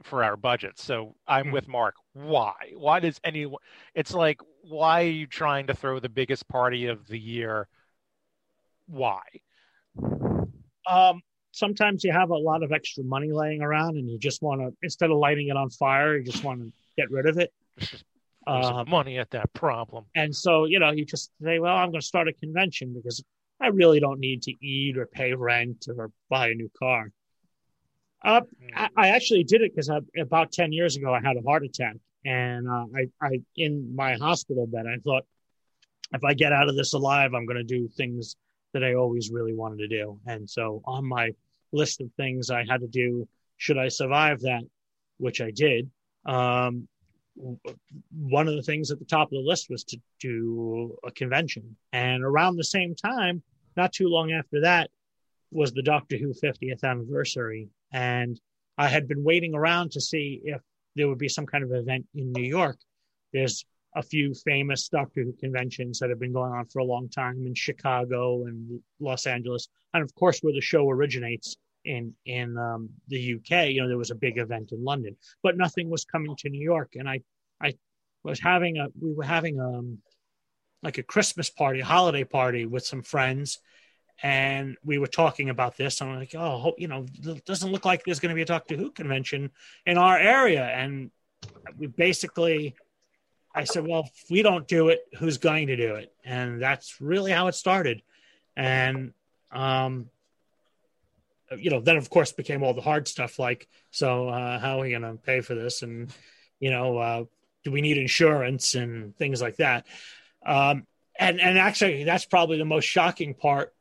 for 0.03 0.23
our 0.23 0.35
budget. 0.35 0.79
So 0.79 1.15
I'm 1.27 1.47
Hmm. 1.47 1.53
with 1.53 1.67
Mark. 1.67 1.95
Why? 2.13 2.53
Why 2.75 2.99
does 2.99 3.19
anyone? 3.23 3.61
It's 3.93 4.13
like 4.13 4.41
why 4.63 5.03
are 5.03 5.07
you 5.09 5.27
trying 5.27 5.67
to 5.67 5.73
throw 5.73 5.99
the 5.99 6.09
biggest 6.09 6.47
party 6.47 6.87
of 6.87 7.07
the 7.07 7.19
year? 7.19 7.67
Why? 8.87 9.21
um, 10.87 11.21
sometimes 11.51 12.03
you 12.03 12.11
have 12.11 12.29
a 12.29 12.37
lot 12.37 12.63
of 12.63 12.71
extra 12.71 13.03
money 13.03 13.31
laying 13.31 13.61
around, 13.61 13.97
and 13.97 14.09
you 14.09 14.17
just 14.17 14.41
want 14.41 14.61
to 14.61 14.75
instead 14.83 15.11
of 15.11 15.17
lighting 15.17 15.47
it 15.47 15.57
on 15.57 15.69
fire, 15.69 16.17
you 16.17 16.23
just 16.23 16.43
want 16.43 16.61
to 16.61 16.71
get 16.97 17.09
rid 17.11 17.25
of 17.25 17.37
it. 17.37 17.51
Um, 18.47 18.89
money 18.89 19.17
at 19.19 19.29
that 19.31 19.53
problem. 19.53 20.05
and 20.15 20.35
so 20.35 20.65
you 20.65 20.79
know, 20.79 20.91
you 20.91 21.05
just 21.05 21.31
say, 21.41 21.59
"Well, 21.59 21.75
I'm 21.75 21.91
going 21.91 22.01
to 22.01 22.05
start 22.05 22.27
a 22.27 22.33
convention 22.33 22.93
because 22.93 23.23
I 23.59 23.67
really 23.67 23.99
don't 23.99 24.19
need 24.19 24.41
to 24.43 24.51
eat 24.65 24.97
or 24.97 25.05
pay 25.05 25.33
rent 25.33 25.87
or 25.95 26.11
buy 26.29 26.49
a 26.49 26.53
new 26.53 26.69
car." 26.77 27.11
Uh, 28.23 28.41
I, 28.75 28.89
I 28.95 29.07
actually 29.09 29.43
did 29.43 29.61
it 29.61 29.73
because 29.75 29.89
about 30.19 30.51
ten 30.51 30.71
years 30.71 30.95
ago 30.95 31.13
I 31.13 31.21
had 31.21 31.37
a 31.37 31.41
heart 31.41 31.63
attack, 31.63 31.95
and 32.25 32.67
uh, 32.67 32.85
I, 32.95 33.25
I 33.25 33.39
in 33.55 33.95
my 33.95 34.15
hospital 34.15 34.67
bed 34.67 34.85
I 34.87 34.97
thought, 35.03 35.23
if 36.13 36.23
I 36.23 36.33
get 36.33 36.53
out 36.53 36.69
of 36.69 36.75
this 36.75 36.93
alive, 36.93 37.33
I'm 37.33 37.45
going 37.45 37.57
to 37.57 37.63
do 37.63 37.87
things 37.87 38.35
that 38.73 38.83
I 38.83 38.93
always 38.93 39.31
really 39.31 39.53
wanted 39.53 39.77
to 39.79 39.87
do. 39.87 40.19
And 40.25 40.49
so 40.49 40.81
on 40.85 41.05
my 41.05 41.31
list 41.71 42.01
of 42.01 42.09
things 42.15 42.49
I 42.49 42.65
had 42.69 42.81
to 42.81 42.87
do, 42.87 43.27
should 43.57 43.77
I 43.77 43.87
survive 43.87 44.41
that, 44.41 44.63
which 45.17 45.41
I 45.41 45.51
did, 45.51 45.89
um, 46.25 46.87
one 48.11 48.47
of 48.47 48.55
the 48.55 48.61
things 48.61 48.91
at 48.91 48.99
the 48.99 49.05
top 49.05 49.27
of 49.27 49.31
the 49.31 49.39
list 49.39 49.69
was 49.69 49.83
to 49.85 49.97
do 50.19 50.95
a 51.03 51.11
convention. 51.11 51.75
And 51.93 52.23
around 52.23 52.55
the 52.55 52.63
same 52.63 52.95
time, 52.95 53.41
not 53.77 53.93
too 53.93 54.07
long 54.07 54.31
after 54.31 54.61
that, 54.61 54.89
was 55.51 55.71
the 55.71 55.81
Doctor 55.81 56.17
Who 56.17 56.33
50th 56.33 56.83
anniversary. 56.83 57.69
And 57.91 58.39
I 58.77 58.87
had 58.87 59.07
been 59.07 59.23
waiting 59.23 59.53
around 59.53 59.91
to 59.91 60.01
see 60.01 60.41
if 60.43 60.61
there 60.95 61.07
would 61.07 61.17
be 61.17 61.29
some 61.29 61.45
kind 61.45 61.63
of 61.63 61.71
event 61.71 62.05
in 62.15 62.31
New 62.31 62.43
York. 62.43 62.77
There's 63.33 63.65
a 63.95 64.03
few 64.03 64.33
famous 64.33 64.87
Doctor 64.87 65.23
Who 65.23 65.33
conventions 65.33 65.99
that 65.99 66.09
have 66.09 66.19
been 66.19 66.33
going 66.33 66.51
on 66.51 66.65
for 66.67 66.79
a 66.79 66.85
long 66.85 67.09
time 67.09 67.45
in 67.45 67.53
Chicago 67.53 68.45
and 68.45 68.79
Los 68.99 69.25
Angeles, 69.25 69.67
and 69.93 70.03
of 70.03 70.13
course 70.15 70.39
where 70.39 70.53
the 70.53 70.61
show 70.61 70.89
originates 70.89 71.57
in 71.85 72.13
in 72.25 72.57
um, 72.57 72.89
the 73.07 73.35
UK. 73.35 73.69
You 73.69 73.81
know, 73.81 73.87
there 73.87 73.97
was 73.97 74.11
a 74.11 74.15
big 74.15 74.37
event 74.37 74.71
in 74.71 74.83
London, 74.83 75.17
but 75.43 75.57
nothing 75.57 75.89
was 75.89 76.05
coming 76.05 76.35
to 76.37 76.49
New 76.49 76.63
York. 76.63 76.93
And 76.95 77.09
I 77.09 77.21
I 77.61 77.73
was 78.23 78.39
having 78.39 78.77
a 78.77 78.87
we 78.99 79.13
were 79.13 79.23
having 79.23 79.59
um 79.59 79.99
like 80.83 80.97
a 80.97 81.03
Christmas 81.03 81.49
party, 81.49 81.81
a 81.81 81.85
holiday 81.85 82.23
party 82.23 82.65
with 82.65 82.85
some 82.85 83.03
friends. 83.03 83.59
And 84.23 84.77
we 84.83 84.97
were 84.97 85.07
talking 85.07 85.49
about 85.49 85.77
this. 85.77 86.01
And 86.01 86.11
I'm 86.11 86.19
like, 86.19 86.35
oh, 86.35 86.73
you 86.77 86.87
know, 86.87 87.05
doesn't 87.45 87.71
look 87.71 87.85
like 87.85 88.03
there's 88.03 88.19
going 88.19 88.29
to 88.29 88.35
be 88.35 88.43
a 88.43 88.45
Doctor 88.45 88.75
Who 88.75 88.91
convention 88.91 89.51
in 89.85 89.97
our 89.97 90.17
area. 90.17 90.63
And 90.63 91.11
we 91.77 91.87
basically 91.87 92.75
I 93.53 93.65
said, 93.65 93.85
well, 93.85 94.05
if 94.05 94.29
we 94.29 94.41
don't 94.41 94.67
do 94.67 94.89
it, 94.89 95.01
who's 95.17 95.37
going 95.37 95.67
to 95.67 95.75
do 95.75 95.95
it? 95.95 96.13
And 96.23 96.61
that's 96.61 97.01
really 97.01 97.31
how 97.31 97.47
it 97.47 97.55
started. 97.55 98.01
And, 98.55 99.13
um, 99.51 100.09
you 101.57 101.69
know, 101.69 101.81
then 101.81 101.97
of 101.97 102.09
course 102.09 102.31
became 102.31 102.63
all 102.63 102.73
the 102.73 102.81
hard 102.81 103.07
stuff 103.07 103.39
like, 103.39 103.67
so 103.91 104.29
uh, 104.29 104.59
how 104.59 104.77
are 104.77 104.81
we 104.81 104.91
going 104.91 105.01
to 105.01 105.15
pay 105.15 105.41
for 105.41 105.53
this? 105.53 105.81
And, 105.81 106.09
you 106.59 106.71
know, 106.71 106.97
uh, 106.97 107.23
do 107.63 107.71
we 107.71 107.81
need 107.81 107.97
insurance 107.97 108.75
and 108.75 109.15
things 109.17 109.41
like 109.41 109.57
that? 109.57 109.85
Um, 110.45 110.87
and, 111.19 111.41
and 111.41 111.57
actually, 111.57 112.05
that's 112.05 112.25
probably 112.25 112.57
the 112.57 112.65
most 112.65 112.85
shocking 112.85 113.33
part 113.33 113.73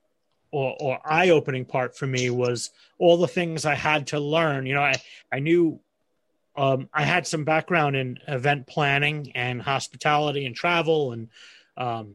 or, 0.52 0.76
or 0.80 1.00
eye 1.04 1.30
opening 1.30 1.64
part 1.64 1.96
for 1.96 2.06
me 2.06 2.30
was 2.30 2.70
all 2.98 3.16
the 3.16 3.28
things 3.28 3.64
I 3.64 3.74
had 3.74 4.08
to 4.08 4.20
learn. 4.20 4.66
You 4.66 4.74
know, 4.74 4.82
I, 4.82 4.94
I 5.32 5.38
knew 5.38 5.80
um, 6.56 6.88
I 6.92 7.04
had 7.04 7.26
some 7.26 7.44
background 7.44 7.96
in 7.96 8.18
event 8.28 8.66
planning 8.66 9.32
and 9.34 9.62
hospitality 9.62 10.46
and 10.46 10.54
travel 10.54 11.12
and 11.12 11.28
um, 11.76 12.14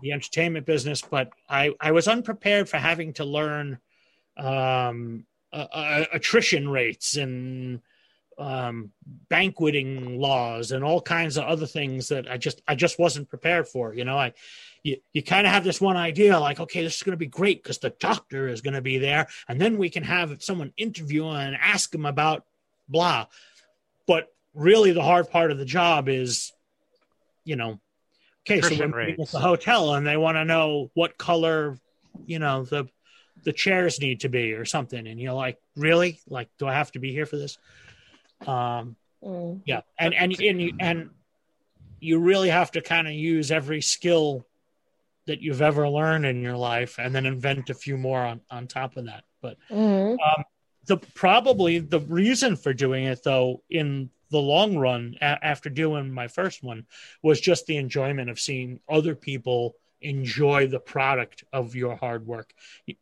the 0.00 0.12
entertainment 0.12 0.66
business, 0.66 1.02
but 1.02 1.30
I, 1.48 1.74
I 1.80 1.92
was 1.92 2.08
unprepared 2.08 2.68
for 2.68 2.78
having 2.78 3.12
to 3.14 3.24
learn 3.24 3.78
um, 4.36 5.26
uh, 5.52 5.66
uh, 5.72 6.04
attrition 6.12 6.68
rates 6.68 7.16
and 7.16 7.80
um, 8.38 8.90
banqueting 9.28 10.20
laws 10.20 10.72
and 10.72 10.84
all 10.84 11.00
kinds 11.00 11.36
of 11.36 11.44
other 11.44 11.66
things 11.66 12.08
that 12.08 12.30
I 12.30 12.36
just 12.36 12.60
I 12.68 12.74
just 12.74 12.98
wasn't 12.98 13.28
prepared 13.28 13.66
for. 13.66 13.94
You 13.94 14.04
know, 14.04 14.18
I 14.18 14.32
you, 14.86 14.96
you 15.12 15.22
kind 15.22 15.46
of 15.46 15.52
have 15.52 15.64
this 15.64 15.80
one 15.80 15.96
idea 15.96 16.38
like, 16.38 16.60
okay, 16.60 16.82
this 16.82 16.96
is 16.96 17.02
going 17.02 17.12
to 17.12 17.16
be 17.16 17.26
great 17.26 17.62
because 17.62 17.78
the 17.78 17.90
doctor 17.98 18.48
is 18.48 18.60
going 18.60 18.74
to 18.74 18.80
be 18.82 18.98
there, 18.98 19.26
and 19.48 19.60
then 19.60 19.78
we 19.78 19.90
can 19.90 20.04
have 20.04 20.42
someone 20.42 20.72
interview 20.76 21.26
and 21.28 21.56
ask 21.60 21.94
him 21.94 22.06
about 22.06 22.44
blah 22.88 23.26
but 24.06 24.28
really 24.54 24.92
the 24.92 25.02
hard 25.02 25.28
part 25.30 25.50
of 25.50 25.58
the 25.58 25.64
job 25.64 26.08
is 26.08 26.52
you 27.44 27.56
know 27.56 27.80
okay 28.44 28.60
so 28.60 28.68
Attrition 28.68 28.92
we're 28.92 28.98
meeting 28.98 29.16
rates. 29.18 29.34
at 29.34 29.40
the 29.40 29.46
hotel 29.46 29.94
and 29.94 30.06
they 30.06 30.16
want 30.16 30.36
to 30.36 30.44
know 30.44 30.90
what 30.94 31.18
color 31.18 31.78
you 32.26 32.38
know 32.38 32.64
the 32.64 32.86
the 33.44 33.52
chairs 33.52 34.00
need 34.00 34.20
to 34.20 34.28
be 34.28 34.52
or 34.52 34.64
something 34.64 35.06
and 35.06 35.20
you're 35.20 35.32
like 35.32 35.58
really 35.76 36.20
like 36.28 36.48
do 36.58 36.66
i 36.66 36.72
have 36.72 36.90
to 36.92 36.98
be 36.98 37.12
here 37.12 37.26
for 37.26 37.36
this 37.36 37.58
um 38.46 38.96
Mm. 39.24 39.62
yeah 39.64 39.80
and 39.98 40.14
and 40.14 40.38
and 40.40 40.60
you, 40.60 40.72
and 40.78 41.10
you 42.00 42.18
really 42.18 42.50
have 42.50 42.70
to 42.72 42.82
kind 42.82 43.08
of 43.08 43.14
use 43.14 43.50
every 43.50 43.80
skill 43.80 44.46
that 45.26 45.40
you've 45.40 45.62
ever 45.62 45.88
learned 45.88 46.24
in 46.24 46.40
your 46.40 46.56
life 46.56 46.98
and 46.98 47.14
then 47.14 47.26
invent 47.26 47.70
a 47.70 47.74
few 47.74 47.96
more 47.96 48.20
on, 48.20 48.40
on 48.50 48.66
top 48.66 48.96
of 48.96 49.06
that. 49.06 49.24
But 49.42 49.58
Mhm. 49.70 50.16
um, 50.20 50.44
the 50.86 50.96
probably 50.96 51.80
the 51.80 52.00
reason 52.00 52.56
for 52.56 52.72
doing 52.72 53.04
it 53.04 53.22
though 53.24 53.62
in 53.68 54.10
the 54.30 54.38
long 54.38 54.76
run 54.76 55.16
a- 55.20 55.44
after 55.44 55.68
doing 55.68 56.10
my 56.12 56.28
first 56.28 56.62
one 56.62 56.86
was 57.22 57.40
just 57.40 57.66
the 57.66 57.76
enjoyment 57.76 58.30
of 58.30 58.40
seeing 58.40 58.80
other 58.88 59.14
people 59.14 59.74
enjoy 60.02 60.66
the 60.66 60.78
product 60.78 61.42
of 61.52 61.74
your 61.74 61.96
hard 61.96 62.24
work. 62.26 62.52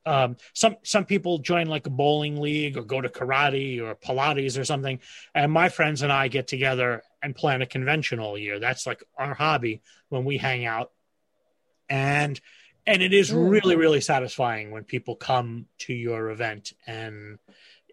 Um, 0.06 0.36
some 0.54 0.76
some 0.82 1.04
people 1.04 1.38
join 1.38 1.66
like 1.66 1.86
a 1.86 1.90
bowling 1.90 2.40
league 2.40 2.76
or 2.78 2.82
go 2.82 3.00
to 3.00 3.08
karate 3.08 3.82
or 3.82 3.94
pilates 3.94 4.58
or 4.58 4.64
something 4.64 5.00
and 5.34 5.50
my 5.52 5.68
friends 5.68 6.02
and 6.02 6.12
i 6.12 6.28
get 6.28 6.46
together 6.46 7.02
and 7.20 7.34
plan 7.34 7.60
a 7.62 7.66
convention 7.66 8.20
all 8.20 8.38
year. 8.38 8.58
That's 8.60 8.86
like 8.86 9.02
our 9.18 9.34
hobby 9.34 9.82
when 10.08 10.24
we 10.24 10.38
hang 10.38 10.64
out 10.64 10.92
and 11.88 12.40
and 12.86 13.02
it 13.02 13.12
is 13.14 13.30
Mm. 13.30 13.50
really 13.50 13.76
really 13.76 14.00
satisfying 14.00 14.70
when 14.70 14.84
people 14.84 15.16
come 15.16 15.66
to 15.78 15.94
your 15.94 16.30
event 16.30 16.72
and 16.86 17.38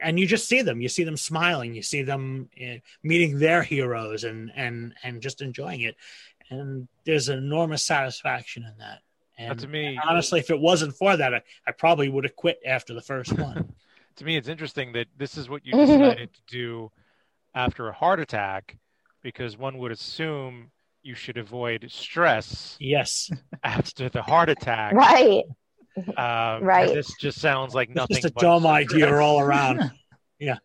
and 0.02 0.20
you 0.20 0.26
just 0.26 0.48
see 0.48 0.62
them. 0.64 0.82
You 0.82 0.90
see 0.90 1.04
them 1.04 1.16
smiling. 1.18 1.76
You 1.76 1.84
see 1.84 2.02
them 2.02 2.50
uh, 2.60 2.78
meeting 3.04 3.38
their 3.40 3.62
heroes 3.64 4.24
and 4.24 4.52
and 4.56 4.94
and 5.04 5.22
just 5.22 5.42
enjoying 5.42 5.82
it. 5.82 5.96
And 6.50 6.88
there's 7.06 7.30
an 7.30 7.38
enormous 7.38 7.84
satisfaction 7.84 8.64
in 8.64 8.78
that. 8.80 9.00
And 9.38 9.58
to 9.60 9.68
me- 9.68 10.00
honestly 10.04 10.40
if 10.40 10.50
it 10.50 10.60
wasn't 10.60 10.96
for 10.96 11.16
that 11.18 11.34
i, 11.34 11.42
I 11.66 11.72
probably 11.72 12.10
would 12.10 12.26
have 12.26 12.36
quit 12.36 12.60
after 12.66 12.94
the 12.94 13.02
first 13.02 13.34
one. 13.34 13.74
To 14.18 14.26
me, 14.26 14.36
it's 14.36 14.50
interesting 14.50 14.92
that 14.92 15.08
this 15.18 15.38
is 15.38 15.50
what 15.50 15.66
you 15.66 15.72
decided 15.72 16.34
to 16.34 16.42
do 16.48 16.92
after 17.56 17.88
a 17.88 17.94
heart 17.94 18.20
attack, 18.20 18.78
because 19.24 19.58
one 19.58 19.78
would 19.78 19.92
assume 19.94 20.70
you 21.04 21.16
should 21.16 21.38
avoid 21.38 21.86
stress 21.90 22.78
yes 22.80 23.30
after 23.64 24.10
the 24.10 24.22
heart 24.22 24.50
attack. 24.50 24.94
Right. 24.94 25.44
Um, 25.98 26.64
Right. 26.64 26.94
This 26.94 27.14
just 27.20 27.40
sounds 27.40 27.74
like 27.74 27.90
it's 27.90 27.96
nothing. 27.96 28.16
just 28.18 28.26
a 28.28 28.32
but 28.32 28.42
dumb 28.42 28.66
idea 28.68 29.14
all 29.18 29.40
around 29.48 29.92
yeah 30.40 30.58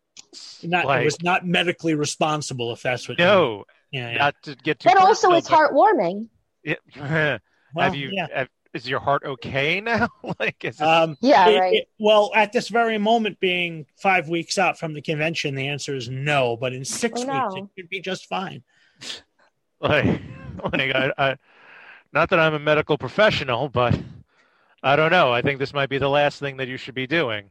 not, 0.63 0.85
Like- 0.87 1.03
it 1.03 1.05
was 1.05 1.23
not 1.23 1.47
medically 1.47 1.95
responsible 1.95 2.73
if 2.73 2.83
that's 2.83 3.09
what 3.09 3.19
No, 3.19 3.65
yeah, 3.91 4.11
yeah. 4.13 4.19
not 4.19 4.35
to 4.43 4.55
get 4.57 4.79
too. 4.81 4.89
But 4.91 4.99
also, 4.99 5.31
personal, 5.31 5.39
it's 5.39 5.49
heartwarming. 5.49 6.29
It, 6.63 6.79
Well, 7.75 7.85
have 7.85 7.95
you? 7.95 8.11
yeah. 8.13 8.27
have- 8.35 8.49
is 8.75 8.89
your 8.89 9.01
heart 9.01 9.23
okay 9.25 9.81
now? 9.93 10.09
like, 10.39 10.63
is 10.65 10.81
it, 10.81 10.87
Um, 10.87 11.17
Yeah, 11.21 11.49
it- 11.49 11.59
right. 11.59 11.75
it- 11.75 11.89
well, 11.99 12.31
at 12.35 12.53
this 12.53 12.69
very 12.69 12.99
moment, 12.99 13.41
being 13.41 13.87
five 13.97 14.29
weeks 14.29 14.59
out 14.59 14.79
from 14.79 14.93
the 14.95 15.01
convention, 15.03 15.55
the 15.55 15.69
answer 15.69 15.95
is 15.95 16.09
no. 16.09 16.57
But 16.57 16.73
in 16.75 16.85
six 16.85 17.21
Oh, 17.23 17.25
weeks, 17.25 17.55
no. 17.55 17.57
it 17.57 17.69
should 17.79 17.89
be 17.89 18.01
just 18.01 18.27
fine. 18.27 18.63
like, 19.81 20.21
like 20.73 20.95
I, 20.95 21.13
I, 21.19 21.37
not 22.13 22.31
that 22.31 22.41
I'm 22.41 22.55
a 22.55 22.59
medical 22.59 22.97
professional, 22.97 23.69
but 23.69 23.99
I 24.83 24.97
don't 24.97 25.11
know. 25.11 25.33
I 25.33 25.43
think 25.43 25.59
this 25.59 25.75
might 25.75 25.89
be 25.89 25.99
the 25.99 26.09
last 26.09 26.41
thing 26.41 26.57
that 26.59 26.69
you 26.69 26.77
should 26.77 26.95
be 26.95 27.07
doing. 27.07 27.51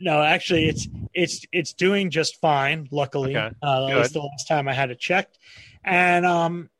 No, 0.00 0.22
actually, 0.22 0.68
it's 0.68 0.88
it's 1.12 1.44
it's 1.52 1.72
doing 1.74 2.10
just 2.10 2.40
fine. 2.40 2.88
Luckily, 2.90 3.36
Okay, 3.36 3.54
uh, 3.62 3.86
that 3.86 3.96
was 3.96 4.12
the 4.12 4.20
last 4.20 4.48
time 4.48 4.68
I 4.68 4.72
had 4.72 4.90
it 4.90 4.98
checked, 4.98 5.38
and 5.84 6.24
um, 6.24 6.70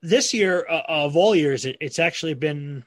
this 0.00 0.32
year 0.32 0.64
uh, 0.70 0.82
of 0.86 1.16
all 1.16 1.34
years, 1.34 1.64
it, 1.64 1.76
it's 1.80 1.98
actually 1.98 2.34
been 2.34 2.84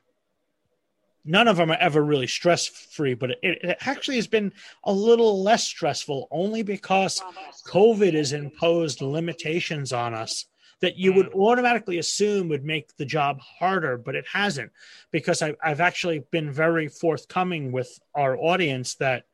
none 1.26 1.47
of 1.47 1.57
them 1.57 1.72
are 1.72 1.78
ever 1.78 2.03
really 2.03 2.28
stress 2.28 2.67
free, 2.67 3.13
but 3.13 3.32
it, 3.32 3.38
it 3.43 3.78
actually 3.82 4.15
has 4.15 4.28
been 4.28 4.53
a 4.84 4.91
little 4.91 5.43
less 5.43 5.63
stressful 5.63 6.28
only 6.32 6.63
because 6.63 7.22
COVID 7.67 8.13
has 8.13 8.34
imposed 8.34 9.01
limitations 9.01 9.93
on 9.93 10.13
us 10.13 10.45
that 10.82 10.97
you 10.97 11.11
would 11.13 11.34
automatically 11.34 11.97
assume 11.97 12.47
would 12.49 12.63
make 12.63 12.95
the 12.95 13.05
job 13.05 13.39
harder, 13.39 13.97
but 13.97 14.15
it 14.15 14.26
hasn't 14.32 14.72
because 15.11 15.41
I, 15.41 15.55
I've 15.63 15.82
actually 15.82 16.20
been 16.32 16.51
very 16.51 16.88
forthcoming 16.88 17.72
with 17.72 17.99
our 18.15 18.38
audience 18.38 18.95
that 18.95 19.26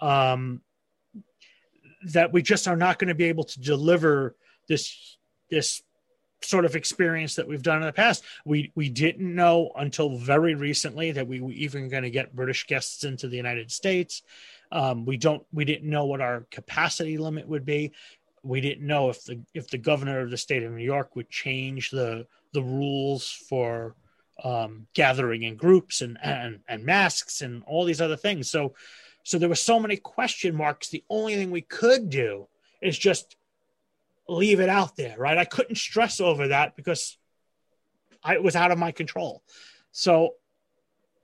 um, 0.00 0.60
that 2.04 2.32
we 2.32 2.42
just 2.42 2.66
are 2.66 2.76
not 2.76 2.98
going 2.98 3.08
to 3.08 3.14
be 3.14 3.24
able 3.24 3.44
to 3.44 3.60
deliver 3.60 4.36
this 4.68 5.16
this 5.50 5.82
sort 6.44 6.64
of 6.64 6.76
experience 6.76 7.34
that 7.36 7.46
we've 7.46 7.62
done 7.62 7.78
in 7.78 7.86
the 7.86 7.92
past. 7.92 8.24
We 8.44 8.72
we 8.74 8.88
didn't 8.88 9.34
know 9.34 9.70
until 9.76 10.16
very 10.16 10.54
recently 10.54 11.12
that 11.12 11.26
we 11.26 11.40
were 11.40 11.52
even 11.52 11.88
going 11.88 12.02
to 12.02 12.10
get 12.10 12.34
British 12.34 12.66
guests 12.66 13.04
into 13.04 13.28
the 13.28 13.36
United 13.36 13.70
States. 13.70 14.22
Um, 14.70 15.04
we 15.04 15.16
don't 15.16 15.44
we 15.52 15.64
didn't 15.64 15.88
know 15.88 16.06
what 16.06 16.20
our 16.20 16.46
capacity 16.50 17.18
limit 17.18 17.46
would 17.46 17.64
be. 17.64 17.92
We 18.42 18.60
didn't 18.60 18.86
know 18.86 19.10
if 19.10 19.24
the 19.24 19.40
if 19.54 19.68
the 19.68 19.78
governor 19.78 20.20
of 20.20 20.30
the 20.30 20.36
state 20.36 20.62
of 20.62 20.72
New 20.72 20.84
York 20.84 21.14
would 21.16 21.30
change 21.30 21.90
the 21.90 22.26
the 22.52 22.62
rules 22.62 23.30
for 23.48 23.94
um, 24.42 24.86
gathering 24.94 25.42
in 25.42 25.56
groups 25.56 26.00
and, 26.00 26.18
and 26.22 26.60
and 26.68 26.84
masks 26.84 27.42
and 27.42 27.62
all 27.66 27.84
these 27.84 28.00
other 28.00 28.16
things. 28.16 28.50
So 28.50 28.74
so 29.24 29.38
there 29.38 29.48
were 29.48 29.54
so 29.54 29.78
many 29.78 29.96
question 29.96 30.56
marks. 30.56 30.88
The 30.88 31.04
only 31.08 31.36
thing 31.36 31.50
we 31.50 31.62
could 31.62 32.10
do 32.10 32.48
is 32.80 32.98
just 32.98 33.36
leave 34.28 34.60
it 34.60 34.68
out 34.68 34.96
there, 34.96 35.16
right? 35.18 35.38
I 35.38 35.44
couldn't 35.44 35.76
stress 35.76 36.20
over 36.20 36.48
that 36.48 36.76
because 36.76 37.16
I, 38.22 38.34
it 38.34 38.42
was 38.42 38.56
out 38.56 38.70
of 38.70 38.78
my 38.78 38.92
control. 38.92 39.42
So 39.90 40.34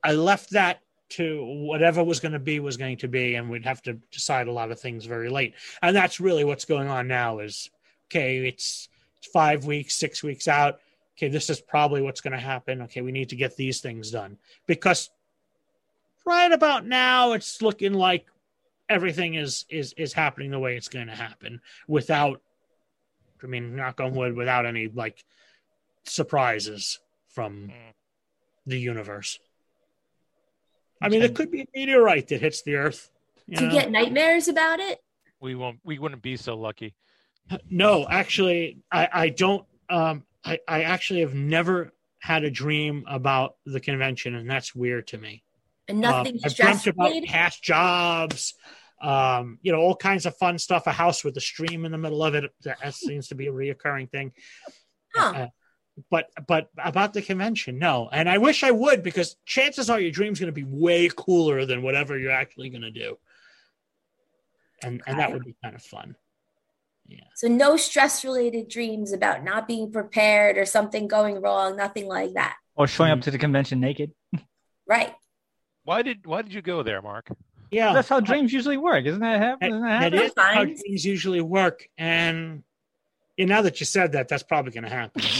I 0.02 0.12
left 0.12 0.50
that 0.50 0.80
to 1.10 1.44
whatever 1.44 2.04
was 2.04 2.20
going 2.20 2.32
to 2.32 2.38
be 2.38 2.60
was 2.60 2.76
going 2.76 2.98
to 2.98 3.08
be, 3.08 3.36
and 3.36 3.48
we'd 3.48 3.64
have 3.64 3.82
to 3.82 3.94
decide 4.10 4.46
a 4.46 4.52
lot 4.52 4.70
of 4.70 4.78
things 4.78 5.06
very 5.06 5.30
late. 5.30 5.54
And 5.80 5.96
that's 5.96 6.20
really 6.20 6.44
what's 6.44 6.66
going 6.66 6.88
on 6.88 7.08
now. 7.08 7.38
Is 7.38 7.70
okay, 8.06 8.46
it's, 8.46 8.88
five 9.32 9.64
weeks, 9.64 9.94
six 9.94 10.22
weeks 10.22 10.48
out. 10.48 10.80
Okay, 11.16 11.28
this 11.28 11.50
is 11.50 11.60
probably 11.60 12.02
what's 12.02 12.20
going 12.20 12.32
to 12.32 12.38
happen. 12.38 12.82
Okay, 12.82 13.00
we 13.00 13.12
need 13.12 13.28
to 13.30 13.36
get 13.36 13.56
these 13.56 13.80
things 13.80 14.10
done 14.10 14.38
because 14.66 15.10
right 16.24 16.52
about 16.52 16.86
now 16.86 17.32
it's 17.32 17.62
looking 17.62 17.94
like 17.94 18.26
everything 18.88 19.34
is 19.34 19.64
is 19.68 19.92
is 19.94 20.12
happening 20.12 20.50
the 20.50 20.58
way 20.58 20.76
it's 20.76 20.88
going 20.88 21.06
to 21.06 21.14
happen 21.14 21.60
without 21.86 22.40
I 23.42 23.46
mean, 23.46 23.76
knock 23.76 24.00
on 24.00 24.14
wood, 24.14 24.34
without 24.34 24.66
any 24.66 24.88
like 24.88 25.24
surprises 26.04 26.98
from 27.28 27.70
the 28.66 28.78
universe. 28.78 29.38
I 31.00 31.08
mean, 31.08 31.20
there 31.20 31.28
could 31.28 31.50
be 31.50 31.62
a 31.62 31.66
meteorite 31.74 32.28
that 32.28 32.40
hits 32.40 32.62
the 32.62 32.74
Earth. 32.74 33.10
you 33.46 33.56
Do 33.56 33.64
you 33.64 33.70
know? 33.70 33.74
get 33.76 33.90
nightmares 33.90 34.48
about 34.48 34.80
it? 34.80 34.98
We 35.40 35.54
won't. 35.54 35.78
We 35.84 35.98
wouldn't 35.98 36.22
be 36.22 36.36
so 36.36 36.56
lucky. 36.56 36.94
No, 37.70 38.06
actually, 38.08 38.78
I, 38.90 39.08
I 39.12 39.28
don't. 39.28 39.64
Um, 39.88 40.24
I, 40.44 40.58
I 40.66 40.82
actually 40.82 41.20
have 41.20 41.34
never 41.34 41.92
had 42.18 42.42
a 42.44 42.50
dream 42.50 43.04
about 43.08 43.54
the 43.64 43.80
convention, 43.80 44.34
and 44.34 44.50
that's 44.50 44.74
weird 44.74 45.06
to 45.08 45.18
me. 45.18 45.44
And 45.86 46.00
nothing 46.00 46.34
Um, 46.34 46.40
I've 46.44 46.56
dreamt 46.56 46.86
about 46.86 47.12
past 47.24 47.62
jobs, 47.62 48.54
um, 49.00 49.58
you 49.62 49.72
know, 49.72 49.78
all 49.78 49.96
kinds 49.96 50.26
of 50.26 50.36
fun 50.36 50.58
stuff. 50.58 50.86
A 50.86 50.92
house 50.92 51.24
with 51.24 51.36
a 51.36 51.40
stream 51.40 51.84
in 51.84 51.92
the 51.92 51.98
middle 51.98 52.22
of 52.22 52.34
it 52.34 52.50
that 52.62 52.94
seems 52.94 53.28
to 53.28 53.34
be 53.34 53.46
a 53.46 53.52
reoccurring 53.52 54.10
thing. 54.10 54.32
Uh, 55.16 55.48
but 56.10 56.30
but 56.46 56.68
about 56.82 57.12
the 57.12 57.22
convention, 57.22 57.78
no. 57.78 58.08
And 58.12 58.28
I 58.28 58.38
wish 58.38 58.62
I 58.62 58.70
would 58.70 59.02
because 59.02 59.36
chances 59.46 59.90
are 59.90 60.00
your 60.00 60.10
dream's 60.10 60.40
going 60.40 60.52
to 60.52 60.52
be 60.52 60.64
way 60.64 61.10
cooler 61.14 61.64
than 61.64 61.82
whatever 61.82 62.18
you're 62.18 62.32
actually 62.32 62.70
going 62.70 62.82
to 62.82 62.90
do. 62.90 63.18
And 64.82 65.02
and 65.06 65.18
that 65.18 65.32
would 65.32 65.44
be 65.44 65.56
kind 65.62 65.74
of 65.74 65.82
fun. 65.82 66.14
Yeah. 67.06 67.20
So 67.36 67.48
no 67.48 67.76
stress 67.76 68.24
related 68.24 68.68
dreams 68.68 69.12
about 69.12 69.42
not 69.42 69.66
being 69.66 69.90
prepared 69.90 70.58
or 70.58 70.66
something 70.66 71.08
going 71.08 71.40
wrong, 71.40 71.76
nothing 71.76 72.06
like 72.06 72.34
that. 72.34 72.56
Or 72.76 72.86
showing 72.86 73.10
up 73.10 73.22
to 73.22 73.30
the 73.30 73.38
convention 73.38 73.80
naked. 73.80 74.12
Right. 74.90 75.12
Why 75.84 76.00
did 76.00 76.26
Why 76.26 76.40
did 76.40 76.54
you 76.54 76.62
go 76.62 76.82
there, 76.82 77.02
Mark? 77.02 77.30
Yeah, 77.70 77.92
That's 77.92 78.08
how 78.08 78.20
dreams 78.20 78.52
usually 78.52 78.76
work. 78.76 79.04
Isn't 79.04 79.20
that 79.20 79.40
happen? 79.40 79.70
Doesn't 79.70 79.82
that 79.86 80.10
That 80.10 80.12
happen? 80.12 80.26
is 80.26 80.32
how 80.36 80.64
dreams 80.64 81.04
usually 81.04 81.40
work. 81.40 81.86
And 81.98 82.62
you 83.36 83.46
know, 83.46 83.56
now 83.56 83.62
that 83.62 83.80
you 83.80 83.86
said 83.86 84.12
that, 84.12 84.28
that's 84.28 84.42
probably 84.42 84.72
going 84.72 84.84
to 84.84 84.90
happen. 84.90 85.22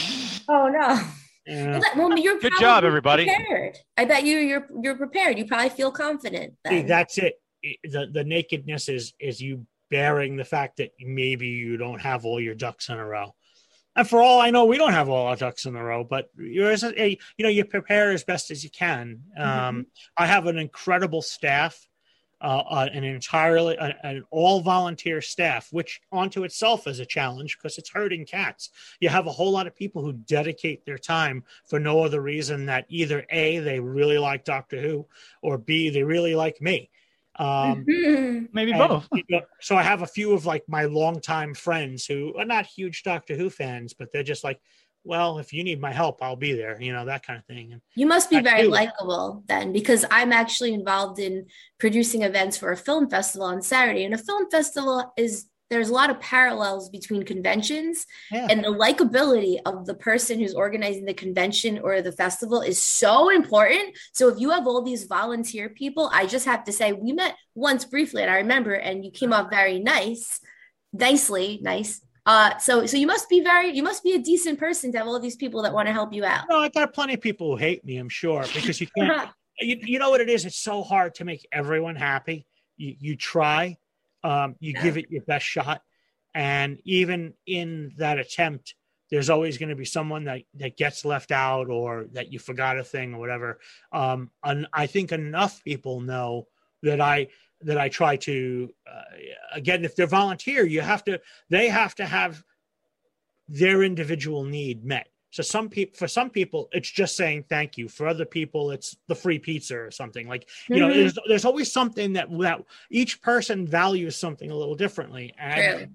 Oh 0.50 0.66
no. 0.68 0.98
Yeah. 1.46 1.80
Well, 1.94 2.16
you're 2.18 2.38
Good 2.38 2.54
job, 2.58 2.82
everybody. 2.84 3.26
Prepared. 3.26 3.76
I 3.98 4.06
bet 4.06 4.24
you 4.24 4.38
you're 4.38 4.66
you're 4.82 4.96
prepared. 4.96 5.38
You 5.38 5.44
probably 5.44 5.68
feel 5.68 5.90
confident. 5.90 6.54
See, 6.66 6.82
that's 6.82 7.18
it. 7.18 7.34
The 7.84 8.06
the 8.10 8.24
nakedness 8.24 8.88
is 8.88 9.12
is 9.20 9.42
you 9.42 9.66
bearing 9.90 10.36
the 10.36 10.44
fact 10.44 10.78
that 10.78 10.92
maybe 11.00 11.48
you 11.48 11.76
don't 11.76 12.00
have 12.00 12.24
all 12.24 12.40
your 12.40 12.54
ducks 12.54 12.88
in 12.88 12.96
a 12.96 13.04
row. 13.06 13.34
And 13.96 14.08
for 14.08 14.22
all 14.22 14.40
I 14.40 14.50
know, 14.50 14.64
we 14.66 14.78
don't 14.78 14.92
have 14.92 15.08
all 15.08 15.26
our 15.26 15.36
ducks 15.36 15.66
in 15.66 15.74
a 15.74 15.82
row, 15.82 16.04
but 16.04 16.30
you're 16.36 16.70
a, 16.72 17.08
you 17.08 17.42
know 17.42 17.48
you 17.48 17.64
prepare 17.64 18.12
as 18.12 18.24
best 18.24 18.50
as 18.50 18.62
you 18.62 18.70
can. 18.70 19.22
Um, 19.36 19.86
I 20.16 20.26
have 20.26 20.46
an 20.46 20.56
incredible 20.56 21.20
staff, 21.20 21.87
uh, 22.40 22.62
uh, 22.68 22.88
an 22.92 23.04
entirely 23.04 23.76
an, 23.78 23.94
an 24.02 24.24
all 24.30 24.60
volunteer 24.60 25.20
staff, 25.20 25.68
which 25.72 26.00
onto 26.12 26.44
itself 26.44 26.86
is 26.86 27.00
a 27.00 27.06
challenge 27.06 27.58
because 27.58 27.78
it's 27.78 27.90
herding 27.90 28.24
cats. 28.24 28.70
You 29.00 29.08
have 29.08 29.26
a 29.26 29.32
whole 29.32 29.50
lot 29.50 29.66
of 29.66 29.74
people 29.74 30.02
who 30.02 30.12
dedicate 30.12 30.84
their 30.84 30.98
time 30.98 31.44
for 31.66 31.80
no 31.80 32.02
other 32.02 32.20
reason 32.20 32.66
that 32.66 32.86
either 32.88 33.26
a 33.30 33.58
they 33.58 33.80
really 33.80 34.18
like 34.18 34.44
Doctor 34.44 34.80
Who, 34.80 35.06
or 35.42 35.58
b 35.58 35.90
they 35.90 36.02
really 36.02 36.34
like 36.34 36.60
me. 36.60 36.90
Um, 37.40 37.84
Maybe 37.86 38.72
and, 38.72 38.78
both. 38.78 39.08
you 39.12 39.22
know, 39.30 39.42
so 39.60 39.76
I 39.76 39.82
have 39.82 40.02
a 40.02 40.06
few 40.06 40.32
of 40.32 40.44
like 40.44 40.64
my 40.68 40.86
longtime 40.86 41.54
friends 41.54 42.04
who 42.04 42.34
are 42.36 42.44
not 42.44 42.66
huge 42.66 43.04
Doctor 43.04 43.36
Who 43.36 43.48
fans, 43.48 43.94
but 43.94 44.12
they're 44.12 44.24
just 44.24 44.42
like, 44.42 44.60
well, 45.04 45.38
if 45.38 45.52
you 45.52 45.64
need 45.64 45.80
my 45.80 45.92
help, 45.92 46.22
I'll 46.22 46.36
be 46.36 46.52
there. 46.52 46.80
You 46.80 46.92
know 46.92 47.06
that 47.06 47.26
kind 47.26 47.38
of 47.38 47.44
thing. 47.46 47.80
You 47.94 48.06
must 48.06 48.28
be 48.30 48.36
I 48.36 48.42
very 48.42 48.68
likable 48.68 49.42
then, 49.46 49.72
because 49.72 50.04
I'm 50.10 50.32
actually 50.32 50.74
involved 50.74 51.18
in 51.18 51.46
producing 51.78 52.22
events 52.22 52.58
for 52.58 52.72
a 52.72 52.76
film 52.76 53.08
festival 53.08 53.46
on 53.46 53.62
Saturday. 53.62 54.04
And 54.04 54.14
a 54.14 54.18
film 54.18 54.50
festival 54.50 55.12
is 55.16 55.46
there's 55.70 55.90
a 55.90 55.92
lot 55.92 56.08
of 56.08 56.18
parallels 56.20 56.88
between 56.88 57.24
conventions 57.24 58.06
Yeah. 58.32 58.46
and 58.50 58.64
the 58.64 58.68
likability 58.68 59.58
of 59.66 59.84
the 59.84 59.94
person 59.94 60.38
who's 60.38 60.54
organizing 60.54 61.04
the 61.04 61.12
convention 61.12 61.78
or 61.78 62.00
the 62.00 62.12
festival 62.12 62.62
is 62.62 62.82
so 62.82 63.28
important. 63.28 63.96
So 64.14 64.28
if 64.28 64.40
you 64.40 64.48
have 64.50 64.66
all 64.66 64.82
these 64.82 65.04
volunteer 65.04 65.68
people, 65.68 66.08
I 66.12 66.24
just 66.26 66.46
have 66.46 66.64
to 66.64 66.72
say 66.72 66.92
we 66.92 67.12
met 67.12 67.34
once 67.54 67.84
briefly 67.84 68.22
and 68.22 68.30
I 68.30 68.36
remember 68.36 68.72
and 68.72 69.04
you 69.04 69.10
came 69.10 69.32
off 69.34 69.50
very 69.50 69.78
nice, 69.78 70.40
nicely, 70.92 71.58
nice. 71.62 72.00
Uh, 72.28 72.58
so 72.58 72.84
so 72.84 72.98
you 72.98 73.06
must 73.06 73.26
be 73.30 73.40
very 73.40 73.74
you 73.74 73.82
must 73.82 74.04
be 74.04 74.12
a 74.12 74.18
decent 74.18 74.58
person 74.58 74.92
to 74.92 74.98
have 74.98 75.06
all 75.06 75.18
these 75.18 75.34
people 75.34 75.62
that 75.62 75.72
want 75.72 75.86
to 75.86 75.94
help 75.94 76.12
you 76.12 76.26
out. 76.26 76.44
no, 76.50 76.60
I 76.60 76.68
got 76.68 76.92
plenty 76.92 77.14
of 77.14 77.22
people 77.22 77.52
who 77.52 77.56
hate 77.56 77.82
me. 77.86 77.96
I'm 77.96 78.10
sure 78.10 78.44
because 78.54 78.82
you 78.82 78.86
can't. 78.94 79.30
you, 79.60 79.78
you 79.80 79.98
know 79.98 80.10
what 80.10 80.20
it 80.20 80.28
is? 80.28 80.44
It's 80.44 80.58
so 80.58 80.82
hard 80.82 81.14
to 81.14 81.24
make 81.24 81.48
everyone 81.50 81.96
happy. 81.96 82.46
You 82.76 82.96
you 83.00 83.16
try, 83.16 83.78
um, 84.24 84.56
you 84.60 84.74
give 84.74 84.98
it 84.98 85.06
your 85.10 85.22
best 85.22 85.46
shot, 85.46 85.80
and 86.34 86.78
even 86.84 87.32
in 87.46 87.92
that 87.96 88.18
attempt, 88.18 88.74
there's 89.10 89.30
always 89.30 89.56
going 89.56 89.70
to 89.70 89.74
be 89.74 89.86
someone 89.86 90.24
that 90.24 90.42
that 90.56 90.76
gets 90.76 91.06
left 91.06 91.32
out 91.32 91.70
or 91.70 92.08
that 92.12 92.30
you 92.30 92.38
forgot 92.38 92.78
a 92.78 92.84
thing 92.84 93.14
or 93.14 93.20
whatever. 93.20 93.58
Um, 93.90 94.30
and 94.44 94.66
I 94.74 94.86
think 94.86 95.12
enough 95.12 95.64
people 95.64 96.02
know 96.02 96.46
that 96.82 97.00
I 97.00 97.28
that 97.62 97.78
I 97.78 97.88
try 97.88 98.16
to 98.16 98.72
uh, 98.86 99.02
again 99.52 99.84
if 99.84 99.96
they're 99.96 100.06
volunteer, 100.06 100.64
you 100.64 100.80
have 100.80 101.04
to 101.04 101.20
they 101.50 101.68
have 101.68 101.94
to 101.96 102.06
have 102.06 102.42
their 103.48 103.82
individual 103.82 104.44
need 104.44 104.84
met. 104.84 105.08
So 105.30 105.42
some 105.42 105.68
people, 105.68 105.96
for 105.96 106.08
some 106.08 106.30
people, 106.30 106.68
it's 106.72 106.90
just 106.90 107.16
saying 107.16 107.44
thank 107.48 107.76
you. 107.76 107.88
For 107.88 108.06
other 108.06 108.24
people, 108.24 108.70
it's 108.70 108.96
the 109.08 109.14
free 109.14 109.38
pizza 109.38 109.76
or 109.76 109.90
something. 109.90 110.26
Like 110.26 110.48
you 110.68 110.80
know, 110.80 110.88
Mhm. 110.88 110.94
there's 110.94 111.18
there's 111.26 111.44
always 111.44 111.70
something 111.70 112.14
that 112.14 112.28
that 112.38 112.64
each 112.90 113.20
person 113.20 113.66
values 113.66 114.16
something 114.16 114.50
a 114.50 114.56
little 114.56 114.74
differently, 114.74 115.34
and 115.38 115.64
True. 115.64 115.88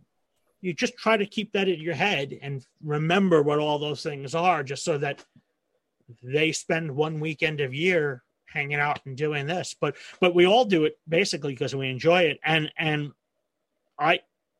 you 0.61 0.73
just 0.73 0.97
try 0.97 1.17
to 1.17 1.25
keep 1.25 1.51
that 1.53 1.67
in 1.67 1.79
your 1.79 1.95
head 1.95 2.37
and 2.41 2.65
remember 2.83 3.41
what 3.41 3.59
all 3.59 3.79
those 3.79 4.03
things 4.03 4.35
are, 4.35 4.63
just 4.63 4.83
so 4.83 4.97
that 4.97 5.23
they 6.21 6.51
spend 6.51 6.91
one 6.91 7.19
weekend 7.19 7.59
of 7.61 7.73
year 7.73 8.22
hanging 8.53 8.79
out 8.79 8.99
and 9.05 9.17
doing 9.17 9.47
this. 9.47 9.75
But 9.79 9.95
but 10.19 10.35
we 10.35 10.45
all 10.45 10.65
do 10.65 10.85
it 10.85 10.97
basically 11.07 11.53
because 11.53 11.75
we 11.75 11.89
enjoy 11.89 12.23
it, 12.23 12.39
and 12.43 12.71
and 12.77 13.11
I 13.99 14.19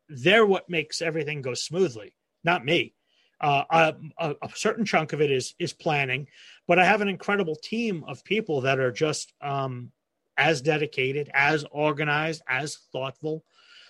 they're 0.10 0.46
what 0.46 0.70
makes 0.70 1.02
everything 1.02 1.42
go 1.42 1.54
smoothly, 1.54 2.16
not 2.44 2.66
me. 2.66 2.94
Uh, 3.42 3.92
a, 4.18 4.36
certain 4.56 4.86
chunk 4.86 5.12
of 5.12 5.22
it 5.22 5.30
is 5.30 5.54
is 5.60 5.74
planning, 5.74 6.28
but 6.68 6.80
I 6.80 6.86
have 6.86 7.02
an 7.02 7.10
incredible 7.10 7.56
team 7.56 8.06
of 8.08 8.24
people 8.24 8.62
that 8.62 8.80
are 8.80 8.92
just 8.92 9.34
um, 9.42 9.92
as 10.38 10.62
dedicated, 10.62 11.30
as 11.34 11.66
organized, 11.72 12.42
as 12.48 12.78
thoughtful. 12.94 13.44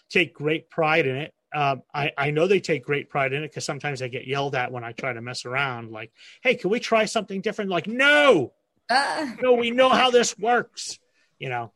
Take 0.09 0.33
great 0.33 0.69
pride 0.69 1.05
in 1.05 1.15
it. 1.17 1.33
um, 1.53 1.83
I, 1.93 2.11
I 2.17 2.31
know 2.31 2.47
they 2.47 2.59
take 2.59 2.83
great 2.83 3.09
pride 3.09 3.33
in 3.33 3.43
it 3.43 3.51
because 3.51 3.65
sometimes 3.65 4.01
I 4.01 4.07
get 4.07 4.27
yelled 4.27 4.55
at 4.55 4.71
when 4.71 4.83
I 4.83 4.91
try 4.91 5.13
to 5.13 5.21
mess 5.21 5.45
around. 5.45 5.91
Like, 5.91 6.11
hey, 6.41 6.55
can 6.55 6.71
we 6.71 6.79
try 6.79 7.05
something 7.05 7.41
different? 7.41 7.69
Like, 7.69 7.85
no, 7.87 8.53
Uh, 8.89 9.31
no, 9.41 9.53
we 9.53 9.71
know 9.71 9.89
how 9.89 10.11
this 10.11 10.38
works. 10.38 10.99
You 11.39 11.49
know, 11.49 11.71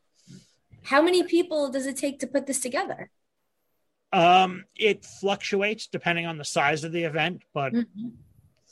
how 0.84 1.02
many 1.02 1.22
people 1.22 1.70
does 1.70 1.86
it 1.86 1.96
take 1.96 2.18
to 2.20 2.26
put 2.26 2.46
this 2.46 2.60
together? 2.60 3.10
um, 4.10 4.64
it 4.74 5.04
fluctuates 5.04 5.86
depending 5.86 6.24
on 6.24 6.38
the 6.38 6.44
size 6.44 6.82
of 6.84 6.92
the 6.92 7.04
event, 7.04 7.42
but 7.52 7.74
Mm-hmm. 7.74 8.08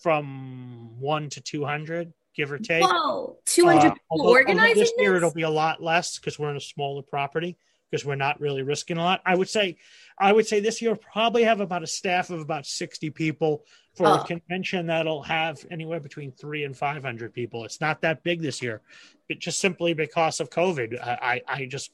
from 0.03 0.99
one 1.01 1.29
to 1.31 1.41
two 1.43 1.65
hundred, 1.65 2.13
give 2.35 2.51
or 2.53 2.59
take. 2.59 2.83
Whoa, 2.85 3.37
200 3.45 3.81
people 3.83 3.99
although- 4.11 4.25
although 4.29 4.33
organizing 4.39 4.77
this 4.81 4.93
year 4.97 5.13
this? 5.13 5.19
it'll 5.19 5.35
be 5.35 5.43
a 5.43 5.51
lot 5.51 5.83
less 5.83 6.19
because 6.19 6.39
we're 6.39 6.51
in 6.51 6.57
a 6.57 6.61
smaller 6.61 7.03
property 7.03 7.57
because 7.91 8.05
we're 8.05 8.17
not 8.17 8.41
really 8.41 8.63
risking 8.63 8.99
a 8.99 9.03
lot. 9.03 9.21
I 9.25 9.35
would 9.35 9.49
say, 9.49 9.77
I 10.19 10.33
would 10.33 10.47
say 10.47 10.61
this 10.61 10.83
year 10.83 10.97
probably 10.97 11.45
have 11.45 11.61
about 11.61 11.83
a 11.83 11.87
staff 11.87 12.31
of 12.31 12.41
about 12.41 12.67
sixty 12.67 13.11
people 13.11 13.65
for 13.95 14.07
Oh. 14.07 14.15
a 14.15 14.25
convention 14.27 14.87
that'll 14.87 15.23
have 15.23 15.65
anywhere 15.71 16.01
between 16.01 16.33
three 16.33 16.65
and 16.65 16.77
five 16.77 17.03
hundred 17.03 17.33
people. 17.33 17.65
It's 17.65 17.81
not 17.81 18.03
that 18.03 18.23
big 18.23 18.43
this 18.43 18.61
year, 18.61 18.83
but 19.29 19.39
just 19.39 19.61
simply 19.61 19.95
because 19.95 20.41
of 20.41 20.51
COVID. 20.51 21.01
I, 21.01 21.43
I, 21.49 21.61
I 21.63 21.67
just, 21.67 21.93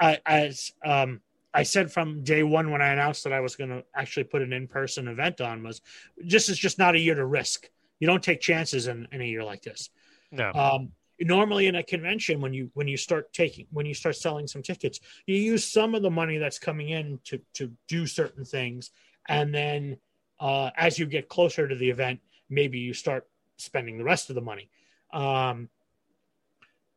I, 0.00 0.18
as 0.26 0.72
um, 0.84 1.20
I 1.54 1.62
said 1.64 1.92
from 1.92 2.24
day 2.24 2.42
one 2.42 2.70
when 2.70 2.82
I 2.82 2.88
announced 2.88 3.24
that 3.24 3.32
I 3.32 3.40
was 3.40 3.56
going 3.56 3.70
to 3.70 3.84
actually 3.94 4.24
put 4.24 4.42
an 4.42 4.52
in-person 4.52 5.06
event 5.06 5.40
on 5.40 5.62
was, 5.62 5.82
this 6.16 6.48
is 6.48 6.58
just 6.58 6.78
not 6.78 6.94
a 6.94 6.98
year 6.98 7.14
to 7.14 7.26
risk. 7.26 7.68
You 8.00 8.06
don't 8.08 8.22
take 8.22 8.40
chances 8.40 8.88
in, 8.88 9.06
in 9.12 9.20
a 9.20 9.24
year 9.24 9.44
like 9.44 9.62
this. 9.62 9.90
No. 10.32 10.50
Um, 10.52 10.92
normally 11.24 11.66
in 11.66 11.74
a 11.76 11.82
convention, 11.82 12.40
when 12.40 12.52
you 12.52 12.70
when 12.74 12.88
you 12.88 12.96
start 12.96 13.32
taking 13.32 13.66
when 13.70 13.86
you 13.86 13.94
start 13.94 14.16
selling 14.16 14.46
some 14.46 14.62
tickets, 14.62 15.00
you 15.26 15.36
use 15.36 15.64
some 15.64 15.94
of 15.94 16.02
the 16.02 16.10
money 16.10 16.38
that's 16.38 16.58
coming 16.58 16.90
in 16.90 17.18
to 17.24 17.40
to 17.54 17.72
do 17.88 18.06
certain 18.06 18.44
things, 18.44 18.90
and 19.28 19.54
then 19.54 19.96
uh, 20.40 20.70
as 20.76 20.98
you 20.98 21.06
get 21.06 21.28
closer 21.28 21.68
to 21.68 21.74
the 21.74 21.88
event, 21.88 22.20
maybe 22.50 22.78
you 22.78 22.92
start 22.92 23.28
spending 23.56 23.98
the 23.98 24.04
rest 24.04 24.28
of 24.28 24.34
the 24.34 24.40
money. 24.40 24.68
Um, 25.12 25.68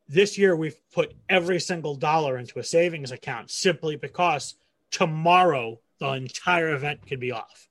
this 0.08 0.38
year, 0.38 0.54
we've 0.56 0.78
put 0.92 1.14
every 1.28 1.60
single 1.60 1.94
dollar 1.94 2.38
into 2.38 2.58
a 2.58 2.64
savings 2.64 3.10
account 3.12 3.50
simply 3.50 3.96
because 3.96 4.54
tomorrow 4.90 5.80
the 5.98 6.12
entire 6.12 6.74
event 6.74 7.06
could 7.06 7.20
be 7.20 7.32
off, 7.32 7.68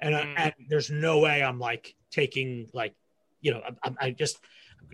and 0.00 0.14
uh, 0.14 0.24
and 0.36 0.52
there's 0.68 0.90
no 0.90 1.18
way 1.18 1.42
I'm 1.42 1.58
like 1.58 1.94
taking 2.10 2.68
like 2.72 2.94
you 3.40 3.52
know 3.52 3.62
I- 3.82 4.06
I 4.06 4.10
just 4.10 4.38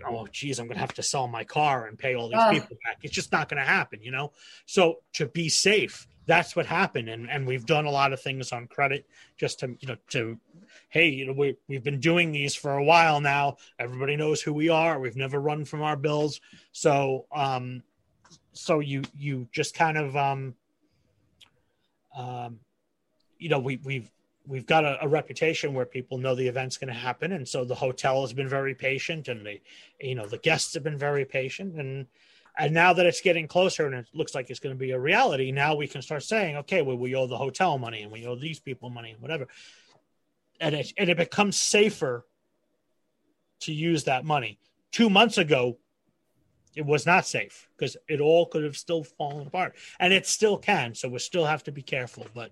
oh 0.07 0.27
geez 0.31 0.59
i'm 0.59 0.67
gonna 0.67 0.79
have 0.79 0.93
to 0.93 1.03
sell 1.03 1.27
my 1.27 1.43
car 1.43 1.87
and 1.87 1.97
pay 1.97 2.15
all 2.15 2.29
these 2.29 2.39
Ugh. 2.39 2.53
people 2.53 2.77
back. 2.83 2.97
It's 3.03 3.13
just 3.13 3.31
not 3.31 3.49
gonna 3.49 3.65
happen 3.65 3.99
you 4.01 4.11
know? 4.11 4.31
So 4.65 4.97
to 5.13 5.25
be 5.27 5.49
safe 5.49 6.07
that's 6.25 6.55
what 6.55 6.65
happened. 6.65 7.09
And 7.09 7.29
and 7.29 7.47
we've 7.47 7.65
done 7.65 7.85
a 7.85 7.91
lot 7.91 8.13
of 8.13 8.21
things 8.21 8.51
on 8.51 8.67
credit 8.67 9.05
just 9.37 9.59
to 9.59 9.75
you 9.79 9.87
know 9.87 9.97
to 10.09 10.37
hey 10.89 11.09
you 11.09 11.25
know 11.27 11.33
we, 11.33 11.57
we've 11.67 11.83
been 11.83 11.99
doing 11.99 12.31
these 12.31 12.55
for 12.55 12.77
a 12.77 12.83
while 12.83 13.21
now. 13.21 13.57
Everybody 13.79 14.15
knows 14.15 14.41
who 14.41 14.53
we 14.53 14.69
are. 14.69 14.99
We've 14.99 15.15
never 15.15 15.39
run 15.39 15.65
from 15.65 15.81
our 15.81 15.97
bills. 15.97 16.39
So 16.71 17.25
um 17.35 17.83
so 18.53 18.79
you 18.79 19.01
you 19.15 19.47
just 19.51 19.73
kind 19.73 19.97
of 19.97 20.15
um 20.15 20.55
um 22.15 22.59
you 23.37 23.49
know 23.49 23.59
we 23.59 23.81
we've 23.83 24.09
we've 24.47 24.65
got 24.65 24.85
a, 24.85 24.97
a 25.03 25.07
reputation 25.07 25.73
where 25.73 25.85
people 25.85 26.17
know 26.17 26.35
the 26.35 26.47
event's 26.47 26.77
going 26.77 26.87
to 26.87 26.93
happen 26.93 27.31
and 27.31 27.47
so 27.47 27.63
the 27.63 27.75
hotel 27.75 28.21
has 28.21 28.33
been 28.33 28.49
very 28.49 28.73
patient 28.73 29.27
and 29.27 29.45
the 29.45 29.61
you 29.99 30.15
know 30.15 30.25
the 30.25 30.37
guests 30.37 30.73
have 30.73 30.83
been 30.83 30.97
very 30.97 31.25
patient 31.25 31.75
and 31.75 32.07
and 32.57 32.73
now 32.73 32.91
that 32.91 33.05
it's 33.05 33.21
getting 33.21 33.47
closer 33.47 33.85
and 33.85 33.95
it 33.95 34.07
looks 34.13 34.35
like 34.35 34.49
it's 34.49 34.59
going 34.59 34.75
to 34.75 34.79
be 34.79 34.91
a 34.91 34.99
reality 34.99 35.51
now 35.51 35.75
we 35.75 35.87
can 35.87 36.01
start 36.01 36.23
saying 36.23 36.55
okay 36.57 36.81
well 36.81 36.97
we 36.97 37.15
owe 37.15 37.27
the 37.27 37.37
hotel 37.37 37.77
money 37.77 38.01
and 38.01 38.11
we 38.11 38.25
owe 38.25 38.35
these 38.35 38.59
people 38.59 38.89
money 38.89 39.11
and 39.11 39.21
whatever. 39.21 39.47
And 40.59 40.75
it, 40.75 40.93
and 40.95 41.09
it 41.09 41.17
becomes 41.17 41.57
safer 41.57 42.23
to 43.61 43.73
use 43.73 44.03
that 44.03 44.25
money. 44.25 44.59
Two 44.91 45.09
months 45.09 45.39
ago 45.39 45.77
it 46.75 46.85
was 46.85 47.05
not 47.05 47.25
safe 47.25 47.67
because 47.75 47.97
it 48.07 48.21
all 48.21 48.45
could 48.45 48.63
have 48.63 48.77
still 48.77 49.03
fallen 49.03 49.47
apart 49.47 49.75
and 49.99 50.13
it 50.13 50.25
still 50.25 50.57
can 50.57 50.95
so 50.95 51.09
we 51.09 51.19
still 51.19 51.45
have 51.45 51.63
to 51.63 51.71
be 51.71 51.81
careful 51.81 52.25
but 52.33 52.51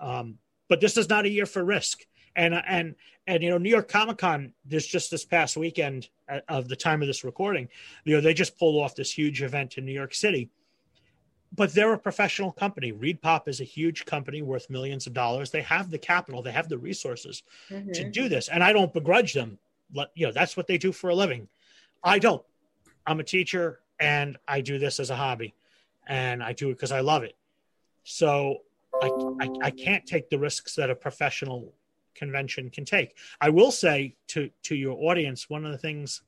um 0.00 0.38
but 0.68 0.80
this 0.80 0.96
is 0.96 1.08
not 1.08 1.24
a 1.24 1.28
year 1.30 1.46
for 1.46 1.64
risk. 1.64 2.06
And 2.36 2.54
and 2.54 2.96
and 3.28 3.42
you 3.44 3.50
know 3.50 3.58
new 3.58 3.70
york 3.70 3.88
comic-con 3.88 4.52
this 4.64 4.86
just 4.86 5.10
this 5.10 5.24
past 5.24 5.56
weekend 5.56 6.08
uh, 6.28 6.40
of 6.48 6.66
the 6.68 6.74
time 6.76 7.00
of 7.00 7.06
this 7.06 7.22
recording 7.24 7.68
you 8.04 8.14
know 8.14 8.20
they 8.20 8.34
just 8.34 8.58
pulled 8.58 8.82
off 8.82 8.94
this 8.96 9.10
huge 9.12 9.40
event 9.42 9.78
in 9.78 9.84
new 9.86 9.92
york 9.92 10.12
city. 10.14 10.50
But 11.56 11.72
they're 11.72 11.92
a 11.92 11.98
professional 11.98 12.50
company. 12.50 12.92
ReedPop 12.92 13.46
is 13.46 13.60
a 13.60 13.64
huge 13.64 14.04
company 14.06 14.42
worth 14.42 14.68
millions 14.68 15.06
of 15.06 15.12
dollars. 15.14 15.52
They 15.52 15.62
have 15.62 15.88
the 15.88 15.98
capital. 15.98 16.42
They 16.42 16.50
have 16.50 16.68
the 16.68 16.78
resources 16.78 17.44
to 17.68 17.74
Mhm. 17.76 18.12
do 18.12 18.28
this. 18.28 18.48
And 18.48 18.64
i 18.64 18.72
don't 18.72 18.92
begrudge 18.92 19.32
them. 19.34 19.58
Let- 19.94 20.10
you 20.14 20.26
know 20.26 20.32
that's 20.32 20.56
what 20.56 20.66
they 20.66 20.78
do 20.78 20.90
for 20.90 21.10
a 21.10 21.14
living. 21.14 21.48
I 22.02 22.18
don't. 22.18 22.44
I'm 23.06 23.20
a 23.20 23.24
teacher 23.24 23.80
and 24.00 24.36
i 24.48 24.60
do 24.60 24.76
this 24.80 24.98
as 24.98 25.10
a 25.10 25.14
hobby 25.14 25.54
and 26.08 26.42
i 26.42 26.52
do 26.52 26.68
it 26.70 26.74
because 26.74 26.90
i 26.90 26.98
love 26.98 27.22
it. 27.22 27.36
So 28.02 28.62
I, 29.00 29.12
I, 29.40 29.50
I 29.60 29.70
can't 29.70 30.06
take 30.06 30.30
the 30.30 30.38
risks 30.38 30.74
that 30.76 30.90
a 30.90 30.94
professional 30.94 31.74
convention 32.14 32.70
can 32.70 32.84
take. 32.84 33.16
I 33.40 33.50
will 33.50 33.70
say 33.70 34.16
to 34.28 34.50
to 34.64 34.74
your 34.74 34.96
audience, 35.10 35.50
one 35.50 35.64
of 35.64 35.72
the 35.72 35.78
things 35.78 36.22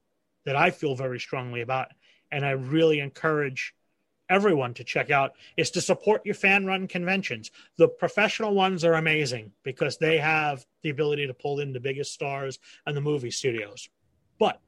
that 0.45 0.57
I 0.57 0.71
feel 0.71 0.95
very 0.95 1.19
strongly 1.19 1.61
about, 1.61 1.89
and 2.31 2.45
I 2.45 2.51
really 2.51 3.01
encourage 3.01 3.75
everyone 4.29 4.75
to 4.75 4.85
check 4.85 5.11
out, 5.11 5.35
is 5.57 5.71
to 5.71 5.81
support 5.81 6.27
your 6.27 6.35
fan 6.35 6.67
run 6.67 6.89
conventions. 6.89 7.51
The 7.79 7.89
professional 7.89 8.55
ones 8.55 8.85
are 8.85 8.95
amazing 8.95 9.53
because 9.63 9.99
they 9.99 10.19
have 10.19 10.67
the 10.83 10.91
ability 10.91 11.27
to 11.29 11.35
pull 11.35 11.61
in 11.61 11.73
the 11.73 11.81
biggest 11.81 12.13
stars 12.13 12.59
and 12.87 12.97
the 12.97 13.01
movie 13.01 13.31
studios. 13.31 13.89
But 14.39 14.61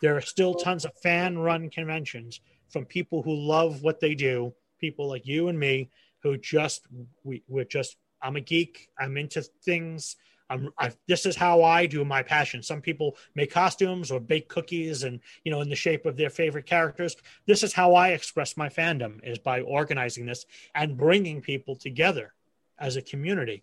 there 0.00 0.16
are 0.16 0.20
still 0.20 0.54
tons 0.54 0.84
of 0.84 0.92
fan 1.02 1.38
run 1.38 1.70
conventions 1.70 2.40
from 2.68 2.84
people 2.84 3.22
who 3.22 3.34
love 3.34 3.82
what 3.82 4.00
they 4.00 4.14
do, 4.14 4.54
people 4.78 5.08
like 5.08 5.26
you 5.26 5.48
and 5.48 5.58
me 5.58 5.90
who 6.24 6.36
just 6.36 6.86
we, 7.22 7.44
we're 7.46 7.64
just 7.64 7.96
I'm 8.20 8.34
a 8.34 8.40
geek. 8.40 8.88
I'm 8.98 9.16
into 9.16 9.42
things. 9.62 10.16
I'm 10.50 10.70
I, 10.78 10.90
this 11.06 11.26
is 11.26 11.36
how 11.36 11.62
I 11.62 11.86
do 11.86 12.04
my 12.04 12.22
passion. 12.22 12.62
Some 12.62 12.80
people 12.80 13.16
make 13.34 13.52
costumes 13.52 14.10
or 14.10 14.18
bake 14.18 14.48
cookies 14.48 15.04
and 15.04 15.20
you 15.44 15.52
know 15.52 15.60
in 15.60 15.68
the 15.68 15.76
shape 15.76 16.06
of 16.06 16.16
their 16.16 16.30
favorite 16.30 16.66
characters. 16.66 17.14
This 17.46 17.62
is 17.62 17.72
how 17.72 17.94
I 17.94 18.08
express 18.08 18.56
my 18.56 18.68
fandom 18.68 19.20
is 19.22 19.38
by 19.38 19.60
organizing 19.60 20.26
this 20.26 20.46
and 20.74 20.96
bringing 20.96 21.40
people 21.40 21.76
together 21.76 22.32
as 22.78 22.96
a 22.96 23.02
community. 23.02 23.62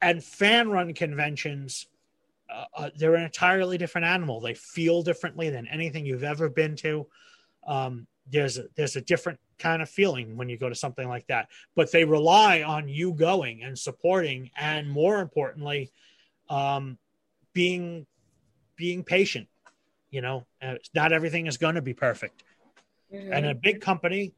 And 0.00 0.22
fan 0.22 0.70
run 0.70 0.94
conventions 0.94 1.86
uh, 2.50 2.64
uh, 2.76 2.90
they're 2.96 3.14
an 3.14 3.24
entirely 3.24 3.78
different 3.78 4.06
animal. 4.06 4.40
They 4.40 4.54
feel 4.54 5.02
differently 5.02 5.50
than 5.50 5.66
anything 5.66 6.04
you've 6.04 6.24
ever 6.24 6.48
been 6.48 6.76
to. 6.76 7.06
Um, 7.66 8.06
there's 8.30 8.58
a, 8.58 8.66
there's 8.76 8.96
a 8.96 9.00
different 9.00 9.40
kind 9.58 9.82
of 9.82 9.88
feeling 9.88 10.36
when 10.36 10.48
you 10.48 10.58
go 10.58 10.68
to 10.68 10.74
something 10.74 11.08
like 11.08 11.26
that. 11.28 11.48
But 11.74 11.92
they 11.92 12.04
rely 12.04 12.62
on 12.62 12.88
you 12.88 13.12
going 13.12 13.62
and 13.62 13.78
supporting, 13.78 14.50
and 14.56 14.90
more 14.90 15.20
importantly, 15.20 15.90
um, 16.48 16.98
being 17.52 18.06
being 18.76 19.04
patient. 19.04 19.48
You 20.10 20.20
know, 20.20 20.46
not 20.94 21.12
everything 21.12 21.46
is 21.46 21.56
going 21.56 21.74
to 21.74 21.82
be 21.82 21.94
perfect. 21.94 22.44
And 23.10 23.46
a 23.46 23.54
big 23.54 23.80
company, 23.80 24.32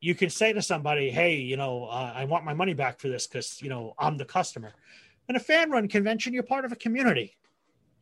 you 0.00 0.14
can 0.14 0.30
say 0.30 0.52
to 0.52 0.62
somebody, 0.62 1.10
"Hey, 1.10 1.36
you 1.36 1.56
know, 1.56 1.84
uh, 1.84 2.12
I 2.14 2.24
want 2.24 2.44
my 2.44 2.54
money 2.54 2.74
back 2.74 2.98
for 3.00 3.08
this 3.08 3.26
because 3.26 3.60
you 3.62 3.68
know 3.68 3.94
I'm 3.98 4.16
the 4.16 4.24
customer." 4.24 4.72
In 5.28 5.36
a 5.36 5.40
fan 5.40 5.70
run 5.70 5.86
convention, 5.88 6.32
you're 6.32 6.42
part 6.42 6.64
of 6.64 6.72
a 6.72 6.76
community, 6.76 7.36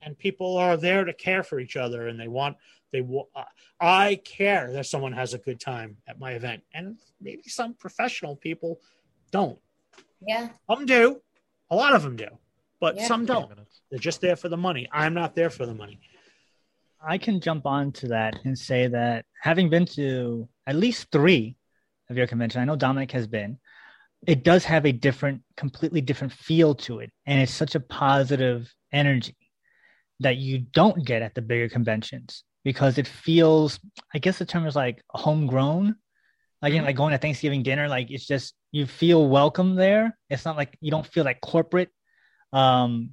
and 0.03 0.19
people 0.19 0.57
are 0.57 0.77
there 0.77 1.05
to 1.05 1.13
care 1.13 1.43
for 1.43 1.61
each 1.61 1.77
other, 1.77 2.09
and 2.09 2.19
they 2.19 2.29
want 2.29 2.57
they. 2.93 3.01
wa- 3.01 3.25
Uh, 3.35 3.45
I 3.81 4.17
care 4.25 4.73
that 4.73 4.87
someone 4.87 5.13
has 5.13 5.35
a 5.35 5.39
good 5.39 5.61
time 5.61 5.97
at 6.07 6.19
my 6.19 6.33
event, 6.33 6.63
and 6.73 6.99
maybe 7.21 7.43
some 7.47 7.75
professional 7.75 8.37
people 8.37 8.81
don't. 9.31 9.59
Yeah. 10.27 10.49
Some 10.69 10.87
do, 10.87 11.21
a 11.71 11.77
lot 11.77 11.95
of 11.95 12.03
them 12.03 12.17
do, 12.17 12.29
but 12.81 12.97
Yeah. 12.97 13.07
some 13.07 13.27
don't. 13.27 13.53
They're 13.91 13.99
just 13.99 14.21
there 14.21 14.37
for 14.37 14.49
the 14.49 14.57
money. 14.57 14.89
I'm 14.91 15.15
not 15.15 15.35
there 15.35 15.51
for 15.51 15.67
the 15.67 15.75
money. 15.75 16.01
I 17.01 17.19
can 17.19 17.41
jump 17.41 17.65
on 17.67 17.93
to 17.93 18.09
that 18.09 18.41
and 18.45 18.59
say 18.59 18.89
that 18.89 19.25
having 19.41 19.71
been 19.71 19.87
to 19.87 20.49
at 20.67 20.75
least 20.75 21.11
three 21.13 21.57
of 22.11 22.17
your 22.17 22.27
convention, 22.27 22.61
I 22.61 22.65
know 22.65 22.75
Dominic 22.75 23.13
has 23.13 23.27
been, 23.29 23.59
it 24.27 24.43
does 24.43 24.65
have 24.65 24.85
a 24.85 24.91
different, 24.91 25.43
completely 25.57 26.01
different 26.01 26.33
feel 26.33 26.75
to 26.75 26.99
it. 26.99 27.13
And 27.27 27.41
it's 27.41 27.53
such 27.55 27.77
a 27.77 27.81
positive 27.81 28.75
energy 28.93 29.37
that 30.21 30.37
you 30.37 30.59
don't 30.59 31.05
get 31.05 31.23
at 31.23 31.35
the 31.35 31.43
bigger 31.43 31.69
conventions 31.69 32.45
because 32.65 32.99
it 32.99 33.07
feels, 33.07 33.79
I 34.15 34.19
guess 34.19 34.39
the 34.39 34.45
term 34.47 34.67
is 34.67 34.77
like 34.77 35.03
homegrown. 35.11 35.97
Like, 36.61 36.73
you 36.73 36.81
know, 36.81 36.87
like 36.87 36.97
going 36.97 37.13
to 37.13 37.19
Thanksgiving 37.19 37.63
dinner, 37.63 37.89
like 37.89 38.11
it's 38.11 38.27
just 38.27 38.55
you 38.73 38.87
feel 38.87 39.29
welcome 39.29 39.77
there. 39.77 40.19
It's 40.29 40.45
not 40.45 40.57
like 40.57 40.77
you 40.81 40.91
don't 40.91 41.07
feel 41.07 41.25
like 41.25 41.41
corporate 41.41 41.91
um 42.53 43.11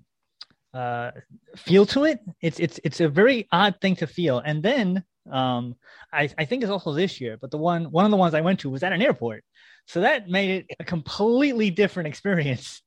uh 0.73 1.11
feel 1.57 1.85
to 1.85 2.05
it 2.05 2.19
it's 2.41 2.57
it's 2.59 2.79
it's 2.85 3.01
a 3.01 3.09
very 3.09 3.47
odd 3.51 3.75
thing 3.81 3.95
to 3.97 4.07
feel 4.07 4.39
and 4.39 4.63
then 4.63 5.03
Um, 5.31 5.75
I, 6.13 6.29
I 6.37 6.45
think 6.45 6.61
it's 6.61 6.71
also 6.71 6.93
this 6.93 7.19
year, 7.19 7.37
but 7.41 7.49
the 7.49 7.57
one 7.57 7.85
one 7.91 8.05
of 8.05 8.11
the 8.11 8.17
ones 8.17 8.33
I 8.33 8.41
went 8.41 8.59
to 8.59 8.69
was 8.69 8.83
at 8.83 8.93
an 8.93 9.01
airport, 9.01 9.43
so 9.87 10.01
that 10.01 10.29
made 10.29 10.65
it 10.69 10.77
a 10.79 10.83
completely 10.83 11.71
different 11.71 12.07
experience. 12.13 12.81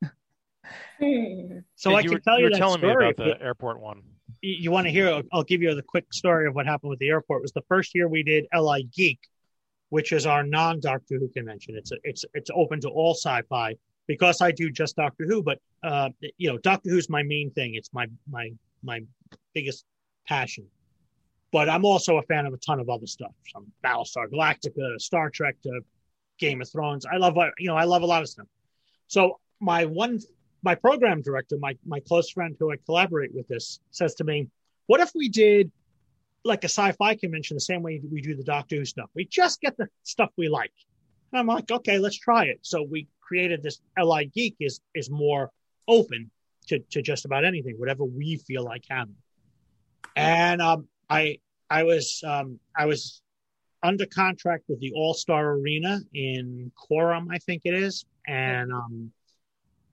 So 1.77 1.95
I 1.95 2.01
you 2.01 2.11
can 2.11 2.13
were, 2.13 2.19
tell 2.21 2.39
you 2.39 2.45
you 2.45 2.45
were 2.47 2.51
that 2.51 2.59
telling 2.59 2.81
me 2.81 2.89
story, 2.89 3.11
about 3.11 3.17
the 3.17 3.43
airport 3.43 3.81
one. 3.81 4.03
you, 4.43 4.57
you 4.61 4.71
want 4.71 4.87
to 4.87 4.91
hear 4.91 5.09
I'll, 5.09 5.23
I'll 5.33 5.45
give 5.45 5.63
you 5.63 5.75
the 5.75 5.83
quick 5.83 6.13
story 6.13 6.47
of 6.47 6.55
what 6.55 6.67
happened 6.67 6.91
with 6.91 6.99
the 6.99 7.09
airport. 7.09 7.41
It 7.41 7.43
was 7.43 7.53
the 7.53 7.63
first 7.69 7.95
year 7.95 8.09
we 8.09 8.23
did 8.23 8.47
LI 8.55 8.89
Geek 8.93 9.21
which 9.91 10.13
is 10.13 10.27
our 10.27 10.43
non 10.43 10.81
doctor 10.81 11.19
who 11.19 11.29
convention. 11.29 11.75
It's 11.77 11.93
a, 11.93 11.97
it's 12.05 12.25
it's 12.35 12.51
open 12.55 12.81
to 12.83 12.89
all 12.89 13.15
sci-fi 13.15 13.75
because 14.07 14.41
i 14.41 14.51
do 14.51 14.71
just 14.71 14.97
doctor 14.97 15.27
who 15.27 15.43
but 15.43 15.59
uh 15.83 16.09
you 16.39 16.51
know 16.51 16.59
doctor 16.59 16.91
who's 16.91 17.09
my 17.09 17.23
main 17.23 17.51
thing. 17.53 17.75
It's 17.75 17.93
my 17.93 18.07
my 18.31 18.51
my 18.83 19.01
biggest 19.55 19.85
passion. 20.27 20.67
But 21.53 21.69
i'm 21.69 21.85
also 21.85 22.19
a 22.19 22.23
fan 22.23 22.47
of 22.47 22.53
a 22.53 22.59
ton 22.59 22.81
of 22.81 22.91
other 22.91 23.07
stuff 23.07 23.33
from 23.51 23.67
battlestar 23.85 24.29
galactica 24.29 24.99
star 25.01 25.31
trek 25.31 25.57
to 25.63 25.81
game 26.39 26.61
of 26.61 26.71
thrones. 26.71 27.07
I 27.07 27.17
love 27.17 27.37
uh, 27.39 27.51
you 27.59 27.69
know 27.69 27.77
i 27.77 27.85
love 27.85 28.03
a 28.03 28.07
lot 28.07 28.23
of 28.23 28.29
stuff. 28.29 28.47
So 29.07 29.41
my 29.61 29.87
one 29.87 30.21
my 30.63 30.75
program 30.75 31.23
director, 31.23 31.57
my 31.59 31.77
my 31.87 32.01
close 32.01 32.31
friend 32.31 32.57
who 32.59 32.73
I 32.73 32.77
collaborate 32.85 33.35
with 33.35 33.49
this, 33.49 33.81
says 33.91 34.15
to 34.17 34.25
me, 34.25 34.49
"What 34.87 35.01
if 35.01 35.13
we 35.15 35.29
did 35.29 35.71
like 36.45 36.65
a 36.65 36.69
sci-fi 36.69 37.15
convention 37.17 37.57
the 37.57 37.61
same 37.61 37.83
way 37.83 38.01
we 38.11 38.21
do 38.21 38.35
the 38.35 38.45
Doctor 38.45 38.77
Who 38.77 38.85
stuff? 38.85 39.11
We 39.15 39.25
just 39.25 39.61
get 39.61 39.77
the 39.77 39.89
stuff 40.03 40.31
we 40.37 40.49
like." 40.49 40.73
And 41.33 41.41
I'm 41.41 41.47
like, 41.47 41.71
"Okay, 41.71 41.99
let's 41.99 42.19
try 42.19 42.47
it." 42.47 42.61
So 42.63 42.83
we 42.83 43.07
created 43.21 43.63
this 43.63 43.81
LI 43.99 44.27
Geek 44.27 44.57
is 44.61 44.81
is 44.95 45.11
more 45.11 45.51
open 45.87 46.31
to 46.69 46.79
to 46.91 47.03
just 47.03 47.25
about 47.25 47.45
anything, 47.45 47.75
whatever 47.79 48.05
we 48.05 48.37
feel 48.37 48.65
like 48.65 48.85
having. 48.89 49.17
And 50.17 50.61
um, 50.61 50.89
I 51.09 51.39
I 51.71 51.85
was 51.85 52.23
um, 52.27 52.59
I 52.77 52.87
was 52.87 53.23
under 53.83 54.07
contract 54.07 54.65
with 54.69 54.81
the 54.81 54.93
All 54.93 55.15
Star 55.15 55.53
Arena 55.53 56.01
in 56.15 56.73
Coram, 56.77 57.29
I 57.31 57.39
think 57.39 57.63
it 57.65 57.75
is, 57.75 58.05
and 58.27 58.73
um, 58.73 59.13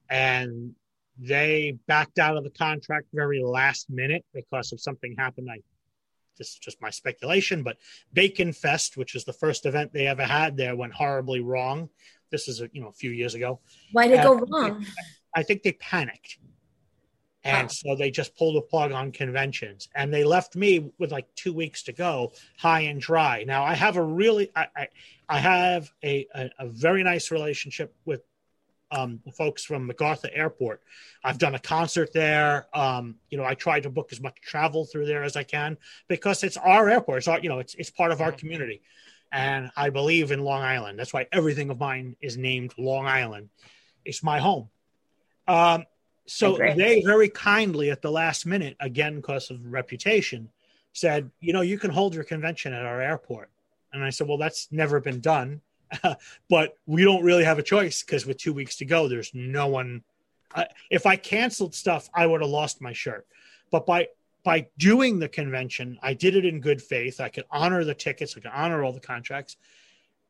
and 0.10 0.76
they 1.18 1.78
backed 1.88 2.20
out 2.20 2.38
of 2.38 2.44
the 2.44 2.50
contract 2.50 3.08
very 3.14 3.42
last 3.44 3.90
minute 3.90 4.26
because 4.34 4.72
of 4.74 4.82
something 4.82 5.16
happened. 5.18 5.50
I 5.50 5.60
this 6.38 6.50
is 6.50 6.60
just 6.60 6.82
my 6.82 6.90
speculation, 6.90 7.64
but 7.64 7.78
Bacon 8.12 8.52
Fest, 8.52 8.98
which 8.98 9.16
is 9.16 9.24
the 9.24 9.32
first 9.32 9.66
event 9.66 9.94
they 9.94 10.08
ever 10.08 10.24
had 10.24 10.58
there, 10.58 10.76
went 10.76 10.94
horribly 10.94 11.40
wrong. 11.40 11.90
This 12.30 12.50
is 12.50 12.60
a, 12.60 12.70
you 12.74 12.82
know 12.82 12.90
a 12.90 12.94
few 12.94 13.12
years 13.12 13.36
ago. 13.36 13.60
Why 13.94 14.08
did 14.08 14.20
it 14.20 14.24
go 14.24 14.36
wrong? 14.36 14.86
I 15.34 15.44
think 15.44 15.64
they 15.64 15.74
panicked. 15.74 16.38
And 17.44 17.68
oh. 17.68 17.72
so 17.72 17.96
they 17.96 18.10
just 18.10 18.36
pulled 18.36 18.56
the 18.56 18.62
plug 18.62 18.92
on 18.92 19.12
conventions 19.12 19.88
and 19.96 20.12
they 20.12 20.24
left 20.24 20.56
me 20.56 20.92
with 20.98 21.12
like 21.12 21.28
two 21.36 21.54
weeks 21.54 21.84
to 21.84 21.94
go 21.94 22.34
high 22.58 22.82
and 22.82 23.00
dry. 23.00 23.44
Now 23.46 23.64
I 23.64 23.76
have 23.76 23.98
a 23.98 24.04
really, 24.04 24.50
I, 24.56 24.68
I, 24.76 24.88
I 25.30 25.38
have 25.38 25.92
a, 26.04 26.28
a, 26.34 26.50
a 26.58 26.68
very 26.68 27.04
nice 27.04 27.30
relationship 27.30 27.94
with 28.04 28.22
um, 28.96 29.20
the 29.26 29.32
folks 29.32 29.64
from 29.64 29.86
MacArthur 29.86 30.30
Airport. 30.34 30.82
I've 31.24 31.38
done 31.38 31.56
a 31.56 31.60
concert 31.60 32.14
there. 32.14 32.68
Um, 32.74 33.16
you 33.30 33.38
know, 33.38 33.44
I 33.44 33.54
try 33.56 33.80
to 33.80 33.90
book 33.90 34.10
as 34.12 34.22
much 34.22 34.36
travel 34.42 34.86
through 34.86 35.06
there 35.06 35.24
as 35.24 35.36
I 35.36 35.44
can 35.44 35.78
because 36.08 36.44
it's 36.44 36.58
our 36.58 36.90
airport. 36.90 37.20
It's 37.20 37.28
our, 37.28 37.40
you 37.40 37.50
know, 37.50 37.60
it's, 37.60 37.76
it's 37.76 37.90
part 37.90 38.12
of 38.12 38.22
our 38.22 38.32
community. 38.32 38.82
And 39.32 39.70
I 39.76 39.90
believe 39.90 40.32
in 40.32 40.40
Long 40.40 40.62
Island. 40.62 40.98
That's 40.98 41.14
why 41.14 41.28
everything 41.32 41.70
of 41.70 41.80
mine 41.80 42.16
is 42.22 42.38
named 42.38 42.74
Long 42.78 43.06
Island. 43.06 43.50
It's 44.06 44.24
my 44.24 44.40
home. 44.40 44.70
Um, 45.48 45.86
so 46.26 46.58
they 46.58 47.04
very 47.06 47.30
kindly 47.30 47.92
at 47.92 48.02
the 48.02 48.12
last 48.12 48.46
minute, 48.46 48.78
again, 48.80 49.18
because 49.18 49.52
of 49.52 49.64
reputation, 49.66 50.50
said, 50.94 51.30
you 51.40 51.54
know, 51.54 51.62
you 51.62 51.78
can 51.78 51.92
hold 51.92 52.16
your 52.16 52.24
convention 52.24 52.74
at 52.74 52.86
our 52.86 53.02
airport. 53.02 53.50
And 53.92 54.04
I 54.04 54.10
said, 54.10 54.28
well, 54.28 54.38
that's 54.38 54.70
never 54.72 55.00
been 55.00 55.20
done. 55.20 55.62
but 56.50 56.78
we 56.86 57.04
don't 57.04 57.24
really 57.24 57.44
have 57.44 57.60
a 57.60 57.64
choice 57.64 58.04
because 58.04 58.26
with 58.26 58.38
two 58.38 58.54
weeks 58.54 58.78
to 58.78 58.86
go, 58.86 59.08
there's 59.08 59.32
no 59.34 59.68
one. 59.68 60.04
I, 60.54 60.68
if 60.90 61.06
I 61.06 61.16
canceled 61.16 61.76
stuff, 61.76 62.10
I 62.14 62.26
would 62.26 62.42
have 62.42 62.50
lost 62.50 62.82
my 62.82 62.94
shirt. 62.94 63.28
But 63.72 63.86
by 63.86 64.08
by 64.44 64.68
doing 64.78 65.20
the 65.20 65.28
convention, 65.28 65.98
I 66.04 66.14
did 66.14 66.36
it 66.36 66.46
in 66.46 66.62
good 66.62 66.82
faith. 66.82 67.20
I 67.20 67.30
could 67.30 67.46
honor 67.50 67.84
the 67.84 67.96
tickets, 67.96 68.36
I 68.38 68.42
could 68.42 68.52
honor 68.54 68.84
all 68.84 68.94
the 68.94 69.00
contracts, 69.00 69.58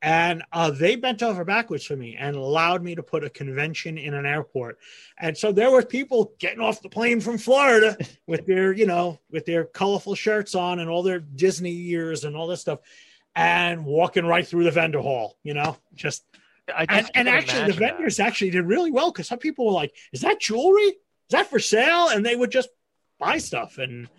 and 0.02 0.44
uh, 0.52 0.70
they 0.70 0.96
bent 0.96 1.24
over 1.24 1.44
backwards 1.44 1.84
for 1.84 1.96
me 1.96 2.16
and 2.16 2.36
allowed 2.36 2.84
me 2.84 2.96
to 2.96 3.04
put 3.04 3.24
a 3.24 3.30
convention 3.30 3.98
in 3.98 4.14
an 4.14 4.26
airport. 4.26 4.78
And 5.18 5.38
so 5.38 5.52
there 5.52 5.72
were 5.72 5.84
people 5.84 6.34
getting 6.38 6.60
off 6.60 6.82
the 6.82 6.90
plane 6.90 7.20
from 7.20 7.38
Florida 7.38 7.98
with 8.28 8.46
their, 8.46 8.72
you 8.72 8.86
know, 8.86 9.20
with 9.32 9.46
their 9.46 9.66
colorful 9.66 10.14
shirts 10.14 10.54
on 10.54 10.80
and 10.80 10.90
all 10.90 11.02
their 11.02 11.20
Disney 11.20 11.76
ears 11.90 12.24
and 12.24 12.36
all 12.36 12.48
this 12.48 12.62
stuff, 12.62 12.80
and 13.36 13.86
walking 13.86 14.26
right 14.26 14.48
through 14.48 14.64
the 14.64 14.72
vendor 14.72 15.02
hall. 15.02 15.38
You 15.44 15.54
know, 15.54 15.78
just 15.94 16.24
I 16.74 16.86
and, 16.90 16.90
just 16.90 17.12
and 17.16 17.28
can't 17.28 17.38
actually 17.38 17.54
the 17.54 17.64
imagine 17.66 17.80
that. 17.82 17.92
vendors 17.92 18.20
actually 18.20 18.52
did 18.52 18.66
really 18.66 18.92
well 18.92 19.12
because 19.12 19.28
some 19.28 19.40
people 19.40 19.66
were 19.66 19.72
like, 19.74 19.94
"Is 20.14 20.22
that 20.22 20.40
jewelry? 20.40 20.84
Is 20.84 21.32
that 21.32 21.50
for 21.50 21.60
sale?" 21.60 22.10
And 22.10 22.26
they 22.26 22.36
would 22.36 22.52
just 22.52 22.70
buy 23.20 23.38
stuff 23.38 23.78
and 23.78 24.10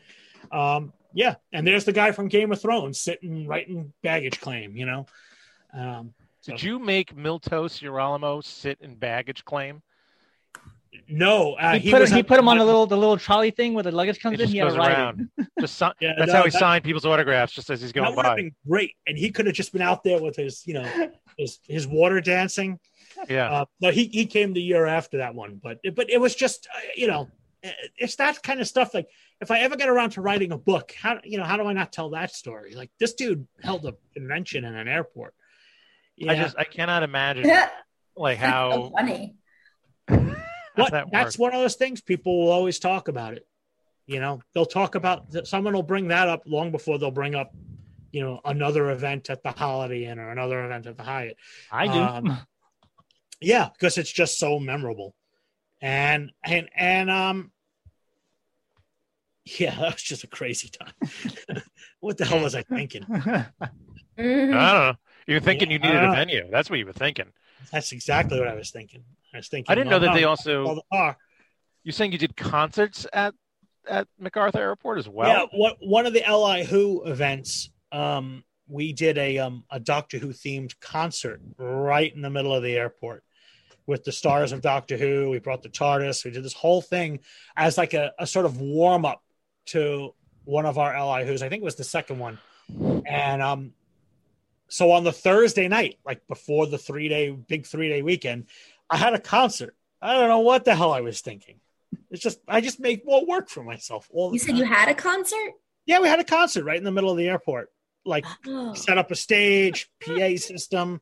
um 0.52 0.92
yeah 1.12 1.34
and 1.52 1.66
there's 1.66 1.84
the 1.84 1.92
guy 1.92 2.12
from 2.12 2.28
game 2.28 2.50
of 2.50 2.60
thrones 2.60 2.98
sitting 2.98 3.46
writing 3.46 3.92
baggage 4.02 4.40
claim 4.40 4.74
you 4.76 4.86
know 4.86 5.06
um 5.74 6.14
Did 6.44 6.62
you 6.62 6.78
make 6.78 7.14
Miltos 7.14 7.82
Yerolemou 7.82 8.42
sit 8.42 8.78
in 8.80 8.94
baggage 8.94 9.44
claim? 9.44 9.82
No 11.08 11.54
uh, 11.54 11.72
he, 11.74 11.78
he, 11.80 11.90
put 11.90 12.00
was 12.00 12.10
him, 12.10 12.16
he 12.16 12.22
put 12.22 12.38
him 12.38 12.48
on 12.48 12.58
the 12.58 12.64
little 12.70 12.86
the 12.86 12.96
little 12.96 13.16
trolley 13.16 13.50
thing 13.50 13.74
where 13.74 13.82
the 13.84 13.90
luggage 13.92 14.20
comes 14.20 14.34
It 14.34 14.40
in. 14.40 14.46
just 14.46 14.52
He 14.52 14.58
had 14.58 14.64
goes 14.66 14.74
to 14.74 14.78
ride 14.80 14.92
around. 14.92 15.28
Just 15.60 15.78
si- 15.78 15.86
Yeah, 16.00 16.12
that's 16.18 16.32
no, 16.32 16.38
how 16.38 16.44
he 16.44 16.50
that- 16.50 16.58
signed 16.58 16.84
people's 16.84 17.06
autographs, 17.06 17.52
just 17.52 17.70
as 17.70 17.80
he's 17.80 17.92
going 17.92 18.14
that 18.14 18.22
by. 18.22 18.36
been 18.36 18.52
great 18.68 18.92
and 19.06 19.16
he 19.16 19.30
could 19.30 19.46
have 19.46 19.54
just 19.54 19.72
been 19.72 19.82
out 19.82 20.04
there 20.04 20.20
with 20.20 20.36
his 20.36 20.66
you 20.66 20.74
know 20.74 21.10
his 21.38 21.58
his 21.66 21.86
water 21.86 22.20
dancing 22.20 22.78
Yeah. 23.28 23.50
uh, 23.50 23.64
no 23.80 23.90
he, 23.90 24.04
he 24.06 24.26
came 24.26 24.52
the 24.52 24.62
year 24.62 24.86
after 24.86 25.18
that 25.18 25.34
one 25.34 25.60
but 25.62 25.78
but 25.94 26.10
it 26.10 26.20
was 26.20 26.34
just 26.34 26.66
uh, 26.74 26.78
you 26.96 27.06
know 27.06 27.28
it's 27.96 28.16
that 28.16 28.42
kind 28.42 28.60
of 28.60 28.68
stuff 28.68 28.94
like 28.94 29.08
if 29.40 29.50
i 29.50 29.58
ever 29.60 29.74
get 29.76 29.88
around 29.88 30.10
to 30.10 30.20
writing 30.20 30.52
a 30.52 30.58
book 30.58 30.92
how 31.00 31.18
you 31.24 31.36
know 31.38 31.44
how 31.44 31.56
do 31.56 31.64
i 31.64 31.72
not 31.72 31.92
tell 31.92 32.10
that 32.10 32.32
story 32.34 32.74
like 32.74 32.90
this 33.00 33.14
dude 33.14 33.46
held 33.62 33.84
a 33.86 33.94
convention 34.14 34.64
in 34.64 34.74
an 34.76 34.86
airport 34.88 35.34
I 36.28 36.34
just 36.36 36.56
I 36.58 36.64
cannot 36.64 37.02
imagine 37.02 37.44
like 38.16 38.38
so 38.38 38.46
how 38.46 38.92
funny. 38.94 39.34
What, 40.76 40.92
that 40.92 41.10
that's 41.10 41.38
one 41.38 41.54
of 41.54 41.60
those 41.60 41.76
things 41.76 42.00
people 42.00 42.38
will 42.38 42.52
always 42.52 42.78
talk 42.78 43.08
about 43.08 43.34
it. 43.34 43.46
You 44.06 44.20
know, 44.20 44.40
they'll 44.54 44.66
talk 44.66 44.94
about 44.94 45.46
someone 45.46 45.74
will 45.74 45.82
bring 45.82 46.08
that 46.08 46.28
up 46.28 46.42
long 46.46 46.70
before 46.70 46.98
they'll 46.98 47.10
bring 47.10 47.34
up, 47.34 47.52
you 48.12 48.22
know, 48.22 48.40
another 48.44 48.90
event 48.90 49.30
at 49.30 49.42
the 49.42 49.50
Holiday 49.50 50.04
Inn 50.04 50.18
or 50.18 50.30
another 50.30 50.64
event 50.64 50.86
at 50.86 50.96
the 50.96 51.02
Hyatt. 51.02 51.36
I 51.72 51.86
do. 51.86 51.92
Um, 51.92 52.38
yeah, 53.40 53.68
because 53.72 53.98
it's 53.98 54.12
just 54.12 54.38
so 54.38 54.58
memorable, 54.60 55.14
and 55.80 56.30
and 56.44 56.68
and 56.76 57.10
um, 57.10 57.50
yeah, 59.58 59.74
that 59.74 59.94
was 59.94 60.02
just 60.02 60.24
a 60.24 60.28
crazy 60.28 60.68
time. 60.68 61.62
what 62.00 62.16
the 62.16 62.24
hell 62.24 62.42
was 62.42 62.54
I 62.54 62.62
thinking? 62.62 63.04
I 63.10 63.48
don't 64.16 64.50
know. 64.50 64.94
You 65.26 65.34
were 65.34 65.40
thinking 65.40 65.70
you 65.70 65.78
Yeah, 65.82 65.88
I 65.88 65.92
needed 65.94 66.08
a 66.08 66.12
venue. 66.12 66.48
That's 66.50 66.70
what 66.70 66.78
you 66.78 66.86
were 66.86 66.92
thinking. 66.92 67.32
That's 67.72 67.92
exactly 67.92 68.38
what 68.38 68.48
I 68.48 68.54
was 68.54 68.70
thinking. 68.70 69.04
I 69.36 69.38
was 69.38 69.48
thinking. 69.48 69.70
I 69.70 69.74
didn't 69.74 69.90
know 69.90 69.98
that 69.98 70.14
they 70.14 70.24
also. 70.24 70.82
the. 70.90 71.16
You're 71.84 71.92
saying 71.92 72.12
you 72.12 72.18
did 72.18 72.36
concerts 72.36 73.06
at 73.12 73.34
at 73.88 74.08
MacArthur 74.18 74.60
Airport 74.60 74.98
as 74.98 75.08
well? 75.08 75.28
yeah, 75.28 75.46
what 75.52 75.76
one 75.80 76.06
of 76.06 76.12
the 76.12 76.24
LI 76.28 76.64
Who 76.64 77.04
events, 77.04 77.70
um, 77.92 78.42
we 78.68 78.92
did 78.92 79.18
a 79.18 79.38
um 79.38 79.64
a 79.70 79.78
Doctor 79.78 80.18
Who 80.18 80.28
themed 80.28 80.78
concert 80.80 81.40
right 81.58 82.12
in 82.14 82.22
the 82.22 82.30
middle 82.30 82.54
of 82.54 82.62
the 82.62 82.74
airport 82.74 83.22
with 83.86 84.04
the 84.04 84.12
stars 84.12 84.52
of 84.52 84.60
Doctor 84.60 84.96
Who. 84.96 85.30
We 85.30 85.38
brought 85.38 85.62
the 85.62 85.68
TARDIS. 85.68 86.24
We 86.24 86.32
did 86.32 86.44
this 86.44 86.52
whole 86.52 86.82
thing 86.82 87.20
as 87.56 87.78
like 87.78 87.94
a, 87.94 88.12
a 88.18 88.26
sort 88.26 88.46
of 88.46 88.60
warm 88.60 89.04
up 89.04 89.22
to 89.66 90.14
one 90.44 90.66
of 90.66 90.78
our 90.78 90.92
LI 90.92 91.24
Who's. 91.26 91.42
I 91.42 91.48
think 91.48 91.62
it 91.62 91.64
was 91.64 91.76
the 91.76 91.84
second 91.84 92.18
one, 92.18 92.38
and 93.06 93.42
um. 93.42 93.72
So 94.68 94.90
on 94.90 95.04
the 95.04 95.12
Thursday 95.12 95.68
night, 95.68 96.00
like 96.04 96.26
before 96.26 96.66
the 96.66 96.76
three 96.76 97.08
day 97.08 97.30
big 97.30 97.66
three 97.66 97.88
day 97.88 98.02
weekend, 98.02 98.46
I 98.90 98.96
had 98.96 99.14
a 99.14 99.18
concert. 99.20 99.74
I 100.00 100.12
don't 100.14 100.28
know 100.28 100.40
what 100.40 100.64
the 100.64 100.74
hell 100.74 100.92
I 100.92 101.00
was 101.00 101.20
thinking. 101.20 101.60
It's 102.10 102.22
just 102.22 102.38
I 102.46 102.60
just 102.60 102.80
make 102.80 103.04
more 103.06 103.24
work 103.26 103.48
for 103.48 103.62
myself 103.62 104.08
all 104.12 104.30
the 104.30 104.34
You 104.34 104.38
said 104.40 104.56
you 104.56 104.64
had 104.64 104.88
a 104.88 104.94
concert? 104.94 105.52
yeah, 105.86 106.00
we 106.00 106.08
had 106.08 106.20
a 106.20 106.24
concert 106.24 106.64
right 106.64 106.76
in 106.78 106.84
the 106.84 106.92
middle 106.92 107.10
of 107.10 107.16
the 107.16 107.28
airport. 107.28 107.70
Like 108.04 108.24
Oh. 108.46 108.74
set 108.74 108.98
up 108.98 109.10
a 109.10 109.16
stage, 109.16 109.88
PA 110.04 110.36
system. 110.36 111.00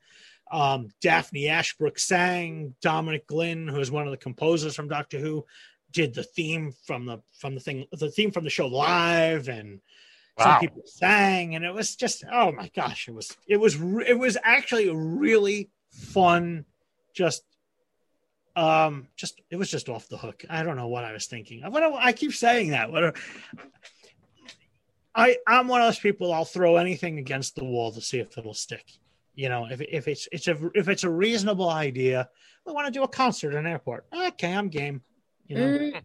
Um, 0.51 0.89
Daphne 1.01 1.49
Ashbrook 1.49 1.99
sang. 1.99 2.75
Dominic 2.81 3.27
Glynn, 3.27 3.67
who 3.69 3.81
is 3.81 3.91
one 3.91 4.07
of 4.07 4.11
the 4.11 4.17
composers 4.17 4.75
from 4.75 4.89
Doctor 4.89 5.19
Who, 5.19 5.45
did 5.91 6.15
the 6.15 6.23
theme 6.23 6.73
from 6.87 7.07
the 7.07 7.19
from 7.39 7.55
the 7.55 7.61
thing, 7.61 7.87
the 7.93 8.11
theme 8.11 8.31
from 8.31 8.45
the 8.45 8.51
show 8.51 8.67
live, 8.67 9.49
and 9.49 9.81
some 10.39 10.59
people 10.61 10.83
sang, 10.87 11.55
and 11.55 11.65
it 11.65 11.73
was 11.73 11.95
just 11.97 12.25
oh 12.33 12.53
my 12.53 12.69
gosh, 12.75 13.09
it 13.09 13.15
was 13.15 13.37
it 13.47 13.59
was 13.59 13.77
it 14.07 14.19
was 14.19 14.37
actually 14.43 14.89
a 14.89 14.95
really 14.95 15.71
fun, 15.91 16.65
just 17.15 17.43
um 18.57 19.09
just 19.17 19.41
it 19.51 19.57
was 19.57 19.71
just 19.71 19.89
off 19.89 20.09
the 20.09 20.17
hook 20.17 20.45
i 20.49 20.63
don't 20.63 20.77
know 20.77 20.87
what 20.89 21.05
i 21.05 21.13
was 21.13 21.27
thinking 21.27 21.63
what 21.71 21.81
do- 21.81 21.95
i 21.95 22.13
keep 22.13 22.33
saying 22.33 22.71
that 22.71 22.91
what 22.93 23.03
are- 23.05 23.15
I 25.15 25.37
I'm 25.47 25.69
one 25.69 25.81
of 25.81 25.87
those 25.87 26.01
people. 26.01 26.33
I'll 26.33 26.45
throw 26.45 26.77
anything 26.77 27.19
against 27.19 27.55
the 27.55 27.65
wall 27.65 27.93
to 27.93 28.01
see 28.01 28.19
if 28.19 28.37
it'll 28.37 28.53
stick. 28.53 28.85
You 29.37 29.49
know, 29.49 29.67
if 29.71 29.81
if 29.81 30.09
it's 30.09 30.27
it's 30.33 30.49
a 30.49 30.57
if 30.75 30.89
it's 30.89 31.05
a 31.05 31.09
reasonable 31.11 31.71
idea, 31.71 32.29
we 32.67 32.73
want 32.73 32.87
to 32.87 32.93
do 32.93 33.05
a 33.05 33.09
concert 33.09 33.53
in 33.53 33.59
an 33.59 33.67
airport. 33.67 34.07
Okay, 34.13 34.53
I'm 34.53 34.69
game. 34.69 35.03
You 35.47 35.57
know, 35.57 35.79
Mm. 35.79 36.03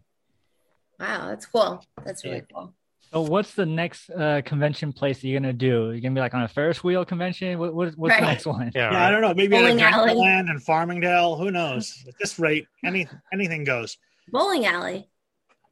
Wow, 1.00 1.28
that's 1.28 1.46
cool. 1.46 1.84
That's 2.04 2.24
really 2.24 2.42
cool. 2.54 2.72
So 3.12 3.22
what's 3.22 3.54
the 3.54 3.66
next 3.66 4.08
uh, 4.10 4.40
convention 4.44 4.92
place 4.92 5.20
that 5.20 5.26
you're 5.28 5.40
gonna 5.40 5.52
do? 5.52 5.90
You're 5.90 6.00
gonna 6.00 6.14
be 6.14 6.20
like 6.20 6.34
on 6.34 6.42
a 6.42 6.48
Ferris 6.48 6.84
wheel 6.84 7.04
convention? 7.04 7.58
What, 7.58 7.74
what 7.74 7.92
what's 7.96 8.12
Right. 8.12 8.20
the 8.20 8.26
next 8.26 8.46
one? 8.46 8.70
yeah, 8.74 9.04
I 9.04 9.10
don't 9.10 9.20
know. 9.20 9.34
Maybe 9.34 9.56
at 9.56 9.62
Bowling 9.62 9.82
alley. 9.82 10.12
Adventureland 10.12 10.50
and 10.50 10.64
Farmingdale. 10.64 11.36
Who 11.38 11.50
knows? 11.50 12.04
At 12.08 12.14
this 12.20 12.38
rate, 12.38 12.66
any 12.84 13.08
anything 13.32 13.64
goes. 13.64 13.96
Bowling 14.30 14.64
alley. 14.66 15.08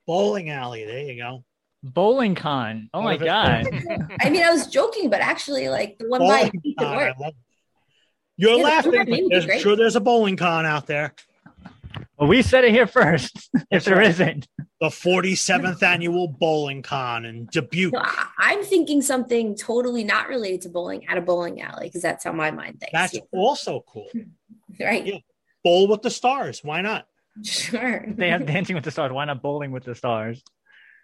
Bowling 0.07 0.51
alley. 0.51 0.85
There 0.85 0.99
you 1.01 1.17
go. 1.23 1.45
Bowling 1.85 2.35
con. 2.35 2.91
Oh 2.93 3.03
my 3.03 3.13
What 3.13 3.23
if 3.23 3.27
god. 3.27 3.67
I 4.21 4.31
mean, 4.31 4.43
I 4.43 4.51
was 4.51 4.67
joking, 4.67 5.09
but 5.09 5.21
actually, 5.21 5.69
like 5.69 5.97
the 5.99 6.09
one 6.09 6.21
by 6.21 6.27
Bowling 6.27 6.51
could 6.51 6.75
con. 6.77 6.87
I 6.89 6.97
work. 6.97 7.17
love 7.21 7.29
it. 7.29 7.35
You're 8.37 8.59
Yeah, 8.59 8.65
laughing, 8.65 8.93
that 8.93 9.07
but 9.07 9.09
name 9.13 9.29
would 9.31 9.47
be 9.47 9.59
sure 9.61 9.77
there's 9.77 9.97
a 9.97 10.01
bowling 10.01 10.37
con 10.37 10.67
out 10.67 10.87
there. 10.89 11.15
Well, 12.19 12.29
we 12.29 12.43
said 12.43 12.65
it 12.65 12.73
here 12.73 12.87
first. 12.87 13.49
if 13.71 13.85
there 13.85 14.01
isn't 14.01 14.49
The 14.81 14.89
47th 14.89 15.83
annual 15.83 16.29
bowling 16.29 16.83
con 16.83 17.25
in 17.25 17.47
Dubuque. 17.47 17.93
No, 17.93 18.01
I- 18.03 18.27
I'm 18.39 18.65
thinking 18.65 19.03
something 19.03 19.57
totally 19.57 20.05
not 20.05 20.29
related 20.29 20.63
to 20.63 20.69
bowling 20.69 21.07
at 21.09 21.17
a 21.17 21.21
bowling 21.21 21.61
alley 21.63 21.87
because 21.87 22.03
that's 22.03 22.25
how 22.25 22.33
my 22.33 22.51
mind 22.51 22.81
thinks. 22.81 22.93
That's 22.93 23.19
also 23.33 23.85
cool. 23.87 24.09
right. 24.81 25.07
Yeah. 25.07 25.19
Bowl 25.63 25.89
with 25.89 26.03
the 26.03 26.11
stars. 26.11 26.63
Why 26.65 26.81
not? 26.81 27.07
Sure. 27.45 28.05
They 28.09 28.31
have 28.31 28.47
Dancing 28.47 28.75
with 28.75 28.85
the 28.85 28.91
Stars. 28.91 29.13
Why 29.13 29.25
not 29.25 29.43
Bowling 29.43 29.71
with 29.71 29.85
the 29.85 29.95
Stars? 29.95 30.43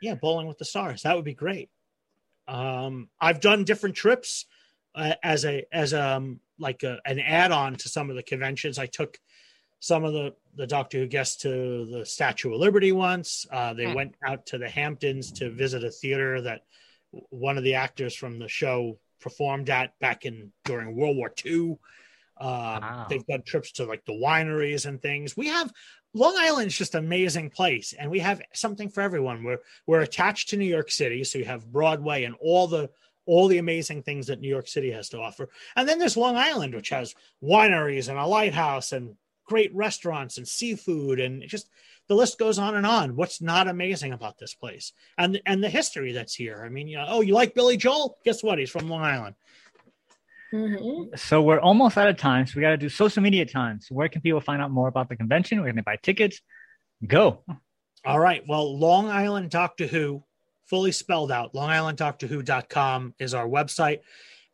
Yeah, 0.02 0.14
bowling 0.16 0.48
with 0.48 0.58
the 0.58 0.64
stars. 0.64 1.02
That 1.02 1.16
would 1.16 1.24
be 1.24 1.34
great. 1.34 1.70
Um, 2.48 3.08
I've 3.20 3.40
done 3.40 3.64
different 3.64 3.94
trips 3.94 4.44
uh, 4.94 5.14
as 5.22 5.44
a 5.44 5.64
as 5.72 5.94
um 5.94 6.40
like 6.58 6.82
a, 6.82 6.98
an 7.06 7.18
add-on 7.20 7.76
to 7.76 7.88
some 7.88 8.10
of 8.10 8.16
the 8.16 8.22
conventions. 8.22 8.78
I 8.78 8.86
took 8.86 9.18
some 9.80 10.04
of 10.04 10.12
the 10.12 10.34
the 10.56 10.66
Doctor 10.66 10.98
Who 10.98 11.06
guests 11.08 11.42
to 11.42 11.84
the 11.86 12.06
Statue 12.06 12.52
of 12.54 12.60
Liberty 12.60 12.92
once. 12.92 13.44
Uh, 13.50 13.74
they 13.74 13.86
Hmm. 13.86 13.94
went 13.94 14.14
out 14.24 14.46
to 14.46 14.58
the 14.58 14.68
Hamptons 14.68 15.32
to 15.32 15.50
visit 15.50 15.82
a 15.82 15.90
theater 15.90 16.40
that 16.42 16.62
one 17.30 17.58
of 17.58 17.64
the 17.64 17.74
actors 17.74 18.14
from 18.14 18.38
the 18.38 18.48
show 18.48 18.98
performed 19.20 19.68
at 19.70 19.98
back 19.98 20.24
in 20.26 20.52
during 20.64 20.94
World 20.94 21.16
War 21.16 21.32
II. 21.44 21.76
Um, 22.40 22.48
Wow. 22.48 23.06
They've 23.08 23.26
done 23.26 23.42
trips 23.42 23.72
to 23.72 23.84
like 23.84 24.04
the 24.04 24.12
wineries 24.12 24.86
and 24.86 25.00
things. 25.02 25.36
We 25.36 25.48
have 25.48 25.72
Long 26.12 26.34
Island's 26.38 26.76
just 26.78 26.94
an 26.94 27.04
amazing 27.04 27.50
place, 27.50 27.92
and 27.92 28.08
we 28.10 28.20
have 28.20 28.40
something 28.52 28.88
for 28.88 29.00
everyone. 29.00 29.42
We're 29.42 29.58
we're 29.86 30.02
attached 30.02 30.50
to 30.50 30.56
New 30.56 30.64
York 30.66 30.90
City, 30.92 31.24
so 31.24 31.38
you 31.38 31.44
have 31.46 31.72
Broadway 31.72 32.22
and 32.24 32.36
all 32.40 32.68
the 32.68 32.90
all 33.26 33.48
the 33.48 33.58
amazing 33.58 34.02
things 34.02 34.26
that 34.28 34.38
New 34.40 34.48
York 34.48 34.68
City 34.68 34.90
has 34.92 35.08
to 35.08 35.18
offer. 35.20 35.48
And 35.74 35.88
then 35.88 35.98
there's 35.98 36.16
Long 36.16 36.36
Island, 36.36 36.74
which 36.74 36.90
has 36.90 37.14
wineries 37.42 38.08
and 38.08 38.18
a 38.18 38.26
lighthouse 38.26 38.92
and 38.92 39.16
great 39.44 39.74
restaurants 39.74 40.38
and 40.38 40.46
seafood 40.46 41.20
and 41.20 41.42
just 41.46 41.68
the 42.08 42.14
list 42.14 42.38
goes 42.38 42.58
on 42.58 42.76
and 42.76 42.86
on. 42.86 43.16
What's 43.16 43.40
not 43.40 43.68
amazing 43.68 44.12
about 44.12 44.38
this 44.38 44.54
place 44.54 44.92
and 45.18 45.40
and 45.46 45.62
the 45.62 45.70
history 45.70 46.12
that's 46.12 46.34
here? 46.34 46.62
I 46.64 46.68
mean, 46.68 46.88
you 46.88 46.96
know, 46.96 47.06
oh, 47.08 47.20
you 47.20 47.34
like 47.34 47.54
Billy 47.54 47.76
Joel? 47.76 48.18
Guess 48.24 48.42
what? 48.42 48.58
He's 48.58 48.70
from 48.70 48.88
Long 48.88 49.02
Island. 49.02 49.34
Mhm. 50.52 51.18
So 51.18 51.42
we're 51.42 51.58
almost 51.58 51.98
out 51.98 52.08
of 52.08 52.16
time. 52.16 52.46
So 52.46 52.52
we 52.56 52.62
got 52.62 52.70
to 52.70 52.76
do 52.76 52.88
social 52.88 53.22
media 53.22 53.44
time. 53.44 53.80
So 53.80 53.94
where 53.94 54.08
can 54.08 54.20
people 54.20 54.40
find 54.40 54.62
out 54.62 54.70
more 54.70 54.88
about 54.88 55.08
the 55.08 55.16
convention? 55.16 55.58
Where 55.60 55.68
can 55.68 55.76
they 55.76 55.82
buy 55.82 55.96
tickets? 55.96 56.40
Go. 57.06 57.42
All 58.04 58.20
right. 58.20 58.44
Well, 58.46 58.78
Long 58.78 59.08
Island 59.08 59.50
Doctor 59.50 59.86
Who, 59.86 60.22
fully 60.66 60.92
spelled 60.92 61.32
out, 61.32 61.54
Long 61.54 61.70
Island 61.70 61.98
Doctor 61.98 62.28
longislanddoctorwho.com 62.28 63.14
is 63.18 63.34
our 63.34 63.46
website. 63.46 64.00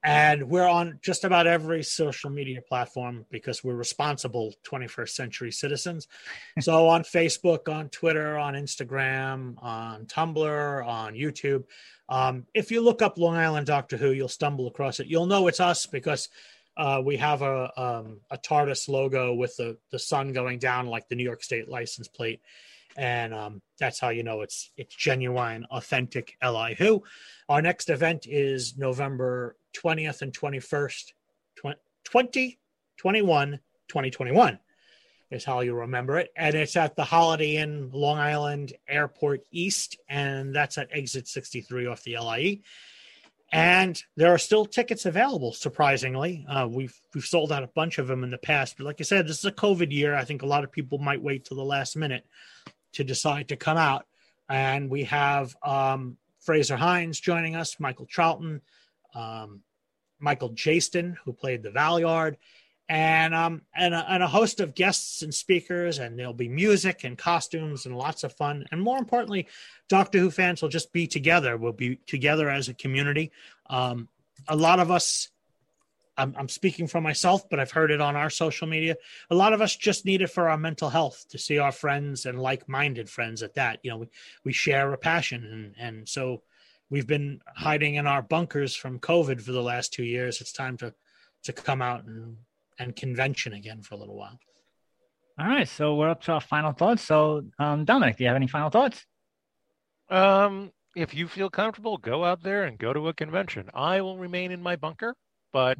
And 0.03 0.49
we're 0.49 0.67
on 0.67 0.99
just 1.03 1.25
about 1.25 1.47
every 1.47 1.83
social 1.83 2.31
media 2.31 2.63
platform 2.63 3.27
because 3.31 3.63
we're 3.63 3.75
responsible 3.75 4.55
21st 4.65 5.11
century 5.11 5.53
citizens. 5.53 6.09
so 6.61 6.89
on 6.89 7.03
Facebook, 7.03 7.69
on 7.69 7.91
Twitter, 7.91 8.39
on 8.39 8.55
Instagram, 8.55 9.63
on 9.63 10.07
Tumblr, 10.07 10.87
on 10.87 11.15
YouTube. 11.15 11.65
Um, 12.09 12.47
if 12.55 12.71
you 12.71 12.81
look 12.81 13.03
up 13.03 13.19
Long 13.19 13.37
Island 13.37 13.67
Doctor 13.67 13.97
Who, 13.97 14.13
you'll 14.13 14.29
stumble 14.29 14.69
across 14.69 15.01
it. 15.01 15.07
You'll 15.07 15.27
know 15.27 15.49
it's 15.49 15.61
us 15.61 15.87
because 15.87 16.29
uh, 16.77 17.03
we 17.05 17.19
have 17.19 17.43
a, 17.43 17.71
um, 17.81 18.21
a 18.31 18.39
TARDIS 18.39 18.89
logo 18.89 19.35
with 19.35 19.55
the, 19.57 19.77
the 19.91 19.99
sun 19.99 20.33
going 20.33 20.59
down 20.59 20.87
like 20.87 21.09
the 21.09 21.15
New 21.15 21.25
York 21.25 21.43
State 21.43 21.69
license 21.69 22.09
plate 22.09 22.41
and 22.97 23.33
um, 23.33 23.63
that's 23.79 24.01
how 24.01 24.09
you 24.09 24.23
know 24.23 24.41
it's 24.43 24.71
it's 24.77 24.95
genuine, 24.95 25.65
authentic 25.71 26.37
LI 26.43 26.75
Who. 26.79 27.03
Our 27.49 27.63
next 27.63 27.89
event 27.89 28.27
is 28.29 28.77
November 28.77 29.57
twentieth 29.73 30.23
and 30.23 30.33
twenty 30.33 30.61
first, 30.61 31.14
20, 32.05 32.59
21, 32.97 33.51
2021 33.89 34.59
is 35.31 35.45
how 35.45 35.61
you 35.61 35.75
remember 35.75 36.18
it, 36.18 36.31
and 36.37 36.55
it's 36.55 36.77
at 36.77 36.97
the 36.97 37.05
Holiday 37.05 37.57
Inn, 37.57 37.91
Long 37.93 38.18
Island 38.18 38.73
Airport 38.89 39.43
East, 39.53 39.97
and 40.09 40.55
that's 40.55 40.77
at 40.77 40.89
exit 40.93 41.29
sixty 41.29 41.61
three 41.61 41.87
off 41.87 42.03
the 42.03 42.18
LIE. 42.18 42.61
And 43.53 44.01
there 44.16 44.33
are 44.33 44.39
still 44.39 44.64
tickets 44.64 45.07
available. 45.07 45.53
Surprisingly, 45.53 46.45
uh, 46.49 46.68
we've 46.71 46.99
we've 47.14 47.25
sold 47.25 47.53
out 47.53 47.62
a 47.62 47.68
bunch 47.68 47.99
of 47.99 48.07
them 48.07 48.25
in 48.25 48.31
the 48.31 48.39
past. 48.39 48.77
But 48.77 48.87
like 48.87 49.01
I 49.01 49.05
said, 49.05 49.27
this 49.27 49.39
is 49.39 49.45
a 49.45 49.53
COVID 49.53 49.93
year. 49.93 50.14
I 50.14 50.25
think 50.25 50.43
a 50.43 50.47
lot 50.47 50.64
of 50.64 50.73
people 50.73 50.99
might 50.99 51.23
wait 51.23 51.45
till 51.45 51.57
the 51.57 51.64
last 51.64 51.97
minute 51.97 52.25
to 52.93 53.05
decide 53.05 53.49
to 53.49 53.57
come 53.57 53.77
out. 53.77 54.07
And 54.49 54.91
we 54.91 55.05
have 55.05 55.57
um, 55.62 56.16
Frazer 56.41 56.77
Hines 56.77 57.21
joining 57.21 57.55
us, 57.55 57.79
Michael 57.79 58.07
Charlton, 58.07 58.62
um, 59.15 59.63
Michael 60.19 60.51
Jayston, 60.51 61.17
who 61.25 61.33
played 61.33 61.63
the 61.63 61.71
Valeyard, 61.71 62.37
and 62.89 63.35
um, 63.35 63.63
and 63.75 63.95
a, 63.95 64.05
and 64.11 64.23
a 64.23 64.29
host 64.29 64.61
of 64.61 64.75
guests 64.75 65.23
and 65.23 65.33
speakers. 65.33 65.99
And 65.99 66.19
there'll 66.19 66.33
be 66.33 66.49
music 66.49 67.05
and 67.05 67.17
costumes 67.17 67.87
and 67.87 67.97
lots 67.97 68.25
of 68.25 68.33
fun. 68.33 68.67
And 68.71 68.83
more 68.83 68.99
importantly, 68.99 69.47
Doctor 69.89 70.19
Who 70.19 70.31
fans 70.31 70.61
will 70.61 70.69
just 70.69 70.93
be 70.93 71.07
together. 71.07 71.57
We'll 71.57 71.73
be 71.73 71.97
together 72.07 72.51
as 72.51 72.69
a 72.69 72.75
community. 72.75 73.31
Um, 73.69 74.09
a 74.49 74.57
lot 74.57 74.81
of 74.81 74.91
us. 74.91 75.29
I'm, 76.17 76.35
I'm 76.37 76.49
speaking 76.51 76.87
for 76.87 77.01
myself, 77.01 77.49
but 77.49 77.59
I've 77.59 77.71
heard 77.71 77.91
it 77.91 78.03
on 78.03 78.15
our 78.15 78.29
social 78.29 78.67
media. 78.67 78.97
A 79.31 79.35
lot 79.35 79.55
of 79.55 79.63
us 79.63 79.75
just 79.75 80.05
need 80.05 80.21
it 80.21 80.29
for 80.29 80.51
our 80.51 80.59
mental 80.59 80.91
health 80.91 81.25
to 81.31 81.39
see 81.39 81.57
our 81.57 81.73
friends 81.73 82.27
and 82.27 82.39
like-minded 82.39 83.09
friends 83.09 83.43
at 83.43 83.55
that. 83.55 83.79
You 83.83 83.93
know, 83.93 83.97
we, 83.99 84.09
we 84.45 84.53
share 84.53 84.93
a 84.93 84.99
passion, 84.99 85.47
and 85.47 85.75
and 85.79 86.09
so 86.09 86.43
we've 86.91 87.07
been 87.07 87.41
hiding 87.57 87.95
in 87.95 88.07
our 88.07 88.20
bunkers 88.20 88.74
from 88.74 88.99
COVID 88.99 89.41
for 89.41 89.53
the 89.53 89.62
last 89.62 89.93
two 89.93 90.05
years. 90.05 90.41
It's 90.41 90.53
time 90.53 90.76
to 90.78 90.93
to 91.45 91.53
come 91.53 91.80
out 91.80 92.05
and 92.05 92.36
and 92.78 92.95
convention 92.95 93.53
again 93.53 93.82
for 93.82 93.95
a 93.95 93.99
little 93.99 94.16
while. 94.16 94.38
All 95.38 95.47
right. 95.47 95.68
So 95.68 95.95
we're 95.95 96.11
up 96.11 96.22
to 96.22 96.32
our 96.32 96.41
final 96.41 96.72
thoughts. 96.72 97.03
So 97.03 97.45
um, 97.59 97.84
Dominic, 97.84 98.16
do 98.16 98.24
you 98.24 98.28
have 98.28 98.36
any 98.36 98.47
final 98.47 98.70
thoughts? 98.70 99.05
Um, 100.11 100.72
if 100.97 101.14
you 101.14 101.28
feel 101.28 101.49
comfortable, 101.49 101.97
go 101.97 102.24
out 102.24 102.43
there 102.43 102.64
and 102.64 102.76
go 102.78 102.93
to 102.93 103.09
a 103.09 103.14
convention. 103.14 103.70
I 103.72 104.01
will 104.01 104.18
remain 104.18 104.51
in 104.51 104.61
my 104.61 104.76
bunker, 104.76 105.14
but 105.53 105.78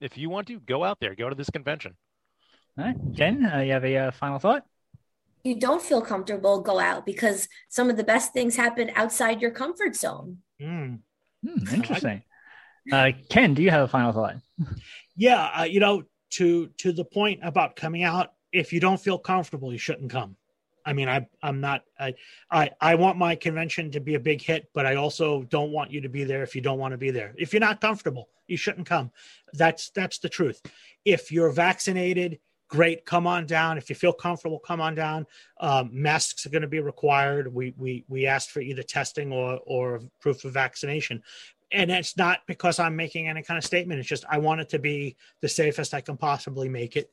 if 0.00 0.18
you 0.18 0.28
want 0.28 0.48
to, 0.48 0.58
go 0.58 0.82
out 0.82 0.98
there, 1.00 1.14
go 1.14 1.28
to 1.28 1.36
this 1.36 1.50
convention. 1.50 1.96
All 2.76 2.84
right. 2.84 3.12
Jen, 3.12 3.46
uh, 3.46 3.58
you 3.60 3.72
have 3.72 3.84
a 3.84 3.96
uh, 3.96 4.10
final 4.10 4.38
thought? 4.38 4.64
You 5.42 5.58
don't 5.58 5.82
feel 5.82 6.02
comfortable, 6.02 6.60
go 6.60 6.78
out 6.78 7.06
because 7.06 7.48
some 7.68 7.90
of 7.90 7.96
the 7.96 8.04
best 8.04 8.32
things 8.32 8.56
happen 8.56 8.90
outside 8.94 9.40
your 9.40 9.50
comfort 9.50 9.96
zone. 9.96 10.38
Mm. 10.60 11.00
Hmm, 11.46 11.74
interesting. 11.74 12.22
Uh, 12.92 13.12
Ken, 13.28 13.54
do 13.54 13.62
you 13.62 13.70
have 13.70 13.82
a 13.84 13.88
final 13.88 14.12
thought? 14.12 14.36
Yeah, 15.16 15.50
uh, 15.58 15.64
you 15.64 15.80
know, 15.80 16.04
to 16.30 16.68
to 16.78 16.92
the 16.92 17.04
point 17.04 17.40
about 17.42 17.76
coming 17.76 18.02
out, 18.02 18.32
if 18.52 18.72
you 18.72 18.80
don't 18.80 19.00
feel 19.00 19.18
comfortable, 19.18 19.72
you 19.72 19.78
shouldn't 19.78 20.10
come. 20.10 20.36
I 20.84 20.92
mean, 20.92 21.08
I 21.08 21.26
I'm 21.42 21.60
not 21.60 21.82
I 21.98 22.14
I 22.50 22.70
I 22.80 22.94
want 22.94 23.18
my 23.18 23.34
convention 23.34 23.90
to 23.92 24.00
be 24.00 24.14
a 24.14 24.20
big 24.20 24.40
hit, 24.40 24.68
but 24.74 24.86
I 24.86 24.96
also 24.96 25.42
don't 25.44 25.72
want 25.72 25.90
you 25.90 26.00
to 26.00 26.08
be 26.08 26.24
there 26.24 26.42
if 26.42 26.54
you 26.54 26.62
don't 26.62 26.78
want 26.78 26.92
to 26.92 26.98
be 26.98 27.10
there. 27.10 27.34
If 27.38 27.52
you're 27.52 27.60
not 27.60 27.80
comfortable, 27.80 28.28
you 28.46 28.56
shouldn't 28.56 28.86
come. 28.86 29.10
That's 29.52 29.90
that's 29.90 30.18
the 30.18 30.28
truth. 30.28 30.60
If 31.04 31.30
you're 31.30 31.52
vaccinated, 31.52 32.38
great, 32.70 33.04
come 33.04 33.26
on 33.26 33.46
down. 33.46 33.76
If 33.76 33.90
you 33.90 33.96
feel 33.96 34.12
comfortable, 34.12 34.58
come 34.58 34.80
on 34.80 34.94
down. 34.94 35.26
Um, 35.60 35.90
masks 35.92 36.46
are 36.46 36.50
going 36.50 36.62
to 36.62 36.68
be 36.68 36.80
required. 36.80 37.52
We 37.52 37.74
we 37.76 38.04
we 38.08 38.26
asked 38.26 38.50
for 38.50 38.60
either 38.60 38.82
testing 38.82 39.32
or 39.32 39.60
or 39.66 40.00
proof 40.20 40.44
of 40.44 40.52
vaccination 40.52 41.22
and 41.72 41.90
it's 41.90 42.16
not 42.16 42.40
because 42.46 42.78
I'm 42.78 42.96
making 42.96 43.28
any 43.28 43.42
kind 43.42 43.58
of 43.58 43.64
statement. 43.64 44.00
It's 44.00 44.08
just 44.08 44.24
I 44.28 44.38
want 44.38 44.60
it 44.60 44.68
to 44.70 44.78
be 44.78 45.16
the 45.40 45.48
safest 45.48 45.94
I 45.94 46.00
can 46.00 46.16
possibly 46.16 46.68
make 46.68 46.96
it. 46.96 47.10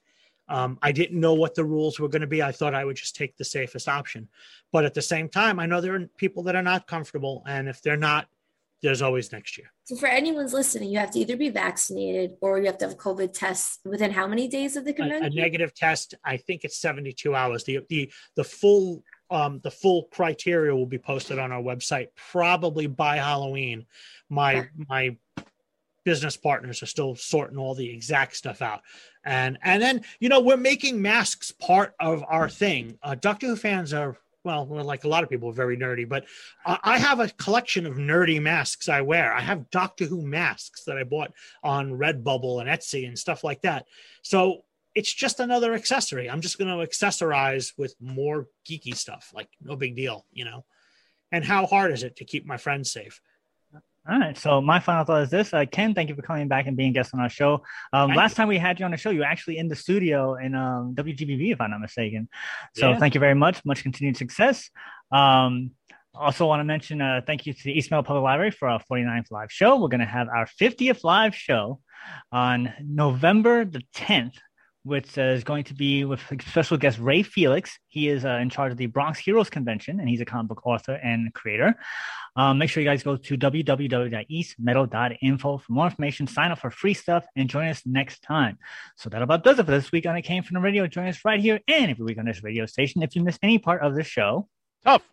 Um, 0.50 0.80
I 0.82 0.92
didn't 0.92 1.20
know 1.20 1.34
what 1.34 1.56
the 1.56 1.66
rules 1.66 2.00
were 2.00 2.08
going 2.08 2.22
to 2.22 2.28
be. 2.28 2.42
I 2.42 2.52
thought 2.52 2.74
I 2.74 2.86
would 2.86 2.96
just 2.96 3.16
take 3.16 3.36
the 3.36 3.44
safest 3.44 3.88
option. 3.88 4.30
But 4.72 4.86
at 4.86 4.94
the 4.94 5.02
same 5.02 5.28
time, 5.28 5.60
I 5.60 5.66
know 5.66 5.82
there 5.82 5.96
are 5.96 6.08
people 6.18 6.44
that 6.44 6.56
are 6.56 6.64
not 6.64 6.88
comfortable. 6.88 7.44
And 7.46 7.68
if 7.68 7.82
they're 7.82 7.98
not, 7.98 8.28
there's 8.82 9.02
always 9.02 9.32
next 9.32 9.58
year. 9.58 9.72
So 9.86 9.96
for 9.96 10.08
anyone's 10.08 10.54
listening, 10.54 10.90
you 10.90 11.00
have 11.00 11.12
to 11.12 11.20
either 11.20 11.36
be 11.36 11.50
vaccinated 11.50 12.34
or 12.42 12.60
you 12.60 12.66
have 12.66 12.78
to 12.80 12.86
have 12.86 12.94
a 12.94 12.98
COVID 12.98 13.34
test 13.34 13.80
within 13.86 14.12
how 14.12 14.28
many 14.28 14.48
days 14.48 14.76
of 14.76 14.86
the 14.86 14.96
A, 15.00 15.26
a 15.26 15.30
negative 15.30 15.74
test, 15.74 16.14
I 16.24 16.38
think 16.38 16.64
it's 16.64 16.78
72 16.78 17.34
hours. 17.34 17.64
The, 17.64 17.80
the, 17.90 18.12
the 18.36 18.44
full 18.44 19.04
um, 19.30 19.60
the 19.62 19.72
full 19.72 20.04
criteria 20.04 20.74
will 20.74 20.86
be 20.86 20.98
posted 20.98 21.40
on 21.40 21.52
our 21.52 21.62
website 21.62 22.08
probably 22.32 22.88
by 22.88 23.18
Halloween. 23.18 23.86
My 24.30 24.70
my 24.88 25.18
business 26.06 26.38
partners 26.38 26.82
are 26.82 26.88
still 26.88 27.16
sorting 27.16 27.58
all 27.58 27.76
the 27.76 27.90
exact 27.90 28.38
stuff 28.38 28.62
out, 28.62 28.82
and 29.26 29.58
and 29.62 29.82
then 29.82 30.06
you 30.20 30.30
know 30.30 30.40
we're 30.40 30.56
making 30.56 31.02
masks 31.02 31.52
part 31.52 31.94
of 32.00 32.24
our 32.28 32.48
thing. 32.48 32.98
Uh, 33.04 33.16
Doctor 33.16 33.48
Who 33.48 33.56
fans 33.58 33.94
are 33.94 34.18
well, 34.48 34.84
like 34.84 35.04
a 35.04 35.08
lot 35.08 35.24
of 35.24 35.30
people, 35.30 35.50
are 35.50 35.54
very 35.54 35.78
nerdy, 35.78 36.08
but 36.08 36.26
I 36.66 36.80
I 36.84 36.98
have 36.98 37.20
a 37.20 37.30
collection 37.30 37.86
of 37.86 37.96
nerdy 37.96 38.42
masks 38.42 38.90
I 38.90 39.02
wear. 39.02 39.34
I 39.34 39.42
have 39.42 39.70
Doctor 39.70 40.06
Who 40.06 40.26
masks 40.26 40.84
that 40.86 40.98
I 40.98 41.04
bought 41.04 41.32
on 41.64 41.92
Redbubble 41.92 42.60
and 42.62 42.70
Etsy 42.70 43.08
and 43.08 43.18
stuff 43.18 43.44
like 43.44 43.62
that. 43.62 43.86
So 44.24 44.64
it's 44.96 45.14
just 45.14 45.40
another 45.40 45.76
accessory. 45.76 46.28
I'm 46.28 46.42
just 46.42 46.58
going 46.58 46.70
to 46.70 46.88
accessorize 46.88 47.74
with 47.78 47.96
more 48.02 48.48
geeky 48.68 48.98
stuff. 48.98 49.30
Like, 49.32 49.48
no 49.62 49.76
big 49.76 49.96
deal, 49.96 50.26
you 50.32 50.44
know? 50.44 50.66
And 51.32 51.46
how 51.46 51.68
hard 51.68 51.92
is 51.92 52.02
it 52.02 52.16
to 52.16 52.26
keep 52.26 52.48
my 52.48 52.58
friends 52.58 52.92
safe? 52.92 53.22
All 54.10 54.20
right. 54.20 54.38
So 54.38 54.62
my 54.62 54.80
final 54.80 55.04
thought 55.04 55.24
is 55.24 55.30
this: 55.30 55.54
uh, 55.54 55.66
Ken, 55.70 55.94
thank 55.94 56.08
you 56.10 56.16
for 56.16 56.22
coming 56.22 56.48
back 56.48 56.66
and 56.68 56.78
being 56.78 56.92
a 56.92 56.94
guest 56.94 57.14
on 57.14 57.20
our 57.20 57.30
show. 57.30 57.64
Um, 57.92 58.12
last 58.12 58.36
time 58.36 58.48
we 58.48 58.58
had 58.58 58.80
you 58.80 58.86
on 58.86 58.92
the 58.92 58.98
show, 58.98 59.10
you 59.10 59.20
were 59.20 59.26
actually 59.26 59.58
in 59.58 59.68
the 59.68 59.76
studio 59.76 60.36
in 60.36 60.56
um, 60.56 60.96
WGBV, 60.96 61.52
if 61.52 61.60
I'm 61.60 61.72
not 61.72 61.82
mistaken. 61.82 62.30
So 62.74 62.92
Yeah. 62.92 63.00
thank 63.00 63.16
you 63.16 63.20
very 63.20 63.36
much. 63.36 63.64
Much 63.66 63.84
continued 63.84 64.16
success. 64.16 64.70
Um, 65.12 65.72
also 66.14 66.48
want 66.48 66.62
to 66.62 66.64
mention 66.64 67.02
uh, 67.02 67.22
thank 67.28 67.46
you 67.46 67.54
to 67.54 67.64
the 67.64 67.74
East 67.74 67.92
Meadow 67.92 68.02
Public 68.04 68.24
Library 68.24 68.52
for 68.52 68.68
our 68.70 68.82
49th 68.92 69.30
live 69.30 69.52
show. 69.52 69.80
We're 69.80 69.90
going 69.90 70.00
to 70.00 70.06
have 70.06 70.28
our 70.30 70.48
50th 70.60 71.04
live 71.04 71.36
show 71.36 71.80
on 72.32 72.74
November 72.82 73.66
the 73.66 73.84
10th, 73.96 74.36
which 74.88 75.18
uh, 75.18 75.22
is 75.22 75.44
going 75.44 75.66
to 75.66 75.74
be 75.74 76.06
with 76.06 76.22
special 76.48 76.78
guest 76.78 76.98
Ray 76.98 77.22
Felix. 77.22 77.78
He 77.90 78.08
is 78.08 78.24
uh, 78.24 78.40
in 78.42 78.50
charge 78.50 78.72
of 78.72 78.78
the 78.78 78.86
Bronx 78.86 79.20
Heroes 79.20 79.50
Convention, 79.50 80.00
and 80.00 80.08
he's 80.08 80.22
a 80.22 80.26
comic 80.26 80.48
book 80.48 80.66
author 80.66 80.94
and 80.94 81.34
creator. 81.34 81.76
Um, 82.38 82.58
make 82.58 82.70
sure 82.70 82.82
you 82.82 82.90
guys 82.90 83.04
go 83.04 83.18
to 83.18 83.38
www.eastmeadow.info 83.38 85.58
for 85.58 85.74
more 85.74 85.86
information. 85.86 86.28
Sign 86.28 86.52
up 86.52 86.60
for 86.60 86.72
free 86.72 86.94
stuff 86.94 87.26
and 87.36 87.50
join 87.50 87.68
us 87.68 87.82
next 87.86 88.22
time. 88.22 88.58
So 88.96 89.10
that 89.10 89.22
about 89.22 89.44
does 89.44 89.60
it 89.60 89.66
for 89.66 89.72
this 89.72 89.92
week 89.92 90.06
on 90.06 90.16
It 90.16 90.22
Came 90.22 90.44
from 90.44 90.56
the 90.56 90.62
Radio. 90.62 90.88
Join 90.88 91.08
us 91.08 91.20
right 91.26 91.42
here 91.42 91.60
and 91.68 91.92
every 91.92 92.06
week 92.06 92.18
on 92.18 92.26
this 92.26 92.44
radio 92.44 92.66
station. 92.66 93.04
If 93.04 93.16
you 93.16 93.24
miss 93.24 93.38
any 93.44 93.60
part 93.60 93.82
of 93.82 93.96
this 93.96 94.08
show, 94.08 94.48
tough. 94.86 95.04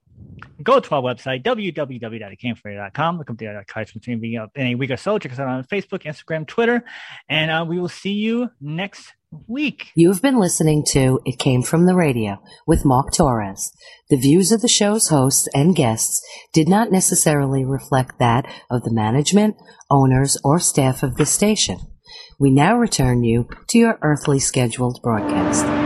Go 0.62 0.80
to 0.80 0.94
our 0.94 1.02
website, 1.02 1.42
www.itcamefromradio.com. 1.42 3.18
Look 3.18 3.30
up 3.30 3.38
the 3.38 3.48
archives 3.48 3.92
between 3.92 4.20
being 4.20 4.38
up 4.38 4.50
in 4.54 4.68
a 4.68 4.74
week 4.76 4.90
or 4.90 4.96
so. 4.96 5.18
Check 5.18 5.32
us 5.32 5.38
out 5.38 5.48
on 5.48 5.64
Facebook, 5.64 6.02
Instagram, 6.04 6.46
Twitter, 6.46 6.84
and 7.28 7.50
uh, 7.50 7.64
we 7.68 7.78
will 7.78 7.88
see 7.88 8.12
you 8.12 8.50
next 8.60 9.12
week. 9.48 9.90
You 9.94 10.12
have 10.12 10.22
been 10.22 10.38
listening 10.38 10.84
to 10.90 11.20
It 11.24 11.38
Came 11.38 11.62
From 11.62 11.86
the 11.86 11.94
Radio 11.94 12.42
with 12.66 12.84
Mark 12.84 13.12
Torres. 13.12 13.72
The 14.08 14.16
views 14.16 14.52
of 14.52 14.62
the 14.62 14.68
show's 14.68 15.08
hosts 15.08 15.48
and 15.54 15.74
guests 15.74 16.24
did 16.52 16.68
not 16.68 16.92
necessarily 16.92 17.64
reflect 17.64 18.18
that 18.18 18.46
of 18.70 18.82
the 18.84 18.92
management, 18.92 19.56
owners, 19.90 20.38
or 20.44 20.58
staff 20.58 21.02
of 21.02 21.16
the 21.16 21.26
station. 21.26 21.78
We 22.38 22.50
now 22.50 22.76
return 22.76 23.24
you 23.24 23.48
to 23.68 23.78
your 23.78 23.98
earthly 24.02 24.38
scheduled 24.38 25.00
broadcast. 25.02 25.83